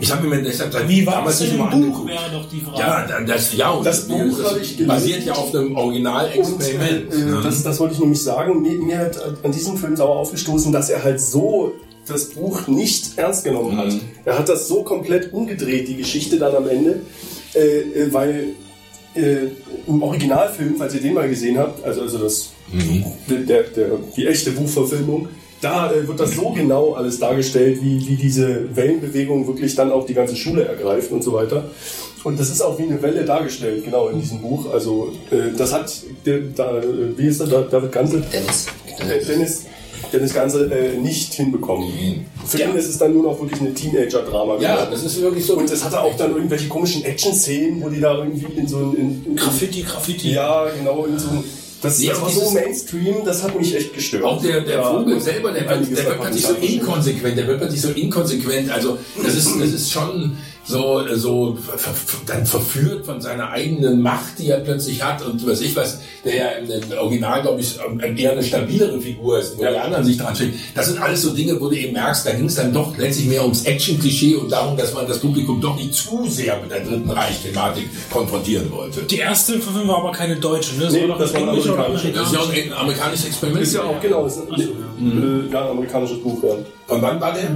ich 0.00 0.12
habe 0.12 0.26
mir 0.28 0.52
seit 0.52 0.88
Wie 0.88 1.06
war 1.06 1.24
das 1.24 1.42
Buch, 1.42 1.66
angeguckt. 1.70 2.08
wäre 2.08 2.30
doch 2.32 2.48
die 2.48 2.60
Frage. 2.60 2.78
Ja, 2.78 3.20
das, 3.26 3.54
ja, 3.56 3.70
und 3.70 3.84
Das 3.86 4.06
Buch 4.06 4.18
habe 4.44 4.58
ich 4.60 4.72
gelesen. 4.76 4.86
basiert 4.86 5.24
ja 5.24 5.32
auf 5.32 5.54
einem 5.54 5.76
Originalexperiment. 5.76 7.12
Äh, 7.12 7.16
ne? 7.16 7.40
das, 7.42 7.62
das 7.62 7.80
wollte 7.80 7.94
ich 7.94 8.00
nämlich 8.00 8.22
sagen. 8.22 8.62
Mir, 8.62 8.72
mir 8.78 8.98
hat 8.98 9.18
an 9.42 9.52
diesem 9.52 9.76
Film 9.76 9.96
sauer 9.96 10.16
aufgestoßen, 10.16 10.70
dass 10.72 10.90
er 10.90 11.02
halt 11.02 11.20
so 11.20 11.72
das 12.06 12.26
Buch 12.30 12.66
nicht 12.66 13.18
ernst 13.18 13.44
genommen 13.44 13.76
hat. 13.76 13.88
Mhm. 13.92 14.00
Er 14.24 14.38
hat 14.38 14.48
das 14.48 14.68
so 14.68 14.82
komplett 14.82 15.32
umgedreht, 15.32 15.88
die 15.88 15.96
Geschichte 15.96 16.38
dann 16.38 16.54
am 16.56 16.68
Ende, 16.68 17.00
äh, 17.54 17.58
äh, 17.60 18.12
weil 18.12 18.48
äh, 19.14 19.48
im 19.86 20.02
Originalfilm, 20.02 20.76
falls 20.78 20.94
ihr 20.94 21.00
den 21.00 21.14
mal 21.14 21.28
gesehen 21.28 21.58
habt, 21.58 21.84
also, 21.84 22.02
also 22.02 22.18
das, 22.18 22.50
Mhm. 22.72 23.04
der, 23.48 23.64
der, 23.64 23.88
die 24.16 24.28
echte 24.28 24.52
Buchverfilmung, 24.52 25.26
da 25.60 25.92
äh, 25.92 26.06
wird 26.06 26.18
das 26.20 26.34
so 26.34 26.50
genau 26.50 26.94
alles 26.94 27.18
dargestellt, 27.18 27.78
wie, 27.82 28.06
wie 28.08 28.16
diese 28.16 28.74
Wellenbewegung 28.74 29.46
wirklich 29.46 29.74
dann 29.74 29.92
auch 29.92 30.06
die 30.06 30.14
ganze 30.14 30.36
Schule 30.36 30.64
ergreift 30.64 31.10
und 31.12 31.22
so 31.22 31.32
weiter. 31.32 31.64
Und 32.24 32.38
das 32.38 32.50
ist 32.50 32.60
auch 32.60 32.78
wie 32.78 32.82
eine 32.82 33.00
Welle 33.00 33.24
dargestellt, 33.24 33.84
genau 33.84 34.08
in 34.08 34.20
diesem 34.20 34.40
Buch. 34.40 34.72
Also 34.72 35.12
äh, 35.30 35.56
das 35.56 35.72
hat, 35.72 35.90
der, 36.26 36.40
da, 36.54 36.78
äh, 36.78 36.82
wie 37.16 37.26
ist 37.26 37.40
der, 37.40 37.46
Da- 37.46 37.62
David 37.62 37.92
Gansel? 37.92 38.22
Dennis. 38.32 38.66
Äh, 38.98 39.24
Dennis, 39.24 39.66
Dennis 40.12 40.34
Gansel 40.34 40.70
äh, 40.72 40.98
nicht 40.98 41.32
hinbekommen. 41.34 42.26
Für 42.44 42.62
ihn 42.62 42.74
ist 42.74 42.88
es 42.88 42.98
dann 42.98 43.14
nur 43.14 43.22
noch 43.22 43.40
wirklich 43.40 43.60
eine 43.60 43.72
Teenager-Drama 43.72 44.58
ja, 44.60 44.74
geworden. 44.74 44.88
das 44.92 45.02
ist 45.04 45.20
wirklich 45.20 45.46
so. 45.46 45.56
Und 45.56 45.70
es 45.70 45.84
hatte 45.84 46.00
auch 46.00 46.14
dann 46.16 46.34
irgendwelche 46.34 46.68
komischen 46.68 47.04
Action-Szenen, 47.04 47.82
wo 47.82 47.88
die 47.88 48.00
da 48.00 48.18
irgendwie 48.18 48.46
in 48.58 48.66
so 48.68 48.78
ein... 48.78 48.94
In, 48.96 49.26
in, 49.26 49.36
Graffiti, 49.36 49.82
Graffiti. 49.82 50.32
ja, 50.32 50.66
genau, 50.78 51.04
in 51.06 51.18
so 51.18 51.28
ein... 51.28 51.44
Das, 51.82 52.02
Ja, 52.02 52.12
das 52.12 52.22
war 52.22 52.30
so 52.30 52.50
Mainstream, 52.50 53.24
das 53.24 53.42
hat 53.42 53.58
mich 53.58 53.74
echt 53.74 53.94
gestört. 53.94 54.24
Auch 54.24 54.42
der, 54.42 54.60
der 54.60 54.82
Vogel 54.82 55.20
selber, 55.20 55.52
der 55.52 55.62
wird, 55.62 55.72
einiges 55.72 55.98
der 55.98 56.06
wird 56.06 56.20
plötzlich 56.20 56.46
so 56.46 56.54
inkonsequent, 56.54 57.38
der 57.38 57.46
wird 57.46 57.58
plötzlich 57.58 57.80
so 57.80 57.90
inkonsequent. 57.90 58.70
Also 58.70 58.98
das 59.22 59.34
ist, 59.34 59.58
das 59.58 59.72
ist 59.72 59.90
schon 59.90 60.36
so, 60.70 61.02
so 61.14 61.58
dann 62.26 62.46
verführt 62.46 63.04
von 63.04 63.20
seiner 63.20 63.50
eigenen 63.50 64.00
Macht, 64.00 64.38
die 64.38 64.48
er 64.48 64.60
plötzlich 64.60 65.02
hat 65.02 65.24
und 65.24 65.46
was 65.46 65.60
ich 65.60 65.74
was, 65.76 66.00
der 66.24 66.36
ja 66.36 66.48
im, 66.52 66.70
Original, 66.98 67.42
glaube 67.42 67.60
ich, 67.60 67.78
eher 68.16 68.32
eine 68.32 68.42
stabilere 68.42 69.00
Figur 69.00 69.38
ist, 69.38 69.58
wo 69.58 69.62
die 69.62 69.66
anderen 69.68 70.04
sich 70.04 70.16
dran 70.16 70.34
stehen. 70.34 70.54
Das 70.74 70.86
sind 70.86 71.00
alles 71.00 71.22
so 71.22 71.30
Dinge, 71.30 71.60
wo 71.60 71.68
du 71.68 71.76
eben 71.76 71.92
merkst, 71.92 72.26
da 72.26 72.32
ging 72.32 72.46
es 72.46 72.54
dann 72.54 72.72
doch 72.72 72.96
letztlich 72.96 73.26
mehr 73.28 73.42
ums 73.42 73.64
Action-Klischee 73.64 74.36
und 74.36 74.50
darum, 74.50 74.76
dass 74.76 74.94
man 74.94 75.06
das 75.06 75.18
Publikum 75.18 75.60
doch 75.60 75.76
nicht 75.76 75.94
zu 75.94 76.26
sehr 76.28 76.58
mit 76.60 76.70
der 76.70 76.80
Dritten 76.80 77.10
Reich-Thematik 77.10 77.88
konfrontieren 78.10 78.70
wollte. 78.70 79.02
Die 79.02 79.18
erste 79.18 79.58
Verfilmung 79.58 79.88
war 79.88 79.98
aber 79.98 80.12
keine 80.12 80.36
deutsche, 80.36 80.76
ne? 80.76 80.84
Das 80.84 80.92
Nee, 80.92 81.00
war 81.02 81.08
doch 81.08 81.18
das 81.18 81.34
war 81.34 81.40
eine 81.40 81.50
englische 81.50 81.72
oder 81.72 81.86
amerikanische. 81.86 82.12
Das 82.12 82.26
ist 82.28 82.34
ja 82.34 82.40
auch 82.40 82.52
ein 82.52 82.72
amerikanisches 82.72 83.26
Experiment. 83.26 83.62
Ist 83.62 83.74
ja 83.74 83.82
auch, 83.82 84.00
genau, 84.00 84.26
ist 84.26 84.38
ein, 84.38 85.48
äh, 85.48 85.52
ja, 85.52 85.64
ein 85.64 85.70
amerikanisches 85.70 86.22
Buch, 86.22 86.42
ja. 86.42 86.50
Von 86.86 87.02
wann 87.02 87.20
war 87.20 87.32
der? 87.32 87.50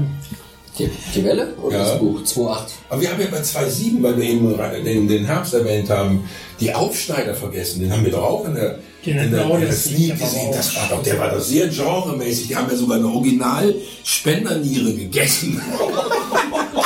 Die, 0.79 0.91
die 1.15 1.25
Welle 1.25 1.55
oder 1.63 1.79
Ja. 1.79 1.85
das 1.91 1.99
Buch? 2.01 2.21
2.8. 2.23 2.59
Aber 2.89 3.01
wir 3.01 3.11
haben 3.11 3.21
ja 3.21 3.27
bei 3.31 3.39
2.7, 3.41 4.03
weil 4.03 4.17
wir 4.17 4.25
eben 4.25 4.85
den, 4.85 5.07
den 5.09 5.25
Herbst 5.25 5.55
erwähnt 5.55 5.89
haben, 5.89 6.29
die 6.59 6.75
Aufschneider 6.75 7.35
vergessen. 7.35 7.81
Den 7.81 7.93
haben 7.93 8.05
wir 8.05 8.11
doch 8.11 8.25
auch 8.25 8.45
in 8.47 8.55
der, 8.57 8.79
Den 9.07 9.19
in 9.19 9.31
der, 9.31 9.45
in 9.51 9.61
der 9.61 9.73
Sneak 9.73 10.19
gesehen. 10.19 10.51
Das 10.53 10.75
war 10.75 10.89
doch, 10.91 11.03
der 11.03 11.19
war 11.21 11.31
doch 11.31 11.41
sehr 11.41 11.69
genremäßig. 11.69 12.49
Die 12.49 12.57
haben 12.57 12.69
ja 12.71 12.77
sogar 12.77 12.97
eine 12.99 13.07
Original-Spenderniere 13.07 14.95
gegessen. 14.95 15.61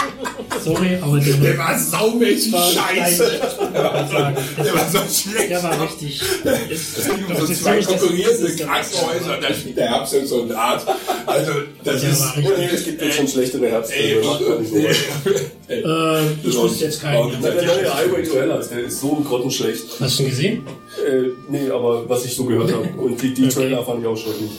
Sorry, 0.75 0.99
aber 1.01 1.19
der 1.19 1.35
Der 1.35 1.59
war 1.59 1.79
saumäßig 1.79 2.53
scheiße. 2.55 3.41
Der 3.73 4.75
war 4.75 4.89
so 4.91 4.99
schlecht. 4.99 5.51
Der 5.51 5.63
war 5.63 5.83
richtig. 5.83 6.21
Es 6.71 7.05
ging 7.05 7.25
um 7.27 7.47
so 7.47 7.53
zwei 7.55 7.81
konkurrierende 7.83 8.57
Krankenhäuser, 8.57 9.39
da 9.41 9.55
spielt 9.55 9.77
der 9.77 9.89
Herbst 9.89 10.15
in 10.15 10.27
so 10.27 10.43
eine 10.43 10.57
Art. 10.57 10.87
Also, 11.27 11.53
das 11.85 12.01
Der 12.01 12.11
ist. 12.11 12.25
Oh, 12.37 12.41
nee, 12.57 12.69
es 12.73 12.85
gibt 12.85 13.03
jetzt 13.03 13.17
schon 13.17 13.29
schlechtere 13.29 13.65
Ey, 13.67 13.71
Herbstfilme. 13.71 14.25
weit. 14.25 14.97
Äh, 15.69 16.49
ich 16.49 16.57
wusste 16.57 16.85
jetzt 16.85 17.03
keinen. 17.03 17.43
Der 17.43 17.55
neue 17.55 17.95
Highway 17.95 18.23
to 18.23 18.35
Hell, 18.35 18.49
der 18.71 18.79
ist 18.81 19.01
so 19.01 19.09
grottenschlecht. 19.17 19.85
Hast 20.01 20.19
du 20.19 20.23
ihn 20.23 20.31
gesehen? 20.31 20.67
Äh, 21.07 21.29
nee, 21.49 21.71
aber 21.71 22.09
was 22.09 22.25
ich 22.25 22.35
so 22.35 22.45
gehört 22.45 22.73
habe. 22.73 22.89
Und 22.99 23.21
die, 23.21 23.35
die 23.35 23.49
Trailer 23.49 23.85
fand 23.85 24.01
ich 24.01 24.07
auch 24.07 24.17
schrecklich. 24.17 24.51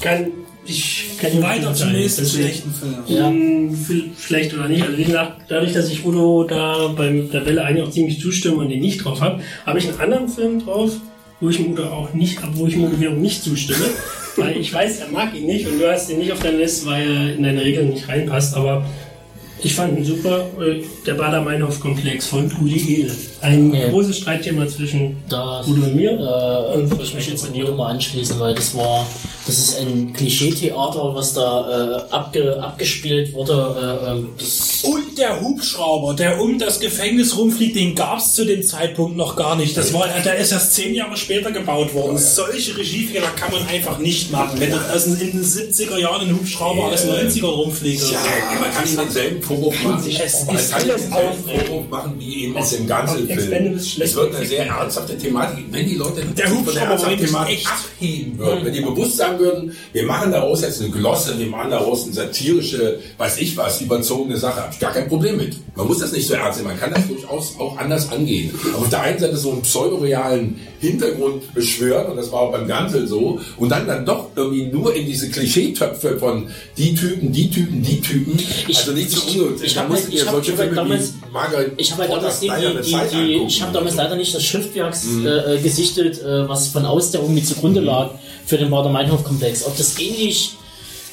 Kann, 0.00 0.32
ich 0.68 1.04
kann 1.20 1.32
ihn 1.32 1.42
Weiter 1.42 1.74
zum 1.74 1.92
nächsten 1.92 2.26
schlechten 2.26 2.72
Film. 2.72 2.94
Ja. 3.06 3.28
Hm, 3.28 3.74
viel- 3.74 4.10
schlecht 4.20 4.54
oder 4.54 4.68
nicht. 4.68 4.82
Also 4.84 4.96
wie 4.98 5.04
gesagt, 5.04 5.40
dadurch, 5.48 5.72
dass 5.72 5.90
ich 5.90 6.04
Udo 6.04 6.44
da 6.44 6.88
beim 6.88 7.30
der 7.30 7.44
Welle 7.46 7.64
eigentlich 7.64 7.86
auch 7.86 7.90
ziemlich 7.90 8.20
zustimme 8.20 8.56
und 8.56 8.68
den 8.68 8.80
nicht 8.80 9.04
drauf 9.04 9.20
habe, 9.20 9.40
habe 9.66 9.78
ich 9.78 9.88
einen 9.88 9.98
anderen 10.00 10.28
Film 10.28 10.64
drauf, 10.64 10.92
wo 11.40 11.48
ich 11.48 11.56
dem 11.56 11.72
Udo 11.72 11.84
auch 11.84 12.12
nicht, 12.14 12.38
wo 12.54 12.66
ich 12.66 12.76
Udo 12.76 13.00
wiederum 13.00 13.20
nicht 13.20 13.42
zustimme. 13.42 13.84
weil 14.36 14.56
ich 14.56 14.72
weiß, 14.72 15.00
er 15.00 15.08
mag 15.08 15.34
ihn 15.34 15.46
nicht 15.46 15.66
und 15.66 15.80
du 15.80 15.90
hast 15.90 16.08
ihn 16.10 16.18
nicht 16.18 16.30
auf 16.30 16.40
deiner 16.40 16.58
Liste, 16.58 16.86
weil 16.86 17.02
er 17.10 17.34
in 17.36 17.42
deine 17.42 17.60
Regeln 17.64 17.90
nicht 17.90 18.06
reinpasst. 18.08 18.54
Aber 18.54 18.84
ich 19.62 19.74
fand 19.74 19.98
ihn 19.98 20.04
super. 20.04 20.46
äh, 20.60 20.82
Der 21.06 21.14
Bader-Meinhof-Komplex 21.14 22.26
von 22.26 22.52
Uli 22.60 22.76
Edel. 23.00 23.10
Ein 23.40 23.74
Ja. 23.74 23.88
großes 23.88 24.18
Streitthema 24.18 24.68
zwischen 24.68 25.16
Udo 25.26 25.60
und 25.86 25.96
mir. 25.96 26.12
äh, 26.12 26.76
Und 26.78 27.02
ich 27.02 27.14
mich 27.14 27.28
jetzt 27.28 27.44
an 27.46 27.60
Udo 27.60 27.74
mal 27.74 27.90
anschließen, 27.90 28.38
weil 28.38 28.54
das 28.54 28.76
war, 28.76 29.04
das 29.48 29.58
ist 29.58 29.78
ein 29.80 30.12
Klischee-Theater, 30.12 31.14
was 31.14 31.32
da 31.32 32.04
äh, 32.10 32.12
abge, 32.12 32.62
abgespielt 32.62 33.32
wurde. 33.32 33.98
Äh, 34.04 34.10
ähm, 34.10 34.28
das, 34.38 34.82
Und 34.84 35.16
der 35.16 35.40
Hubschrauber, 35.40 36.12
der 36.12 36.38
um 36.38 36.58
das 36.58 36.80
Gefängnis 36.80 37.34
rumfliegt, 37.34 37.74
den 37.74 37.94
gab 37.94 38.18
es 38.18 38.34
zu 38.34 38.44
dem 38.44 38.62
Zeitpunkt 38.62 39.16
noch 39.16 39.36
gar 39.36 39.56
nicht. 39.56 39.74
Das 39.74 39.94
war, 39.94 40.06
der 40.06 40.36
ist 40.36 40.52
erst 40.52 40.74
zehn 40.74 40.94
Jahre 40.94 41.16
später 41.16 41.50
gebaut 41.50 41.94
worden. 41.94 42.18
Solche 42.18 42.76
Regiefehler 42.76 43.28
kann 43.36 43.50
man 43.50 43.66
einfach 43.68 43.96
nicht 43.98 44.30
machen. 44.30 44.60
Wenn 44.60 44.70
den, 44.70 44.80
in 45.18 45.32
den 45.32 45.42
70er 45.42 45.96
Jahren 45.96 46.28
ein 46.28 46.34
Hubschrauber 46.34 46.84
aus 46.84 47.06
den 47.06 47.30
90ern 47.30 47.46
rumfliegt. 47.46 48.02
Ja, 48.02 48.18
man 48.60 48.70
kann 48.70 48.86
ihm 48.86 48.96
denselben 48.98 49.42
Vorwurf 49.42 49.82
machen. 49.82 50.04
Man 50.46 50.56
kann 50.56 50.88
denselben 50.88 51.44
Vorwurf 51.44 51.88
machen 51.88 52.14
wie 52.18 52.44
eben 52.44 52.56
aus 52.58 52.70
dem 52.70 52.86
ganzen 52.86 53.26
Film. 53.26 53.74
Es 53.74 54.14
wird 54.14 54.34
eine 54.34 54.44
sehr 54.44 54.66
ernsthafte 54.66 55.16
Thematik. 55.16 55.64
Wenn 55.70 55.88
die 55.88 55.94
Leute 55.94 56.22
Der 56.36 56.50
Hubschrauber 56.50 56.96
der 57.08 57.18
Thematik 57.18 57.54
echt. 57.56 57.66
abheben 57.66 58.38
würden, 58.38 58.64
wenn 58.66 58.72
die 58.74 58.80
bewusst 58.82 59.16
sagen 59.16 59.37
würden, 59.38 59.72
wir 59.92 60.04
machen 60.04 60.32
daraus 60.32 60.62
jetzt 60.62 60.80
eine 60.80 60.90
Glosse, 60.90 61.38
wir 61.38 61.46
machen 61.46 61.70
daraus 61.70 62.04
eine 62.04 62.12
satirische, 62.12 62.98
weiß 63.18 63.38
ich 63.38 63.56
was, 63.56 63.80
überzogene 63.80 64.36
Sache, 64.36 64.62
habe 64.62 64.72
ich 64.72 64.78
gar 64.80 64.92
kein 64.92 65.08
Problem 65.08 65.36
mit. 65.36 65.56
Man 65.76 65.86
muss 65.86 65.98
das 65.98 66.12
nicht 66.12 66.26
so 66.26 66.34
ernst 66.34 66.58
nehmen, 66.58 66.70
man 66.70 66.80
kann 66.80 66.92
das 66.92 67.06
durchaus 67.06 67.54
auch 67.58 67.76
anders 67.76 68.10
angehen. 68.10 68.52
Aber 68.72 68.78
auf 68.82 68.88
der 68.90 69.02
einen 69.02 69.18
Seite 69.18 69.36
so 69.36 69.52
einen 69.52 69.62
pseudorealen 69.62 70.58
Hintergrund 70.80 71.54
beschwören, 71.54 72.06
und 72.10 72.16
das 72.16 72.30
war 72.32 72.40
auch 72.40 72.52
beim 72.52 72.66
Gansel 72.68 73.06
so, 73.06 73.40
und 73.56 73.68
dann 73.70 73.86
dann 73.86 74.04
doch 74.06 74.28
irgendwie 74.36 74.66
nur 74.66 74.94
in 74.94 75.06
diese 75.06 75.28
Klischeetöpfe 75.30 76.18
von 76.18 76.48
die 76.76 76.94
Typen, 76.94 77.32
die 77.32 77.50
Typen, 77.50 77.82
die 77.82 78.00
Typen, 78.00 78.38
Ich- 78.68 78.76
also 78.78 78.92
nicht 78.92 79.10
so 79.10 79.22
ich- 79.28 79.40
unnötig. 79.40 79.66
ich 79.66 79.74
Da 79.74 79.80
hab 79.82 79.88
musst 79.88 80.04
halt- 80.04 80.14
ich 80.14 80.26
hab- 80.26 80.42
ich 80.42 80.50
hab 80.50 80.58
halt 80.58 80.76
damals- 80.76 81.12
ich 81.76 81.92
habe 81.92 82.02
halt 82.02 82.12
damals 82.12 82.40
die, 82.40 82.50
die, 82.84 83.16
die, 83.16 83.44
ich 83.46 83.62
habe 83.62 83.72
damals 83.72 83.96
leider 83.96 84.16
nicht 84.16 84.34
das 84.34 84.44
Schriftwerk 84.44 84.94
Mhm. 85.04 85.26
äh, 85.26 85.58
gesichtet, 85.58 86.20
äh, 86.22 86.48
was 86.48 86.68
von 86.68 86.84
aus 86.84 87.10
der 87.10 87.20
irgendwie 87.22 87.42
zugrunde 87.42 87.80
lag 87.80 88.10
für 88.46 88.56
den 88.56 88.70
Bader-Meinhof-Komplex. 89.28 89.66
Ob 89.66 89.76
das 89.76 89.98
ähnlich 89.98 90.54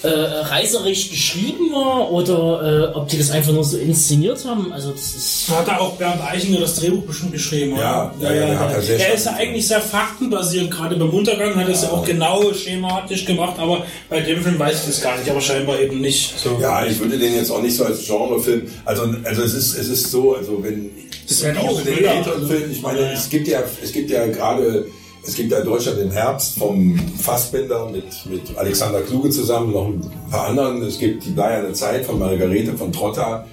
äh, 0.04 0.08
reißerisch 0.10 1.10
geschrieben 1.10 1.72
war 1.72 2.12
oder 2.12 2.92
äh, 2.92 2.96
ob 2.96 3.08
die 3.08 3.18
das 3.18 3.32
einfach 3.32 3.52
nur 3.54 3.64
so 3.64 3.78
inszeniert 3.78 4.44
haben. 4.46 4.72
Also 4.72 4.92
das 4.92 5.16
ist 5.16 5.50
Hat 5.50 5.68
da 5.68 5.78
auch 5.80 5.94
Bernd 5.94 6.22
Eichinger 6.22 6.60
das 6.60 6.76
Drehbuch 6.76 7.04
bestimmt 7.06 7.32
geschrieben, 7.32 7.74
oder? 7.74 8.14
Ja, 8.20 8.34
ja, 8.34 8.48
ja, 8.54 8.68
da 8.70 8.82
sehr 8.82 9.00
er 9.00 9.16
ist 9.16 9.26
ja 9.26 9.34
eigentlich 9.34 9.68
sehr 9.68 9.82
faktenbasiert, 9.82 10.70
gerade 10.70 10.96
beim 10.96 11.10
Untergang 11.10 11.56
hat 11.56 11.68
er 11.68 11.74
es 11.74 11.82
ja 11.82 11.90
auch 11.90 12.06
genau 12.06 12.54
schematisch 12.54 13.26
gemacht, 13.26 13.56
aber 13.58 13.84
bei 14.10 14.20
dem 14.20 14.44
Film 14.44 14.60
weiß 14.60 14.82
ich 14.82 14.88
das 14.88 15.02
gar 15.02 15.18
nicht, 15.18 15.30
aber 15.30 15.42
scheinbar 15.42 15.80
eben 15.80 16.00
nicht. 16.02 16.38
So. 16.38 16.60
Ja, 16.62 16.86
ich 16.86 17.00
würde 17.00 17.18
den 17.18 17.34
jetzt 17.34 17.50
auch 17.50 17.62
nicht 17.62 17.76
so 17.76 17.86
als 17.86 18.06
Genrefilm. 18.06 18.68
Also, 18.84 19.04
also 19.24 19.42
es 19.42 19.54
ist, 19.56 19.76
es 19.76 19.88
ist 19.88 20.12
so, 20.12 20.36
also 20.36 20.62
wenn 20.62 20.92
Das 21.28 21.42
wäre 21.42 21.60
auch 21.60 21.70
auch 21.70 21.80
in 21.80 21.86
den 21.86 21.96
Müller, 21.96 22.16
älteren 22.16 22.42
also. 22.42 22.48
Filmen, 22.54 22.72
ich 22.72 22.82
meine, 22.82 23.00
Ja, 23.00 23.06
ja. 23.08 23.14
es 23.14 23.30
gibt 23.30 23.48
ja, 23.48 23.64
es 23.84 23.92
gibt 23.92 24.12
ja 24.12 24.28
gerade, 24.28 24.86
es 25.28 25.36
gibt 25.36 25.52
ja 25.52 25.60
in 25.60 25.66
Deutschland 25.66 26.00
den 26.00 26.12
Herbst 26.12 26.58
vom 26.58 26.98
Fassbinder 27.18 27.90
mit, 27.90 28.26
mit 28.26 28.58
Alexander 28.58 29.02
Kluge 29.02 29.30
zusammen, 29.30 29.72
noch 29.72 29.88
ein 29.88 30.30
paar 30.30 30.48
anderen. 30.48 30.82
Es 30.84 31.00
gibt 31.00 31.26
die 31.26 31.32
Bleierne 31.32 31.74
Zeit 31.74 32.06
von 32.06 32.20
Margarete 32.20 32.74
von 32.74 32.92
Trotta, 32.92 33.46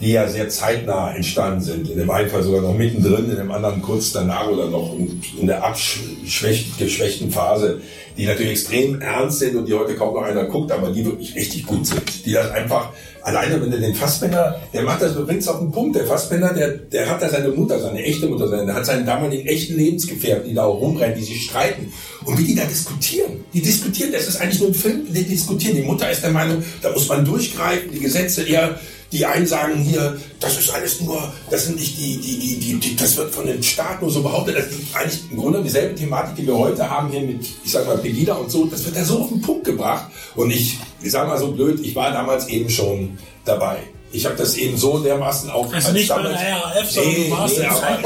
die 0.00 0.12
ja 0.12 0.26
sehr 0.28 0.48
zeitnah 0.48 1.14
entstanden 1.14 1.60
sind. 1.60 1.90
In 1.90 1.98
dem 1.98 2.10
einen 2.10 2.30
Fall 2.30 2.42
sogar 2.42 2.62
noch 2.62 2.74
mittendrin, 2.74 3.30
in 3.30 3.36
dem 3.36 3.50
anderen 3.50 3.82
kurz 3.82 4.12
danach 4.12 4.48
oder 4.48 4.68
noch 4.68 4.94
in, 4.94 5.20
in 5.38 5.46
der 5.46 5.62
abgeschwächten 5.64 7.30
Phase, 7.30 7.80
die 8.16 8.24
natürlich 8.24 8.52
extrem 8.52 9.00
ernst 9.00 9.40
sind 9.40 9.56
und 9.56 9.68
die 9.68 9.74
heute 9.74 9.96
kaum 9.96 10.14
noch 10.14 10.22
einer 10.22 10.44
guckt, 10.44 10.72
aber 10.72 10.90
die 10.90 11.04
wirklich 11.04 11.34
richtig 11.34 11.66
gut 11.66 11.86
sind. 11.86 12.24
Die 12.24 12.32
das 12.32 12.50
einfach, 12.50 12.92
alleine 13.28 13.60
wenn 13.60 13.70
du 13.70 13.78
den 13.78 13.94
Fassbender, 13.94 14.60
der 14.72 14.82
macht 14.82 15.02
das, 15.02 15.14
bringt 15.14 15.42
es 15.42 15.48
auf 15.48 15.58
den 15.58 15.70
Punkt. 15.70 15.96
Der 15.96 16.06
Fassbender, 16.06 16.52
der, 16.52 16.70
der 16.70 17.08
hat 17.08 17.20
da 17.20 17.28
seine 17.28 17.48
Mutter, 17.48 17.78
seine 17.78 18.02
echte 18.02 18.26
Mutter, 18.26 18.48
seine, 18.48 18.66
der 18.66 18.74
hat 18.74 18.86
seinen 18.86 19.04
damaligen 19.04 19.46
echten 19.46 19.76
Lebensgefährten, 19.76 20.48
die 20.48 20.54
da 20.54 20.64
auch 20.64 20.80
rumrennen, 20.80 21.16
die 21.16 21.24
sich 21.24 21.44
streiten. 21.44 21.92
Und 22.24 22.38
wie 22.38 22.44
die 22.44 22.54
da 22.54 22.64
diskutieren. 22.64 23.44
Die 23.52 23.62
diskutieren, 23.62 24.12
das 24.12 24.28
ist 24.28 24.40
eigentlich 24.40 24.60
nur 24.60 24.70
ein 24.70 24.74
Film, 24.74 25.06
die 25.08 25.24
diskutieren. 25.24 25.76
Die 25.76 25.82
Mutter 25.82 26.10
ist 26.10 26.22
der 26.22 26.30
Meinung, 26.30 26.62
da 26.82 26.90
muss 26.90 27.08
man 27.08 27.24
durchgreifen, 27.24 27.90
die 27.92 28.00
Gesetze 28.00 28.42
eher, 28.42 28.78
die 29.12 29.24
einen 29.24 29.46
sagen 29.46 29.76
hier, 29.76 30.18
das 30.38 30.58
ist 30.58 30.70
alles 30.70 31.00
nur, 31.00 31.32
das 31.50 31.64
sind 31.64 31.76
nicht 31.76 31.98
die, 31.98 32.18
die, 32.18 32.38
die, 32.38 32.58
die, 32.58 32.74
die 32.78 32.96
das 32.96 33.16
wird 33.16 33.34
von 33.34 33.46
den 33.46 33.62
Staaten 33.62 34.04
nur 34.04 34.12
so 34.12 34.22
behauptet. 34.22 34.56
Das 34.56 34.66
ist 34.66 34.94
eigentlich 34.94 35.20
im 35.30 35.38
Grunde 35.38 35.62
dieselbe 35.62 35.94
Thematik, 35.94 36.36
die 36.36 36.46
wir 36.46 36.58
heute 36.58 36.88
haben 36.88 37.10
hier 37.10 37.22
mit, 37.22 37.40
ich 37.64 37.72
sag 37.72 37.86
mal, 37.86 37.96
Pegida 37.98 38.34
und 38.34 38.50
so. 38.50 38.66
Das 38.66 38.84
wird 38.84 38.96
da 38.96 39.04
so 39.04 39.20
auf 39.20 39.28
den 39.28 39.40
Punkt 39.40 39.64
gebracht. 39.64 40.10
Und 40.34 40.50
ich, 40.50 40.78
ich 41.02 41.12
sag 41.12 41.26
mal 41.28 41.38
so 41.38 41.52
blöd, 41.52 41.80
ich 41.82 41.94
war 41.94 42.12
damals 42.12 42.48
eben 42.48 42.68
schon 42.68 43.18
dabei. 43.44 43.78
Ich 44.10 44.24
habe 44.24 44.36
das 44.36 44.56
eben 44.56 44.76
so 44.76 44.98
dermaßen 44.98 45.50
auch. 45.50 45.70
Also 45.72 45.88
als 45.88 45.92
nicht 45.92 46.08
bei 46.08 46.22
der 46.22 46.32
RAF, 46.32 46.90
sondern 46.90 47.12
Nee, 47.12 47.28
du 47.28 47.30
warst 47.36 47.58
nee, 47.58 47.66
aber-. 47.66 47.98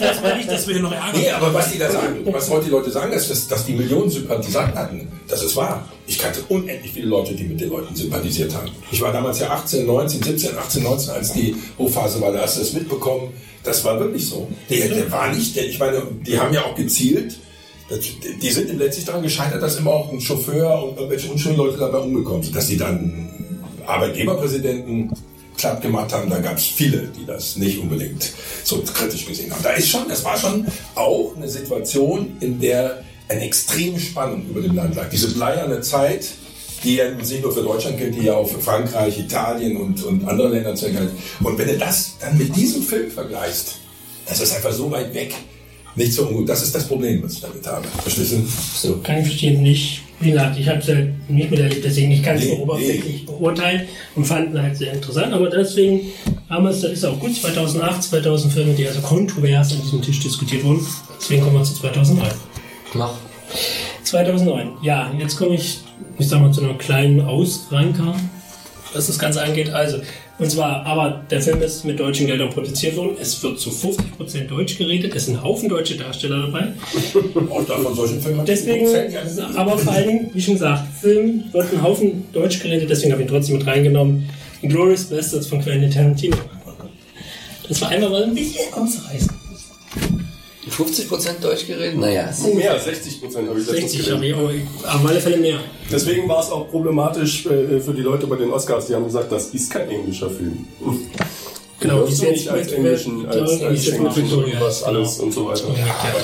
Das 0.00 0.22
war 0.22 0.36
nicht, 0.36 0.50
dass 0.50 0.66
wir 0.66 0.74
hier 0.74 0.82
noch 0.82 0.92
ärgern. 0.92 1.10
Nee, 1.14 1.30
aber 1.30 1.54
was 1.54 1.70
die 1.70 1.78
da 1.78 1.90
sagen, 1.90 2.26
was 2.26 2.50
heute 2.50 2.64
die 2.64 2.70
Leute 2.72 2.90
sagen, 2.90 3.12
ist, 3.12 3.30
dass, 3.30 3.46
dass 3.46 3.64
die 3.64 3.74
Millionen 3.74 4.10
Sympathisanten 4.10 4.76
hatten, 4.76 5.08
das 5.28 5.44
ist 5.44 5.54
wahr. 5.54 5.86
Ich 6.08 6.18
kannte 6.18 6.40
unendlich 6.48 6.92
viele 6.92 7.06
Leute, 7.06 7.34
die 7.34 7.44
mit 7.44 7.60
den 7.60 7.70
Leuten 7.70 7.94
sympathisiert 7.94 8.52
haben. 8.52 8.68
Ich 8.90 9.00
war 9.00 9.12
damals 9.12 9.38
ja 9.38 9.50
18, 9.50 9.86
19, 9.86 10.22
17, 10.22 10.58
18, 10.58 10.82
19, 10.82 11.10
als 11.10 11.32
die 11.32 11.54
Hochphase 11.78 12.20
war, 12.20 12.32
da 12.32 12.40
hast 12.40 12.56
du 12.56 12.60
das 12.60 12.72
mitbekommen. 12.72 13.32
Das 13.62 13.84
war 13.84 14.00
wirklich 14.00 14.28
so. 14.28 14.48
Der, 14.68 14.88
der 14.88 15.12
war 15.12 15.32
nicht, 15.32 15.54
der, 15.54 15.68
ich 15.68 15.78
meine, 15.78 16.02
die 16.26 16.36
haben 16.36 16.52
ja 16.52 16.64
auch 16.64 16.74
gezielt, 16.74 17.36
die 17.98 18.50
sind 18.50 18.76
letztlich 18.78 19.04
daran 19.04 19.22
gescheitert, 19.22 19.62
dass 19.62 19.76
immer 19.76 19.90
auch 19.90 20.12
ein 20.12 20.20
Chauffeur 20.20 20.84
und 20.84 20.96
irgendwelche 20.96 21.30
unschönen 21.30 21.56
Leute 21.56 21.78
dabei 21.78 21.98
umgekommen 21.98 22.42
sind, 22.42 22.54
dass 22.54 22.66
die 22.66 22.76
dann 22.76 23.28
Arbeitgeberpräsidenten 23.86 25.10
platt 25.56 25.82
gemacht 25.82 26.12
haben, 26.12 26.30
da 26.30 26.38
gab 26.38 26.56
es 26.56 26.64
viele, 26.64 27.08
die 27.08 27.24
das 27.26 27.56
nicht 27.56 27.78
unbedingt 27.78 28.32
so 28.64 28.82
kritisch 28.82 29.26
gesehen 29.26 29.52
haben. 29.52 29.62
Da 29.62 29.70
ist 29.70 29.88
schon, 29.88 30.08
das 30.08 30.24
war 30.24 30.36
schon 30.36 30.66
auch 30.94 31.36
eine 31.36 31.48
Situation, 31.48 32.36
in 32.40 32.60
der 32.60 33.04
eine 33.28 33.42
extreme 33.42 33.98
Spannung 33.98 34.46
über 34.48 34.60
dem 34.60 34.74
Land 34.74 34.96
lag. 34.96 35.08
Diese 35.08 35.28
bleierne 35.28 35.80
Zeit, 35.80 36.26
die 36.84 36.96
ja 36.96 37.10
nicht 37.10 37.42
nur 37.42 37.52
für 37.52 37.62
Deutschland 37.62 37.98
gilt, 37.98 38.16
die 38.16 38.24
ja 38.24 38.34
auch 38.34 38.48
für 38.48 38.58
Frankreich, 38.58 39.18
Italien 39.18 39.76
und, 39.76 40.02
und 40.02 40.26
andere 40.26 40.48
Länder 40.48 40.74
gilt. 40.74 41.10
Und 41.42 41.58
wenn 41.58 41.68
du 41.68 41.78
das 41.78 42.16
dann 42.20 42.36
mit 42.36 42.54
diesem 42.56 42.82
Film 42.82 43.10
vergleichst, 43.10 43.76
das 44.26 44.40
ist 44.40 44.54
einfach 44.54 44.72
so 44.72 44.90
weit 44.90 45.14
weg. 45.14 45.34
Nicht 45.94 46.12
so 46.12 46.26
ungut. 46.26 46.48
Das 46.48 46.62
ist 46.62 46.74
das 46.74 46.86
Problem, 46.88 47.22
was 47.22 47.34
ich 47.34 47.40
damit 47.40 47.66
habe. 47.66 47.86
Verstehst 48.02 48.32
du? 48.32 48.42
So. 48.88 48.98
Kann 48.98 49.18
ich 49.18 49.26
verstehen, 49.26 49.62
nicht. 49.62 50.02
Wie 50.20 50.30
gesagt, 50.30 50.58
ich 50.58 50.68
habe 50.68 50.78
es 50.78 50.88
halt 50.88 51.28
nicht 51.28 51.50
miterlebt, 51.50 51.84
deswegen 51.84 52.12
ich 52.12 52.22
kann 52.22 52.36
es 52.36 52.44
Nee, 52.44 52.50
nur 52.50 52.60
oberflächlich 52.60 53.26
beurteilen 53.26 53.88
und 54.14 54.24
fand 54.24 54.50
ihn 54.54 54.62
halt 54.62 54.76
sehr 54.76 54.92
interessant. 54.92 55.32
Aber 55.32 55.50
deswegen 55.50 56.12
damals, 56.48 56.80
das 56.80 56.92
ist 56.92 57.04
auch 57.04 57.18
gut, 57.18 57.34
2008, 57.34 58.04
2000 58.04 58.52
Filme, 58.52 58.74
die 58.74 58.86
also 58.86 59.00
kontrovers 59.00 59.72
an 59.72 59.82
diesem 59.82 60.00
Tisch 60.00 60.20
diskutiert 60.20 60.62
wurden. 60.64 60.86
Deswegen 61.20 61.42
kommen 61.42 61.56
wir 61.56 61.64
zu 61.64 61.74
2009. 61.74 62.30
Mach. 62.94 63.14
2009, 64.04 64.72
ja, 64.82 65.12
jetzt 65.18 65.36
komme 65.36 65.54
ich, 65.56 65.80
ich 66.18 66.28
sag 66.28 66.40
mal, 66.40 66.52
zu 66.52 66.62
einer 66.62 66.74
kleinen 66.74 67.20
Ausranker, 67.20 68.14
was 68.92 69.08
das 69.08 69.18
Ganze 69.18 69.42
angeht. 69.42 69.70
Also, 69.70 69.98
und 70.38 70.50
zwar, 70.50 70.84
aber 70.86 71.22
der 71.30 71.40
Film 71.40 71.60
ist 71.62 71.84
mit 71.84 72.00
deutschen 72.00 72.26
Geldern 72.26 72.50
produziert 72.50 72.96
worden. 72.96 73.16
Es 73.20 73.42
wird 73.42 73.60
zu 73.60 73.70
50% 73.70 74.48
Deutsch 74.48 74.76
geredet. 74.78 75.14
Es 75.14 75.26
sind 75.26 75.36
ein 75.36 75.42
Haufen 75.42 75.68
deutsche 75.68 75.96
Darsteller 75.96 76.46
dabei. 76.46 76.68
Auch 77.50 77.64
da 77.64 77.76
von 77.78 77.94
solchen 77.94 78.20
Filmen. 78.20 78.44
Deswegen, 78.44 78.86
aber 79.56 79.78
vor 79.78 79.92
allen 79.92 80.08
Dingen, 80.08 80.30
wie 80.32 80.40
schon 80.40 80.54
gesagt, 80.54 80.84
Film 81.00 81.44
wird 81.52 81.72
ein 81.72 81.82
Haufen 81.82 82.24
Deutsch 82.32 82.60
geredet, 82.60 82.88
deswegen 82.90 83.12
habe 83.12 83.22
ich 83.22 83.28
ihn 83.28 83.32
trotzdem 83.32 83.58
mit 83.58 83.66
reingenommen. 83.66 84.28
Glorious 84.62 85.04
Bastards 85.04 85.46
von 85.46 85.60
Quentin 85.60 85.90
Tarantino. 85.90 86.36
Das 87.68 87.80
war 87.80 87.88
einmal 87.90 88.10
mal 88.10 88.24
ein 88.24 88.34
bisschen 88.34 88.72
ausreißen. 88.72 89.31
50% 90.72 91.40
Deutsch 91.40 91.66
geredet? 91.66 91.98
Naja. 91.98 92.30
Mehr, 92.54 92.78
60 92.78 93.20
Prozent 93.20 93.48
habe 93.48 93.60
ich 93.60 93.66
letztens 93.66 93.92
60 93.92 94.12
habe 94.12 94.26
ich, 94.26 94.34
aber 94.34 94.50
auf 94.94 95.06
alle 95.06 95.20
Fälle 95.20 95.36
mehr. 95.38 95.60
Deswegen 95.90 96.28
war 96.28 96.40
es 96.40 96.50
auch 96.50 96.68
problematisch 96.70 97.46
äh, 97.46 97.80
für 97.80 97.92
die 97.94 98.02
Leute 98.02 98.26
bei 98.26 98.36
den 98.36 98.50
Oscars. 98.50 98.86
Die 98.86 98.94
haben 98.94 99.04
gesagt, 99.04 99.30
das 99.30 99.48
ist 99.48 99.70
kein 99.70 99.88
englischer 99.88 100.30
Film. 100.30 100.66
Genau, 101.82 102.06
die 102.06 102.14
die 102.14 102.26
nicht 102.30 102.48
als 102.48 102.72
englischen, 102.72 103.26
als, 103.28 103.60
als 103.62 103.88
englischen 103.88 104.30
irgendwas 104.30 104.80
ja, 104.80 104.86
alles 104.86 105.18
und 105.18 105.32
so 105.32 105.46
weiter. 105.46 105.64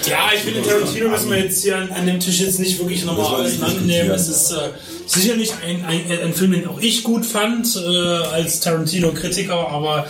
Ja, 0.09 0.31
ich 0.35 0.41
finde, 0.41 0.63
Tarantino 0.63 1.09
müssen 1.09 1.31
wir 1.31 1.39
jetzt 1.39 1.63
hier 1.63 1.77
an, 1.77 1.91
an 1.91 2.07
dem 2.07 2.21
Tisch 2.21 2.41
jetzt 2.41 2.59
nicht 2.61 2.79
wirklich 2.79 3.05
nochmal 3.05 3.47
ich 3.47 3.55
auseinandernehmen. 3.55 4.13
Es 4.13 4.29
ist 4.29 4.53
äh, 4.53 4.71
sicherlich 5.07 5.53
ein, 5.67 5.85
ein, 5.85 6.03
ein 6.27 6.33
Film, 6.33 6.53
den 6.53 6.67
auch 6.69 6.81
ich 6.81 7.03
gut 7.03 7.27
fand, 7.27 7.77
äh, 7.77 7.79
als 8.33 8.61
Tarantino-Kritiker, 8.61 9.69
aber 9.69 10.07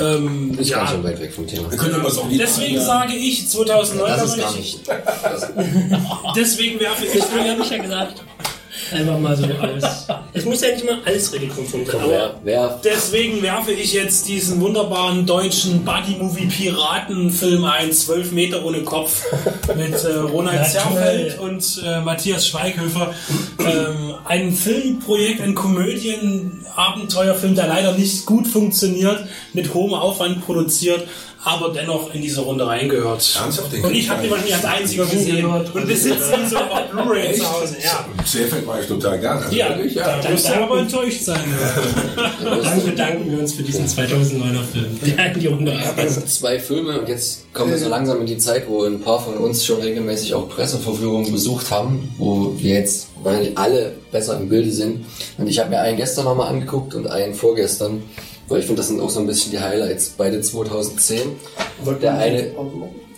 ähm, 0.00 0.50
Ist 0.52 0.56
ganz 0.56 0.68
ja. 0.70 0.86
schön 0.88 1.04
weit 1.04 1.20
weg 1.20 1.32
vom 1.34 1.46
Thema. 1.46 1.70
Wir 1.70 1.78
können 1.78 1.94
aber 1.94 2.08
auch 2.08 2.28
nicht 2.28 2.40
Deswegen 2.40 2.80
sage 2.80 3.14
ich 3.14 3.48
2009, 3.48 4.08
Das 4.08 4.24
ist 4.24 4.32
aber 4.32 4.42
gar 4.42 4.56
nicht- 4.56 4.80
deswegen 6.36 6.80
werfe 6.80 7.04
ich 7.04 7.12
Deswegen 7.12 7.50
habe 7.50 7.62
ich 7.62 7.70
ja 7.70 7.78
gesagt, 7.78 8.22
einfach 8.92 9.18
mal 9.18 9.36
so 9.36 9.46
alles. 9.60 10.06
Es 10.32 10.44
muss 10.44 10.60
ja 10.60 10.72
nicht 10.72 10.84
mal 10.84 10.98
alles 11.04 11.32
regelkonform 11.32 11.86
sein, 11.86 12.00
aber 12.00 12.10
Wer, 12.10 12.34
wer 12.44 12.80
Deswegen 12.84 13.42
werfe 13.42 13.72
ich 13.72 13.92
jetzt 13.92 14.28
diesen 14.28 14.60
wunderbaren 14.60 15.26
deutschen 15.26 15.84
Buddy-Movie-Piraten-Film 15.84 17.64
ein, 17.64 17.92
12 17.92 18.32
Meter 18.32 18.64
ohne 18.64 18.82
Kopf, 18.82 19.24
mit 19.76 20.04
äh, 20.04 20.14
Ronald 20.14 20.60
Na, 20.62 20.68
Zerfeld 20.68 21.38
und 21.38 21.82
äh, 21.84 22.00
Matthias 22.00 22.46
Schweighöfer. 22.46 23.14
Ähm, 23.58 24.14
ein 24.24 24.52
Filmprojekt, 24.52 25.40
ein 25.40 25.54
Komödien-Abenteuerfilm, 25.54 27.54
der 27.54 27.68
leider 27.68 27.92
nicht 27.92 28.26
gut 28.26 28.46
funktioniert, 28.46 29.26
mit 29.52 29.74
hohem 29.74 29.94
Aufwand 29.94 30.44
produziert, 30.44 31.06
aber 31.46 31.68
dennoch 31.72 32.12
in 32.12 32.20
diese 32.20 32.40
Runde 32.40 32.66
reingehört. 32.66 33.38
Ernsthaft? 33.40 33.72
Den 33.72 33.84
Und 33.84 33.94
ich 33.94 34.10
habe 34.10 34.20
den 34.20 34.32
wahrscheinlich 34.32 34.56
als 34.56 34.64
einziger 34.64 35.06
gesehen 35.06 35.46
und 35.46 35.72
besitze 35.86 36.34
ihn 36.34 36.48
so 36.48 36.56
auf 36.56 36.90
Blu-ray 36.90 37.34
zu 37.34 37.48
Hause. 37.48 37.76
Ja, 37.84 38.04
Seefeld 38.24 38.66
war 38.66 38.80
ich 38.80 38.88
total 38.88 39.20
gern. 39.20 39.38
Also 39.38 39.54
ja, 39.54 39.68
wirklich, 39.68 39.94
da 39.94 40.20
ja. 40.20 40.28
wirst 40.28 40.48
du 40.48 40.54
aber 40.54 40.80
enttäuscht 40.80 41.22
sein. 41.22 41.40
dann 42.44 42.84
bedanken 42.84 43.30
wir 43.30 43.38
uns 43.38 43.52
für 43.52 43.62
diesen 43.62 43.86
2009er 43.86 44.64
Film. 44.72 45.00
Der 45.06 45.32
in 45.34 45.40
die 45.40 45.46
Runde 45.46 45.78
Also 45.96 46.22
zwei 46.22 46.58
Filme 46.58 46.98
und 46.98 47.08
jetzt 47.08 47.54
kommen 47.54 47.70
wir 47.70 47.78
so 47.78 47.88
langsam 47.88 48.20
in 48.20 48.26
die 48.26 48.38
Zeit, 48.38 48.68
wo 48.68 48.82
ein 48.82 49.00
paar 49.00 49.22
von 49.22 49.36
uns 49.36 49.64
schon 49.64 49.80
regelmäßig 49.80 50.34
auch 50.34 50.48
Presseverführungen 50.48 51.30
besucht 51.30 51.70
haben, 51.70 52.12
wo 52.18 52.54
wir 52.58 52.74
jetzt 52.74 53.06
wahrscheinlich 53.22 53.56
alle 53.56 53.92
besser 54.10 54.36
im 54.36 54.48
Bilde 54.48 54.72
sind. 54.72 55.06
Und 55.38 55.46
ich 55.46 55.60
habe 55.60 55.70
mir 55.70 55.78
einen 55.78 55.96
gestern 55.96 56.24
nochmal 56.24 56.48
angeguckt 56.48 56.96
und 56.96 57.06
einen 57.06 57.34
vorgestern, 57.34 58.02
weil 58.48 58.60
ich 58.60 58.66
finde, 58.66 58.80
das 58.80 58.88
sind 58.88 59.00
auch 59.00 59.10
so 59.10 59.20
ein 59.20 59.26
bisschen 59.26 59.50
die 59.50 59.60
Highlights, 59.60 60.14
beide 60.16 60.40
2010. 60.40 61.20
Der 62.00 62.18
eine 62.18 62.52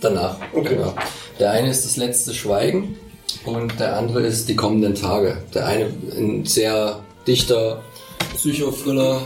danach. 0.01 0.37
Okay. 0.53 0.75
Genau. 0.75 0.93
Der 1.39 1.51
eine 1.51 1.69
ist 1.69 1.85
das 1.85 1.97
letzte 1.97 2.33
Schweigen 2.33 2.97
und 3.45 3.79
der 3.79 3.97
andere 3.97 4.21
ist 4.21 4.49
die 4.49 4.55
kommenden 4.55 4.95
Tage. 4.95 5.37
Der 5.53 5.67
eine 5.67 5.87
ein 6.17 6.45
sehr 6.45 6.99
dichter 7.27 7.81
Psychothriller. 8.35 9.21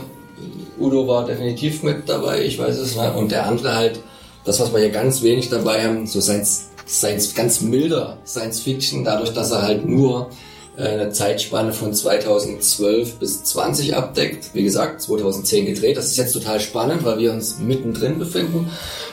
Udo 0.78 1.06
war 1.06 1.24
definitiv 1.26 1.82
mit 1.82 2.08
dabei, 2.08 2.42
ich 2.42 2.58
weiß 2.58 2.76
es. 2.78 2.96
Ne? 2.96 3.12
Und 3.12 3.30
der 3.30 3.46
andere 3.46 3.74
halt, 3.74 4.00
das, 4.44 4.60
was 4.60 4.72
wir 4.72 4.80
hier 4.80 4.90
ganz 4.90 5.22
wenig 5.22 5.48
dabei 5.48 5.84
haben, 5.84 6.06
so 6.06 6.20
Science, 6.20 6.70
Science 6.86 7.34
ganz 7.34 7.60
milder 7.60 8.18
Science 8.26 8.60
Fiction, 8.60 9.04
dadurch, 9.04 9.32
dass 9.32 9.52
er 9.52 9.62
halt 9.62 9.86
nur 9.86 10.30
eine 10.76 11.10
Zeitspanne 11.10 11.72
von 11.72 11.94
2012 11.94 13.16
bis 13.16 13.44
20 13.44 13.96
abdeckt. 13.96 14.54
Wie 14.54 14.64
gesagt, 14.64 15.02
2010 15.02 15.66
gedreht. 15.66 15.96
Das 15.96 16.06
ist 16.06 16.16
jetzt 16.16 16.32
total 16.32 16.60
spannend, 16.60 17.04
weil 17.04 17.18
wir 17.18 17.32
uns 17.32 17.58
mittendrin 17.58 18.18
befinden 18.18 18.70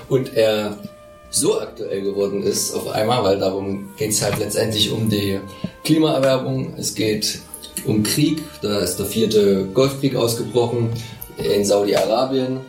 und 0.10 0.36
er 0.36 0.78
so 1.30 1.62
aktuell 1.62 2.02
geworden 2.02 2.44
ist 2.44 2.74
auf 2.74 2.90
einmal, 2.90 3.24
weil 3.24 3.40
darum 3.40 3.92
geht 3.98 4.12
es 4.12 4.22
halt 4.22 4.38
letztendlich 4.40 4.92
um 4.92 5.10
die 5.10 5.40
Klimaerwerbung. 5.84 6.74
Es 6.78 6.94
geht 6.94 7.40
um 7.86 8.04
Krieg. 8.04 8.44
Da 8.62 8.80
ist 8.80 8.98
der 8.98 9.06
vierte 9.06 9.66
Golfkrieg 9.74 10.16
ausgebrochen 10.16 10.90
in 11.38 11.64
Saudi-Arabien. 11.64 12.60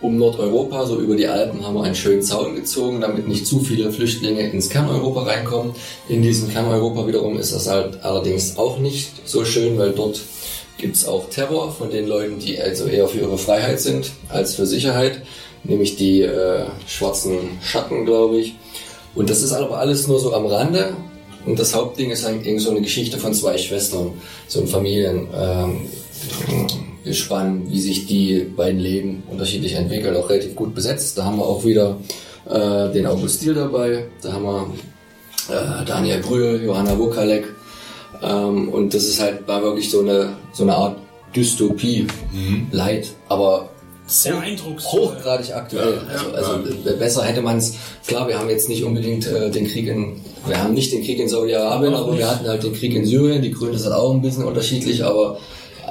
Um 0.00 0.16
Nordeuropa, 0.16 0.86
so 0.86 1.00
über 1.00 1.16
die 1.16 1.26
Alpen, 1.26 1.66
haben 1.66 1.74
wir 1.74 1.82
einen 1.82 1.96
schönen 1.96 2.22
Zaun 2.22 2.54
gezogen, 2.54 3.00
damit 3.00 3.26
nicht 3.26 3.46
zu 3.46 3.60
viele 3.60 3.90
Flüchtlinge 3.90 4.48
ins 4.48 4.68
Kerneuropa 4.68 5.24
reinkommen. 5.24 5.72
In 6.08 6.22
diesem 6.22 6.50
Kerneuropa 6.50 7.06
wiederum 7.08 7.36
ist 7.36 7.52
das 7.52 7.68
halt 7.68 8.04
allerdings 8.04 8.56
auch 8.56 8.78
nicht 8.78 9.10
so 9.24 9.44
schön, 9.44 9.76
weil 9.76 9.90
dort 9.90 10.20
gibt's 10.76 11.04
auch 11.04 11.28
Terror 11.30 11.72
von 11.72 11.90
den 11.90 12.06
Leuten, 12.06 12.38
die 12.38 12.60
also 12.60 12.86
eher 12.86 13.08
für 13.08 13.18
ihre 13.18 13.38
Freiheit 13.38 13.80
sind 13.80 14.12
als 14.28 14.54
für 14.54 14.66
Sicherheit, 14.66 15.22
nämlich 15.64 15.96
die 15.96 16.22
äh, 16.22 16.66
schwarzen 16.86 17.58
Schatten, 17.60 18.06
glaube 18.06 18.38
ich. 18.38 18.54
Und 19.16 19.30
das 19.30 19.42
ist 19.42 19.52
aber 19.52 19.78
alles 19.78 20.06
nur 20.06 20.20
so 20.20 20.32
am 20.32 20.46
Rande. 20.46 20.94
Und 21.44 21.58
das 21.58 21.74
Hauptding 21.74 22.10
ist 22.10 22.24
eigentlich 22.24 22.62
so 22.62 22.70
eine 22.70 22.82
Geschichte 22.82 23.18
von 23.18 23.34
zwei 23.34 23.58
Schwestern, 23.58 24.12
so 24.46 24.60
ein 24.60 24.68
Familien. 24.68 25.26
Ähm, 25.34 25.88
gespannt, 27.04 27.70
wie 27.70 27.80
sich 27.80 28.06
die 28.06 28.40
beiden 28.56 28.80
Leben 28.80 29.22
unterschiedlich 29.30 29.74
entwickeln, 29.74 30.16
auch 30.16 30.28
relativ 30.28 30.54
gut 30.54 30.74
besetzt. 30.74 31.16
Da 31.18 31.24
haben 31.24 31.38
wir 31.38 31.46
auch 31.46 31.64
wieder 31.64 31.98
äh, 32.48 32.92
den 32.92 33.06
August 33.06 33.42
Diel 33.42 33.54
dabei, 33.54 34.06
da 34.22 34.32
haben 34.32 34.44
wir 34.44 34.66
äh, 35.50 35.84
Daniel 35.84 36.20
Brühl, 36.20 36.62
Johanna 36.64 36.98
Wokalek 36.98 37.44
ähm, 38.22 38.68
und 38.70 38.94
das 38.94 39.04
ist 39.04 39.20
halt 39.20 39.46
war 39.46 39.62
wirklich 39.62 39.90
so 39.90 40.00
eine 40.00 40.36
so 40.52 40.64
eine 40.64 40.74
Art 40.74 40.96
Dystopie, 41.36 42.06
Leid, 42.72 43.08
aber 43.28 43.68
Sehr 44.06 44.38
eindrucksvoll. 44.40 45.14
hochgradig 45.14 45.54
aktuell. 45.54 46.00
Also, 46.10 46.30
also 46.32 46.88
äh, 46.88 46.96
besser 46.98 47.22
hätte 47.22 47.42
man 47.42 47.58
es. 47.58 47.74
Klar, 48.06 48.26
wir 48.28 48.38
haben 48.38 48.48
jetzt 48.48 48.68
nicht 48.70 48.82
unbedingt 48.82 49.26
äh, 49.26 49.50
den 49.50 49.66
Krieg 49.68 49.88
in, 49.88 50.20
wir 50.46 50.62
haben 50.62 50.72
nicht 50.72 50.90
den 50.90 51.04
Krieg 51.04 51.18
in 51.18 51.28
Saudi-Arabien, 51.28 51.94
aber 51.94 52.16
wir 52.16 52.30
hatten 52.30 52.48
halt 52.48 52.62
den 52.62 52.72
Krieg 52.72 52.94
in 52.94 53.04
Syrien. 53.04 53.42
Die 53.42 53.52
Gründe 53.52 53.78
sind 53.78 53.92
auch 53.92 54.14
ein 54.14 54.22
bisschen 54.22 54.44
unterschiedlich, 54.44 55.04
aber 55.04 55.38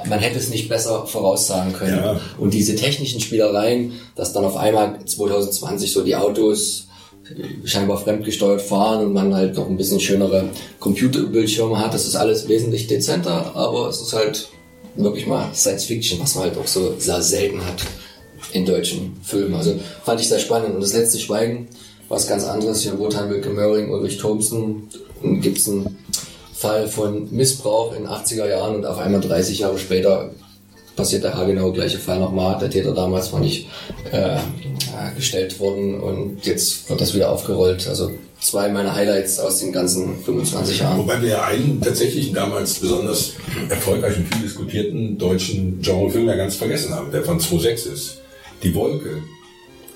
man 0.06 0.18
hätte 0.18 0.38
es 0.38 0.50
nicht 0.50 0.68
besser 0.68 1.06
voraussagen 1.06 1.72
können. 1.72 1.96
Ja. 1.96 2.20
Und 2.38 2.54
diese 2.54 2.76
technischen 2.76 3.20
Spielereien, 3.20 3.92
dass 4.14 4.32
dann 4.32 4.44
auf 4.44 4.56
einmal 4.56 4.98
2020 5.04 5.92
so 5.92 6.02
die 6.02 6.16
Autos 6.16 6.86
scheinbar 7.64 7.98
fremdgesteuert 7.98 8.62
fahren 8.62 9.06
und 9.06 9.12
man 9.12 9.34
halt 9.34 9.54
noch 9.56 9.68
ein 9.68 9.76
bisschen 9.76 10.00
schönere 10.00 10.48
Computerbildschirme 10.80 11.78
hat, 11.78 11.92
das 11.92 12.06
ist 12.06 12.16
alles 12.16 12.48
wesentlich 12.48 12.86
dezenter, 12.86 13.54
aber 13.54 13.88
es 13.88 14.00
ist 14.00 14.14
halt 14.14 14.48
wirklich 14.96 15.26
mal 15.26 15.48
Science 15.54 15.84
Fiction, 15.84 16.18
was 16.20 16.34
man 16.34 16.44
halt 16.44 16.58
auch 16.58 16.66
so 16.66 16.94
sehr 16.98 17.22
selten 17.22 17.64
hat 17.64 17.84
in 18.52 18.64
deutschen 18.64 19.16
Filmen. 19.22 19.54
Also 19.54 19.78
fand 20.04 20.20
ich 20.20 20.28
sehr 20.28 20.38
spannend. 20.38 20.74
Und 20.74 20.80
das 20.80 20.94
letzte 20.94 21.18
Schweigen, 21.18 21.68
was 22.08 22.26
ganz 22.26 22.44
anderes, 22.44 22.82
hier 22.82 22.98
Wotan 22.98 23.30
Wilke 23.30 23.50
Möhring, 23.50 23.90
Ulrich 23.90 24.18
Thompson, 24.18 24.88
gibt 25.22 25.58
es 25.58 25.68
einen 25.68 25.98
Fall 26.58 26.88
von 26.88 27.30
Missbrauch 27.30 27.94
in 27.94 28.08
80er 28.08 28.48
Jahren 28.48 28.76
und 28.76 28.86
auf 28.86 28.98
einmal 28.98 29.20
30 29.20 29.60
Jahre 29.60 29.78
später 29.78 30.30
passiert 30.96 31.22
der 31.22 31.34
haargenau 31.34 31.70
gleiche 31.70 31.98
Fall 31.98 32.18
nochmal. 32.18 32.58
Der 32.58 32.68
Täter 32.68 32.92
damals 32.92 33.32
war 33.32 33.38
nicht 33.38 33.68
äh, 34.10 34.34
äh, 34.34 34.38
gestellt 35.14 35.60
worden 35.60 36.00
und 36.00 36.44
jetzt 36.44 36.90
wird 36.90 37.00
das 37.00 37.14
wieder 37.14 37.30
aufgerollt. 37.30 37.86
Also 37.86 38.10
zwei 38.40 38.68
meiner 38.70 38.92
Highlights 38.92 39.38
aus 39.38 39.60
den 39.60 39.70
ganzen 39.72 40.18
25 40.24 40.80
Jahren. 40.80 40.98
Wobei 40.98 41.22
wir 41.22 41.28
ja 41.28 41.44
einen 41.44 41.80
tatsächlich 41.80 42.32
damals 42.32 42.74
besonders 42.74 43.34
erfolgreichen, 43.68 44.26
viel 44.26 44.42
diskutierten 44.42 45.16
deutschen 45.16 45.80
Genrefilm 45.80 46.26
ja 46.26 46.34
ganz 46.34 46.56
vergessen 46.56 46.92
haben, 46.92 47.12
der 47.12 47.22
von 47.22 47.38
2006 47.38 47.86
ist. 47.86 48.18
Die 48.64 48.74
Wolke. 48.74 49.22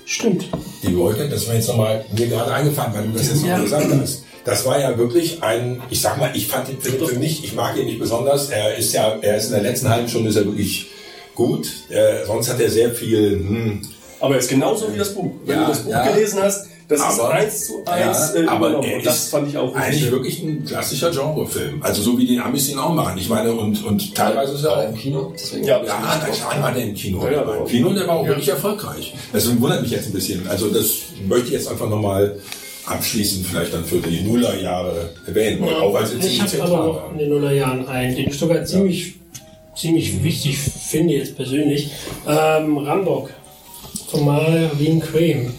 Stimmt. 0.05 0.45
Die 0.83 0.95
Wolke, 0.95 1.27
das 1.27 1.45
war 1.47 1.55
jetzt 1.55 1.67
nochmal 1.67 2.05
mir 2.17 2.27
gerade 2.27 2.53
eingefallen, 2.53 2.93
weil 2.93 3.07
du 3.07 3.17
das 3.17 3.27
jetzt 3.27 3.45
noch 3.45 3.61
gesagt 3.61 3.91
hast. 4.01 4.22
Das 4.45 4.65
war 4.65 4.79
ja 4.79 4.97
wirklich 4.97 5.41
ein, 5.41 5.81
ich 5.89 6.01
sag 6.01 6.17
mal, 6.19 6.31
ich 6.35 6.47
fand 6.47 6.67
den 6.67 6.79
Film 6.81 7.05
für 7.07 7.15
mich, 7.17 7.43
ich 7.43 7.53
mag 7.53 7.77
ihn 7.77 7.85
nicht 7.85 7.99
besonders. 7.99 8.49
Er 8.49 8.75
ist 8.75 8.93
ja, 8.93 9.17
er 9.21 9.37
ist 9.37 9.45
in 9.47 9.53
der 9.53 9.61
letzten 9.63 9.89
halben 9.89 10.07
Stunde 10.09 10.29
ist 10.29 10.35
er 10.35 10.45
wirklich 10.45 10.87
gut. 11.33 11.67
Äh, 11.89 12.25
sonst 12.25 12.49
hat 12.49 12.59
er 12.59 12.69
sehr 12.69 12.91
viel, 12.91 13.31
hm, 13.39 13.81
Aber 14.19 14.35
er 14.35 14.39
ist 14.39 14.49
genauso 14.49 14.93
wie 14.93 14.97
das 14.97 15.13
Buch. 15.15 15.31
Wenn 15.45 15.55
Ja, 15.57 15.63
du 15.65 15.69
das 15.71 15.79
Buch 15.83 15.91
ja. 15.91 16.07
gelesen 16.11 16.39
hast, 16.41 16.67
das 16.89 16.99
ist 16.99 17.05
Aber- 17.19 17.29
eins 17.31 17.67
zu 17.67 17.83
eins 17.85 18.31
Ja, 18.35 18.41
äh, 18.41 18.47
aber 18.47 18.67
übernommen. 18.67 18.89
er 18.89 18.97
Und 18.97 19.05
das 19.05 19.15
ist 19.23 19.29
fand 19.29 19.47
ich 19.49 19.57
auch 19.57 19.73
eigentlich 19.75 20.11
wirklich 20.11 20.43
ein 20.43 20.65
klassischer 20.65 21.09
Genrefilm. 21.11 21.81
Also 21.81 22.01
so 22.03 22.17
wie 22.17 22.25
die 22.27 22.37
Amis 22.39 22.69
ihn 22.69 22.77
auch 22.77 22.93
machen. 22.93 23.17
Ich 23.17 23.29
meine, 23.29 23.53
und, 23.53 23.83
und 23.85 24.13
teilweise 24.13 24.53
ist 24.55 24.63
er 24.65 24.77
auch 24.77 24.89
im 24.89 24.95
Kino, 24.95 25.33
deswegen 25.37 25.63
Ja, 25.63 25.77
Ja, 25.83 26.19
da 26.51 26.61
war 26.61 26.71
der 26.73 26.83
im 26.83 26.93
Kino. 26.93 27.19
Ja, 27.23 27.31
ja, 27.31 27.37
Der 27.39 27.47
war 27.47 27.57
im 27.59 27.65
Kino 27.65 27.87
und 27.87 27.95
der 27.95 28.07
war 28.07 28.17
auch 28.17 28.27
wirklich 28.27 28.49
erfolgreich. 28.49 29.13
Deswegen 29.33 29.61
wundert 29.61 29.81
mich 29.81 29.91
jetzt 29.91 30.07
ein 30.07 30.13
bisschen. 30.13 30.45
Also 30.49 30.67
das 30.69 30.87
möchte 31.27 31.47
ich 31.47 31.53
jetzt 31.53 31.69
einfach 31.69 31.89
nochmal 31.89 32.37
abschließend 32.85 33.47
vielleicht 33.47 33.73
dann 33.73 33.85
für 33.85 33.99
die 33.99 34.21
Nullerjahre 34.21 35.09
erwähnen. 35.25 35.63
Auch 35.63 35.95
als 35.95 36.13
Ich 36.13 36.41
habe 36.41 36.63
aber 36.63 36.95
waren. 36.95 37.11
in 37.13 37.17
den 37.19 37.29
Nullerjahren 37.29 37.87
einen, 37.87 38.15
den 38.15 38.29
ich 38.29 38.37
sogar 38.37 38.63
ziemlich, 38.65 39.15
ziemlich 39.75 40.23
wichtig 40.23 40.57
finde 40.57 41.15
jetzt 41.15 41.35
persönlich. 41.35 41.91
Ähm, 42.27 42.77
Rambock 42.77 43.29
von 44.07 44.25
Marvin 44.25 44.99
Crane. 44.99 45.53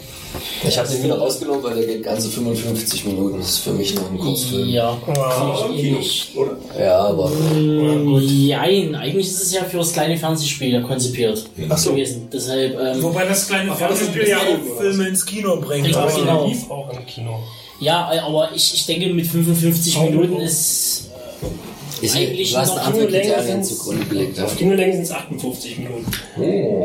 Ich 0.67 0.79
habe 0.79 0.89
den 0.89 1.03
wieder 1.05 1.19
rausgenommen, 1.19 1.63
weil 1.63 1.75
der 1.77 1.87
geht 1.87 2.03
ganze 2.03 2.29
55 2.29 3.05
Minuten. 3.05 3.39
Das 3.39 3.51
ist 3.51 3.59
für 3.59 3.73
mich 3.73 3.95
noch 3.95 4.11
ein 4.11 4.19
Kurzfilm. 4.19 4.69
Ja, 4.69 4.97
im 5.07 5.75
ich 5.75 5.83
nicht. 5.93 6.37
oder? 6.37 6.57
Ja, 6.79 6.99
aber 6.99 7.31
Nein, 7.31 8.95
eigentlich 8.95 9.27
ist 9.27 9.43
es 9.43 9.53
ja 9.53 9.65
für 9.65 9.79
das 9.79 9.93
kleine 9.93 10.17
Fernsehspiel 10.17 10.83
konzipiert 10.83 11.45
Ach 11.69 11.79
so. 11.79 11.91
gewesen. 11.91 12.29
Deshalb, 12.33 12.79
ähm, 12.81 13.03
Wobei 13.03 13.25
das 13.27 13.47
kleine 13.49 13.75
Fernsehspiel 13.75 14.29
ja 14.29 14.39
auch 14.39 14.81
Filme 14.81 15.09
ins 15.09 15.25
Kino 15.25 15.57
bringt. 15.61 15.87
Richtig, 15.87 15.97
aber- 16.03 16.13
genau. 16.15 16.47
lief 16.47 16.71
auch 16.71 16.91
im 16.93 17.07
Kino. 17.07 17.39
ja, 17.81 18.11
aber 18.27 18.51
ich, 18.55 18.75
ich 18.75 18.87
denke, 18.87 19.13
mit 19.13 19.27
55 19.27 19.97
Audio. 19.97 20.21
Minuten 20.21 20.41
ist 20.41 21.11
Ist 22.01 22.17
Eigentlich 22.17 22.53
du 22.53 22.59
hast 22.59 22.77
noch 22.77 22.87
andere 22.87 23.07
Kriterien 23.07 23.63
zugrunde 23.63 24.05
gelegt. 24.07 24.41
Auf 24.41 24.57
Kinolänge 24.57 24.93
sind 24.95 25.03
es 25.03 25.13
58 25.13 25.79
Minuten. 25.79 26.07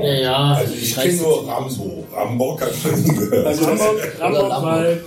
Ja, 0.03 0.13
ja. 0.13 0.53
Also 0.53 0.73
ich 0.73 0.95
kenne 0.95 1.13
nur 1.13 1.47
Rambo. 1.47 2.03
Rambo 2.13 2.59
hat 2.59 2.69
schon 2.75 3.15
gehört. 3.15 3.47
Also 3.47 3.65
Rambock, 3.65 4.19
Rambock 4.19 4.49
Lambock. 4.49 4.63
weil 4.63 5.01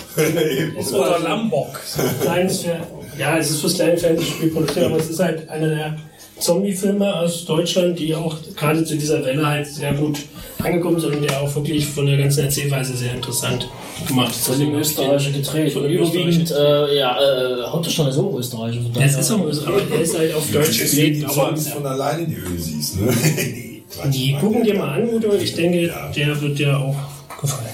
ist 0.79 0.93
Oder 0.93 1.19
Lambok. 1.21 1.81
kleines 2.21 2.61
Fer 2.61 2.87
ja, 3.19 3.37
es 3.37 3.51
ist 3.51 3.61
fürs 3.61 3.75
kleine 3.75 3.97
Fernsehspiel 3.97 4.51
produziert, 4.51 4.87
aber 4.87 4.97
es 4.97 5.11
ist 5.11 5.21
halt 5.21 5.49
einer 5.49 5.69
der 5.69 5.97
Zombie-Filme 6.39 7.15
aus 7.15 7.45
Deutschland, 7.45 7.99
die 7.99 8.15
auch 8.15 8.37
gerade 8.57 8.85
zu 8.85 8.97
dieser 8.97 9.25
Welle 9.25 9.47
halt 9.47 9.67
sehr 9.67 9.93
gut 9.93 10.19
angekommen 10.65 10.99
sind 11.01 11.17
und 11.17 11.23
der 11.23 11.41
auch 11.41 11.55
wirklich 11.55 11.87
von 11.87 12.07
der 12.07 12.17
ganzen 12.19 12.45
Erzählweise 12.45 12.97
sehr 12.97 13.15
interessant 13.15 13.69
gemacht 14.07 14.31
ist. 14.31 14.47
Von 14.47 14.59
dem 14.59 14.75
Österreicher 14.75 15.31
gedreht. 15.31 15.73
Von 15.73 15.83
dem 15.85 15.93
überwiegend, 15.93 16.51
äh, 16.51 16.97
ja, 16.99 17.17
äh, 17.21 17.63
Hauptdarsteller 17.67 18.11
ist 18.11 18.19
auch 18.19 18.35
Österreicher. 18.39 18.81
von 18.83 18.93
Das 18.93 19.03
daher- 19.03 19.21
ist 19.21 19.31
auch, 19.31 19.67
aber 19.69 19.81
der 19.81 20.01
ist 20.01 20.19
halt 20.19 20.35
auf 20.35 20.51
Deutsch 20.51 20.91
die 20.93 21.25
aber 21.25 21.57
von 21.57 21.87
alleine, 21.87 22.27
die 22.27 22.35
du 22.35 22.57
siehst. 22.59 23.01
Ne? 23.01 23.13
Die 24.11 24.35
gucken 24.41 24.65
dir 24.65 24.75
mal 24.75 24.95
an, 25.01 25.07
Udo, 25.07 25.35
ich 25.35 25.55
denke, 25.55 25.93
der 26.17 26.41
wird 26.41 26.59
dir 26.59 26.79
auch 26.79 26.97
gefallen. 27.39 27.67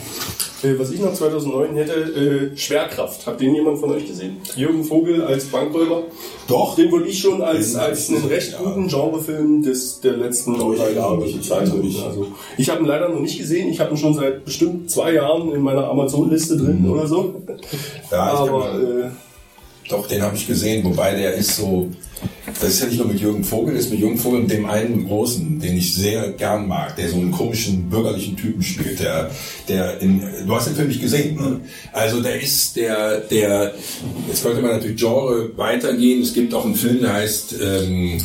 Äh, 0.62 0.78
Was 0.78 0.90
ich 0.90 1.00
noch 1.00 1.12
2009 1.14 1.74
hätte, 1.76 1.92
äh, 2.52 2.56
Schwerkraft. 2.56 3.26
Habt 3.26 3.40
den 3.40 3.54
jemand 3.54 3.78
von 3.78 3.90
euch 3.92 4.06
gesehen? 4.06 4.38
Jürgen 4.56 4.82
Vogel 4.84 5.22
als 5.22 5.44
Bankräuber? 5.46 6.02
Doch. 6.48 6.74
Den 6.74 6.90
würde 6.90 7.08
ich 7.08 7.18
schon 7.20 7.40
als, 7.42 7.76
als 7.76 8.08
einen 8.10 8.24
recht 8.26 8.58
guten 8.58 8.88
Genrefilm 8.88 9.62
des, 9.62 10.00
der 10.00 10.16
letzten 10.16 10.60
Oh, 10.60 10.72
ich 10.72 10.80
drei 10.80 10.92
Jahre 10.92 11.18
nicht, 11.18 11.38
bezeichnen. 11.38 11.84
ich. 11.84 12.02
Also, 12.02 12.26
ich 12.56 12.68
habe 12.70 12.80
ihn 12.80 12.86
leider 12.86 13.08
noch 13.08 13.20
nicht 13.20 13.38
gesehen. 13.38 13.68
Ich 13.68 13.78
habe 13.78 13.90
ihn 13.92 13.96
schon 13.96 14.14
seit 14.14 14.44
bestimmt 14.44 14.90
zwei 14.90 15.12
Jahren 15.14 15.52
in 15.52 15.62
meiner 15.62 15.88
Amazon-Liste 15.88 16.56
drin 16.56 16.88
oder 16.90 17.06
so. 17.06 17.34
Ja, 18.10 18.32
ich 18.32 18.50
Aber 18.50 18.74
äh, 18.74 19.10
Doch, 19.88 20.08
den 20.08 20.22
habe 20.22 20.34
ich 20.36 20.46
gesehen, 20.46 20.84
wobei 20.84 21.14
der 21.14 21.34
ist 21.34 21.56
so. 21.56 21.88
Das 22.60 22.70
ist 22.70 22.80
ja 22.80 22.86
nicht 22.86 22.98
nur 22.98 23.06
mit 23.08 23.20
Jürgen 23.20 23.44
Vogel, 23.44 23.74
das 23.74 23.84
ist 23.84 23.90
mit 23.90 24.00
Jürgen 24.00 24.18
Vogel 24.18 24.40
und 24.40 24.50
dem 24.50 24.66
einen 24.66 25.06
Großen, 25.06 25.60
den 25.60 25.76
ich 25.76 25.94
sehr 25.94 26.30
gern 26.32 26.66
mag, 26.66 26.96
der 26.96 27.08
so 27.08 27.16
einen 27.16 27.30
komischen 27.30 27.88
bürgerlichen 27.88 28.36
Typen 28.36 28.62
spielt. 28.62 29.00
Der, 29.00 29.30
der 29.68 30.00
in, 30.00 30.22
du 30.46 30.54
hast 30.54 30.66
den 30.66 30.74
Film 30.74 30.88
nicht 30.88 31.00
gesehen, 31.00 31.36
ne? 31.36 31.60
Also 31.92 32.20
der 32.20 32.40
ist 32.40 32.74
der, 32.76 33.18
der, 33.20 33.74
jetzt 34.28 34.42
könnte 34.42 34.60
man 34.62 34.72
natürlich 34.72 34.98
Genre 34.98 35.56
weitergehen. 35.56 36.22
Es 36.22 36.32
gibt 36.32 36.52
auch 36.52 36.64
einen 36.64 36.74
Film, 36.74 37.00
der 37.00 37.12
heißt 37.12 37.54
ähm, 37.62 38.18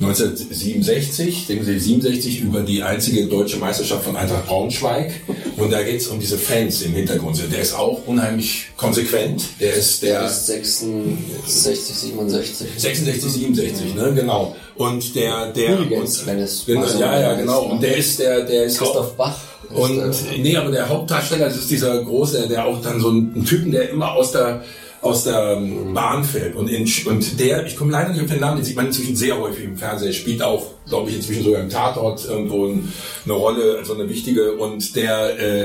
1967, 0.00 1.46
denken 1.46 1.64
Sie, 1.64 1.78
67 1.78 2.40
über 2.40 2.60
die 2.62 2.82
einzige 2.82 3.26
deutsche 3.26 3.58
Meisterschaft 3.58 4.04
von 4.04 4.16
Eintracht 4.16 4.46
Braunschweig. 4.46 5.12
Und 5.56 5.70
da 5.72 5.82
geht 5.82 6.00
es 6.00 6.06
um 6.08 6.18
diese 6.18 6.38
Fans 6.38 6.82
im 6.82 6.92
Hintergrund. 6.94 7.38
Der 7.52 7.60
ist 7.60 7.74
auch 7.74 8.06
unheimlich 8.06 8.68
konsequent. 8.76 9.42
Der 9.60 9.74
ist 9.74 10.02
der. 10.02 10.24
Ist 10.24 10.46
66, 10.46 11.94
67. 11.96 12.66
66, 12.78 13.30
67, 13.32 13.94
ne, 13.94 14.12
genau. 14.14 14.56
Und 14.76 15.14
der, 15.14 15.52
der, 15.52 15.78
Hooligans, 15.78 16.22
und, 16.22 16.38
es- 16.38 16.64
genau, 16.66 16.82
also, 16.82 16.98
ja, 16.98 17.20
ja, 17.20 17.34
genau. 17.34 17.62
Und 17.64 17.82
der 17.82 17.96
ist, 17.96 18.18
der, 18.18 18.44
der 18.44 18.64
ist 18.64 18.78
Christoph 18.78 19.14
Bach. 19.16 19.36
Und, 19.74 20.02
nee, 20.38 20.56
aber 20.56 20.70
der 20.72 20.88
Hauptdarsteller, 20.88 21.44
das 21.46 21.56
ist 21.58 21.70
dieser 21.70 22.02
große, 22.02 22.48
der 22.48 22.64
auch 22.66 22.80
dann 22.82 23.00
so 23.00 23.10
ein 23.10 23.44
Typen, 23.44 23.70
der 23.70 23.90
immer 23.90 24.12
aus 24.14 24.32
der, 24.32 24.64
aus 25.02 25.24
der 25.24 25.56
ähm, 25.56 25.94
Bahn 25.94 26.24
fällt. 26.24 26.54
Und, 26.54 26.68
in, 26.68 26.86
und 27.06 27.40
der, 27.40 27.66
ich 27.66 27.76
komme 27.76 27.92
leider 27.92 28.10
nicht 28.10 28.22
auf 28.22 28.30
den 28.30 28.40
Namen, 28.40 28.58
den 28.58 28.64
sieht 28.64 28.76
man 28.76 28.86
inzwischen 28.86 29.16
sehr 29.16 29.38
häufig 29.38 29.64
im 29.64 29.76
Fernsehen, 29.76 30.12
spielt 30.12 30.42
auch, 30.42 30.66
glaube 30.86 31.10
ich, 31.10 31.16
inzwischen 31.16 31.44
sogar 31.44 31.62
im 31.62 31.70
Tatort 31.70 32.24
irgendwo 32.26 32.66
ein, 32.66 32.92
eine 33.24 33.34
Rolle, 33.34 33.78
also 33.78 33.94
eine 33.94 34.08
wichtige. 34.08 34.52
Und 34.52 34.94
der, 34.96 35.38
äh, 35.38 35.64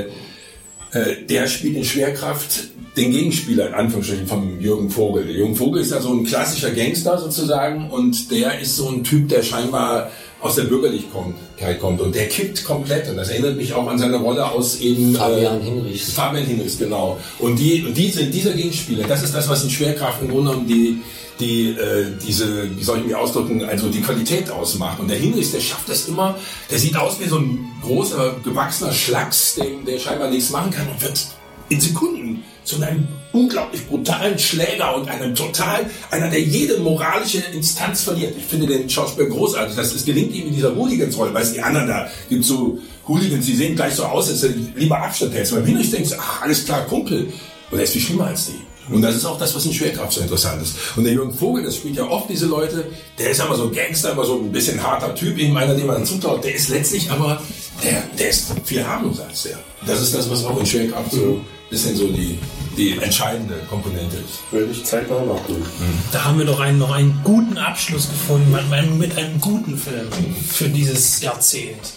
äh, 0.92 1.26
der 1.28 1.46
spielt 1.48 1.76
in 1.76 1.84
Schwerkraft 1.84 2.68
den 2.96 3.10
Gegenspieler 3.10 3.68
in 3.68 3.74
Anführungsstrichen 3.74 4.26
von 4.26 4.58
Jürgen 4.60 4.88
Vogel. 4.88 5.26
Der 5.26 5.34
Jürgen 5.34 5.54
Vogel 5.54 5.82
ist 5.82 5.90
ja 5.90 6.00
so 6.00 6.14
ein 6.14 6.24
klassischer 6.24 6.70
Gangster 6.70 7.18
sozusagen 7.18 7.90
und 7.90 8.30
der 8.30 8.58
ist 8.58 8.76
so 8.76 8.88
ein 8.88 9.04
Typ, 9.04 9.28
der 9.28 9.42
scheinbar 9.42 10.10
aus 10.40 10.56
der 10.56 10.64
Bürgerlichkeit 10.64 11.80
kommt 11.80 12.00
und 12.00 12.14
der 12.14 12.28
kippt 12.28 12.64
komplett 12.64 13.08
und 13.08 13.16
das 13.16 13.30
erinnert 13.30 13.56
mich 13.56 13.72
auch 13.72 13.86
an 13.88 13.98
seine 13.98 14.16
Rolle 14.16 14.50
aus 14.50 14.80
eben 14.80 15.14
Fabian 15.14 15.60
äh, 15.60 15.64
Hinrichs. 15.64 16.12
Fabian 16.12 16.44
Hinrichs, 16.44 16.78
genau. 16.78 17.18
Und 17.38 17.58
die 17.58 17.84
und 17.84 17.96
die 17.96 18.10
sind 18.10 18.32
dieser 18.32 18.52
Gegenspieler, 18.52 19.06
das 19.06 19.22
ist 19.22 19.34
das, 19.34 19.48
was 19.48 19.64
in 19.64 19.70
Schwerkraft 19.70 20.20
im 20.22 20.28
Grunde 20.28 20.50
genommen 20.50 20.68
die 20.68 21.00
die 21.40 21.70
äh, 21.70 22.06
diese, 22.26 22.76
wie 22.76 22.82
soll 22.82 22.98
ich 22.98 23.04
mich 23.06 23.14
ausdrücken, 23.14 23.62
also 23.64 23.88
die 23.88 24.00
Qualität 24.00 24.50
ausmacht. 24.50 25.00
Und 25.00 25.08
der 25.08 25.18
Hinrichs, 25.18 25.52
der 25.52 25.60
schafft 25.60 25.88
das 25.88 26.08
immer, 26.08 26.38
der 26.70 26.78
sieht 26.78 26.96
aus 26.96 27.20
wie 27.20 27.28
so 27.28 27.38
ein 27.38 27.58
großer, 27.82 28.36
gewachsener 28.42 28.92
Schlacks, 28.92 29.54
dem, 29.56 29.84
der 29.84 29.98
scheinbar 29.98 30.30
nichts 30.30 30.50
machen 30.50 30.70
kann 30.70 30.88
und 30.88 31.02
wird 31.02 31.26
in 31.68 31.80
Sekunden 31.80 32.44
zu 32.64 32.76
einem 32.76 33.06
unglaublich 33.36 33.86
brutalen 33.86 34.38
Schläger 34.38 34.96
und 34.96 35.08
einem 35.08 35.34
total, 35.34 35.90
einer, 36.10 36.28
der 36.30 36.40
jede 36.40 36.78
moralische 36.78 37.42
Instanz 37.52 38.02
verliert. 38.02 38.34
Ich 38.36 38.44
finde 38.44 38.66
den 38.66 38.88
Schauspieler 38.88 39.28
großartig. 39.28 39.76
Das, 39.76 39.92
das 39.92 40.04
gelingt 40.04 40.34
ihm 40.34 40.48
in 40.48 40.54
dieser 40.54 40.74
Hooligans-Rolle, 40.74 41.34
weil 41.34 41.42
es 41.42 41.52
die 41.52 41.60
anderen 41.60 41.86
da 41.86 42.08
gibt 42.28 42.44
so 42.44 42.78
Hooligans, 43.06 43.44
die 43.46 43.54
sehen 43.54 43.76
gleich 43.76 43.94
so 43.94 44.04
aus, 44.04 44.28
als 44.28 44.44
lieber 44.74 44.98
Abstand. 44.98 45.34
Beim 45.34 45.64
Hinrich 45.64 45.90
denkst 45.90 46.10
du, 46.10 46.16
ach, 46.18 46.42
alles 46.42 46.64
klar, 46.64 46.86
Kumpel. 46.86 47.32
Und 47.70 47.78
er 47.78 47.84
ist 47.84 47.92
viel 47.92 48.02
schlimmer 48.02 48.26
als 48.26 48.46
die. 48.46 48.94
Und 48.94 49.02
das 49.02 49.16
ist 49.16 49.24
auch 49.24 49.38
das, 49.38 49.54
was 49.54 49.66
in 49.66 49.72
Schwerkraft 49.72 50.12
so 50.12 50.20
interessant 50.20 50.62
ist. 50.62 50.76
Und 50.96 51.04
der 51.04 51.12
Jürgen 51.12 51.34
Vogel, 51.34 51.64
das 51.64 51.76
spielt 51.76 51.96
ja 51.96 52.04
oft 52.04 52.30
diese 52.30 52.46
Leute, 52.46 52.84
der 53.18 53.30
ist 53.30 53.40
immer 53.40 53.56
so 53.56 53.68
Gangster, 53.68 54.12
immer 54.12 54.24
so 54.24 54.38
ein 54.38 54.52
bisschen 54.52 54.80
harter 54.80 55.14
Typ, 55.14 55.36
eben 55.38 55.56
einer, 55.56 55.74
dem 55.74 55.88
man 55.88 56.06
zutraut. 56.06 56.44
Der 56.44 56.54
ist 56.54 56.68
letztlich 56.68 57.10
aber, 57.10 57.42
der, 57.82 58.04
der 58.16 58.30
ist 58.30 58.46
viel 58.64 58.86
harmloser 58.86 59.26
als 59.28 59.42
der. 59.42 59.58
Das 59.84 60.00
ist 60.00 60.14
das, 60.14 60.30
was 60.30 60.44
auch 60.44 60.58
in 60.60 60.66
Schwerkraft 60.66 61.10
so 61.10 61.18
ein 61.18 61.55
bisschen 61.70 61.96
so 61.96 62.08
die, 62.08 62.38
die 62.76 62.98
entscheidende 62.98 63.54
Komponente 63.68 64.16
ist. 64.16 64.40
werde 64.52 64.70
ich 64.70 64.84
zeitnah 64.84 65.20
nachholen. 65.20 65.64
Da 66.12 66.24
haben 66.24 66.38
wir 66.38 66.46
doch 66.46 66.60
einen, 66.60 66.78
noch 66.78 66.92
einen 66.92 67.20
guten 67.24 67.58
Abschluss 67.58 68.08
gefunden 68.08 68.50
mit 68.52 68.72
einem, 68.72 68.98
mit 68.98 69.16
einem 69.16 69.40
guten 69.40 69.76
Film 69.76 70.08
für 70.48 70.68
dieses 70.68 71.20
Jahrzehnt. 71.20 71.92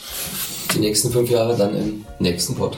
Die 0.73 0.79
nächsten 0.79 1.11
fünf 1.11 1.29
Jahre 1.29 1.55
dann 1.55 1.75
im 1.75 2.05
nächsten 2.19 2.55
Pod. 2.55 2.77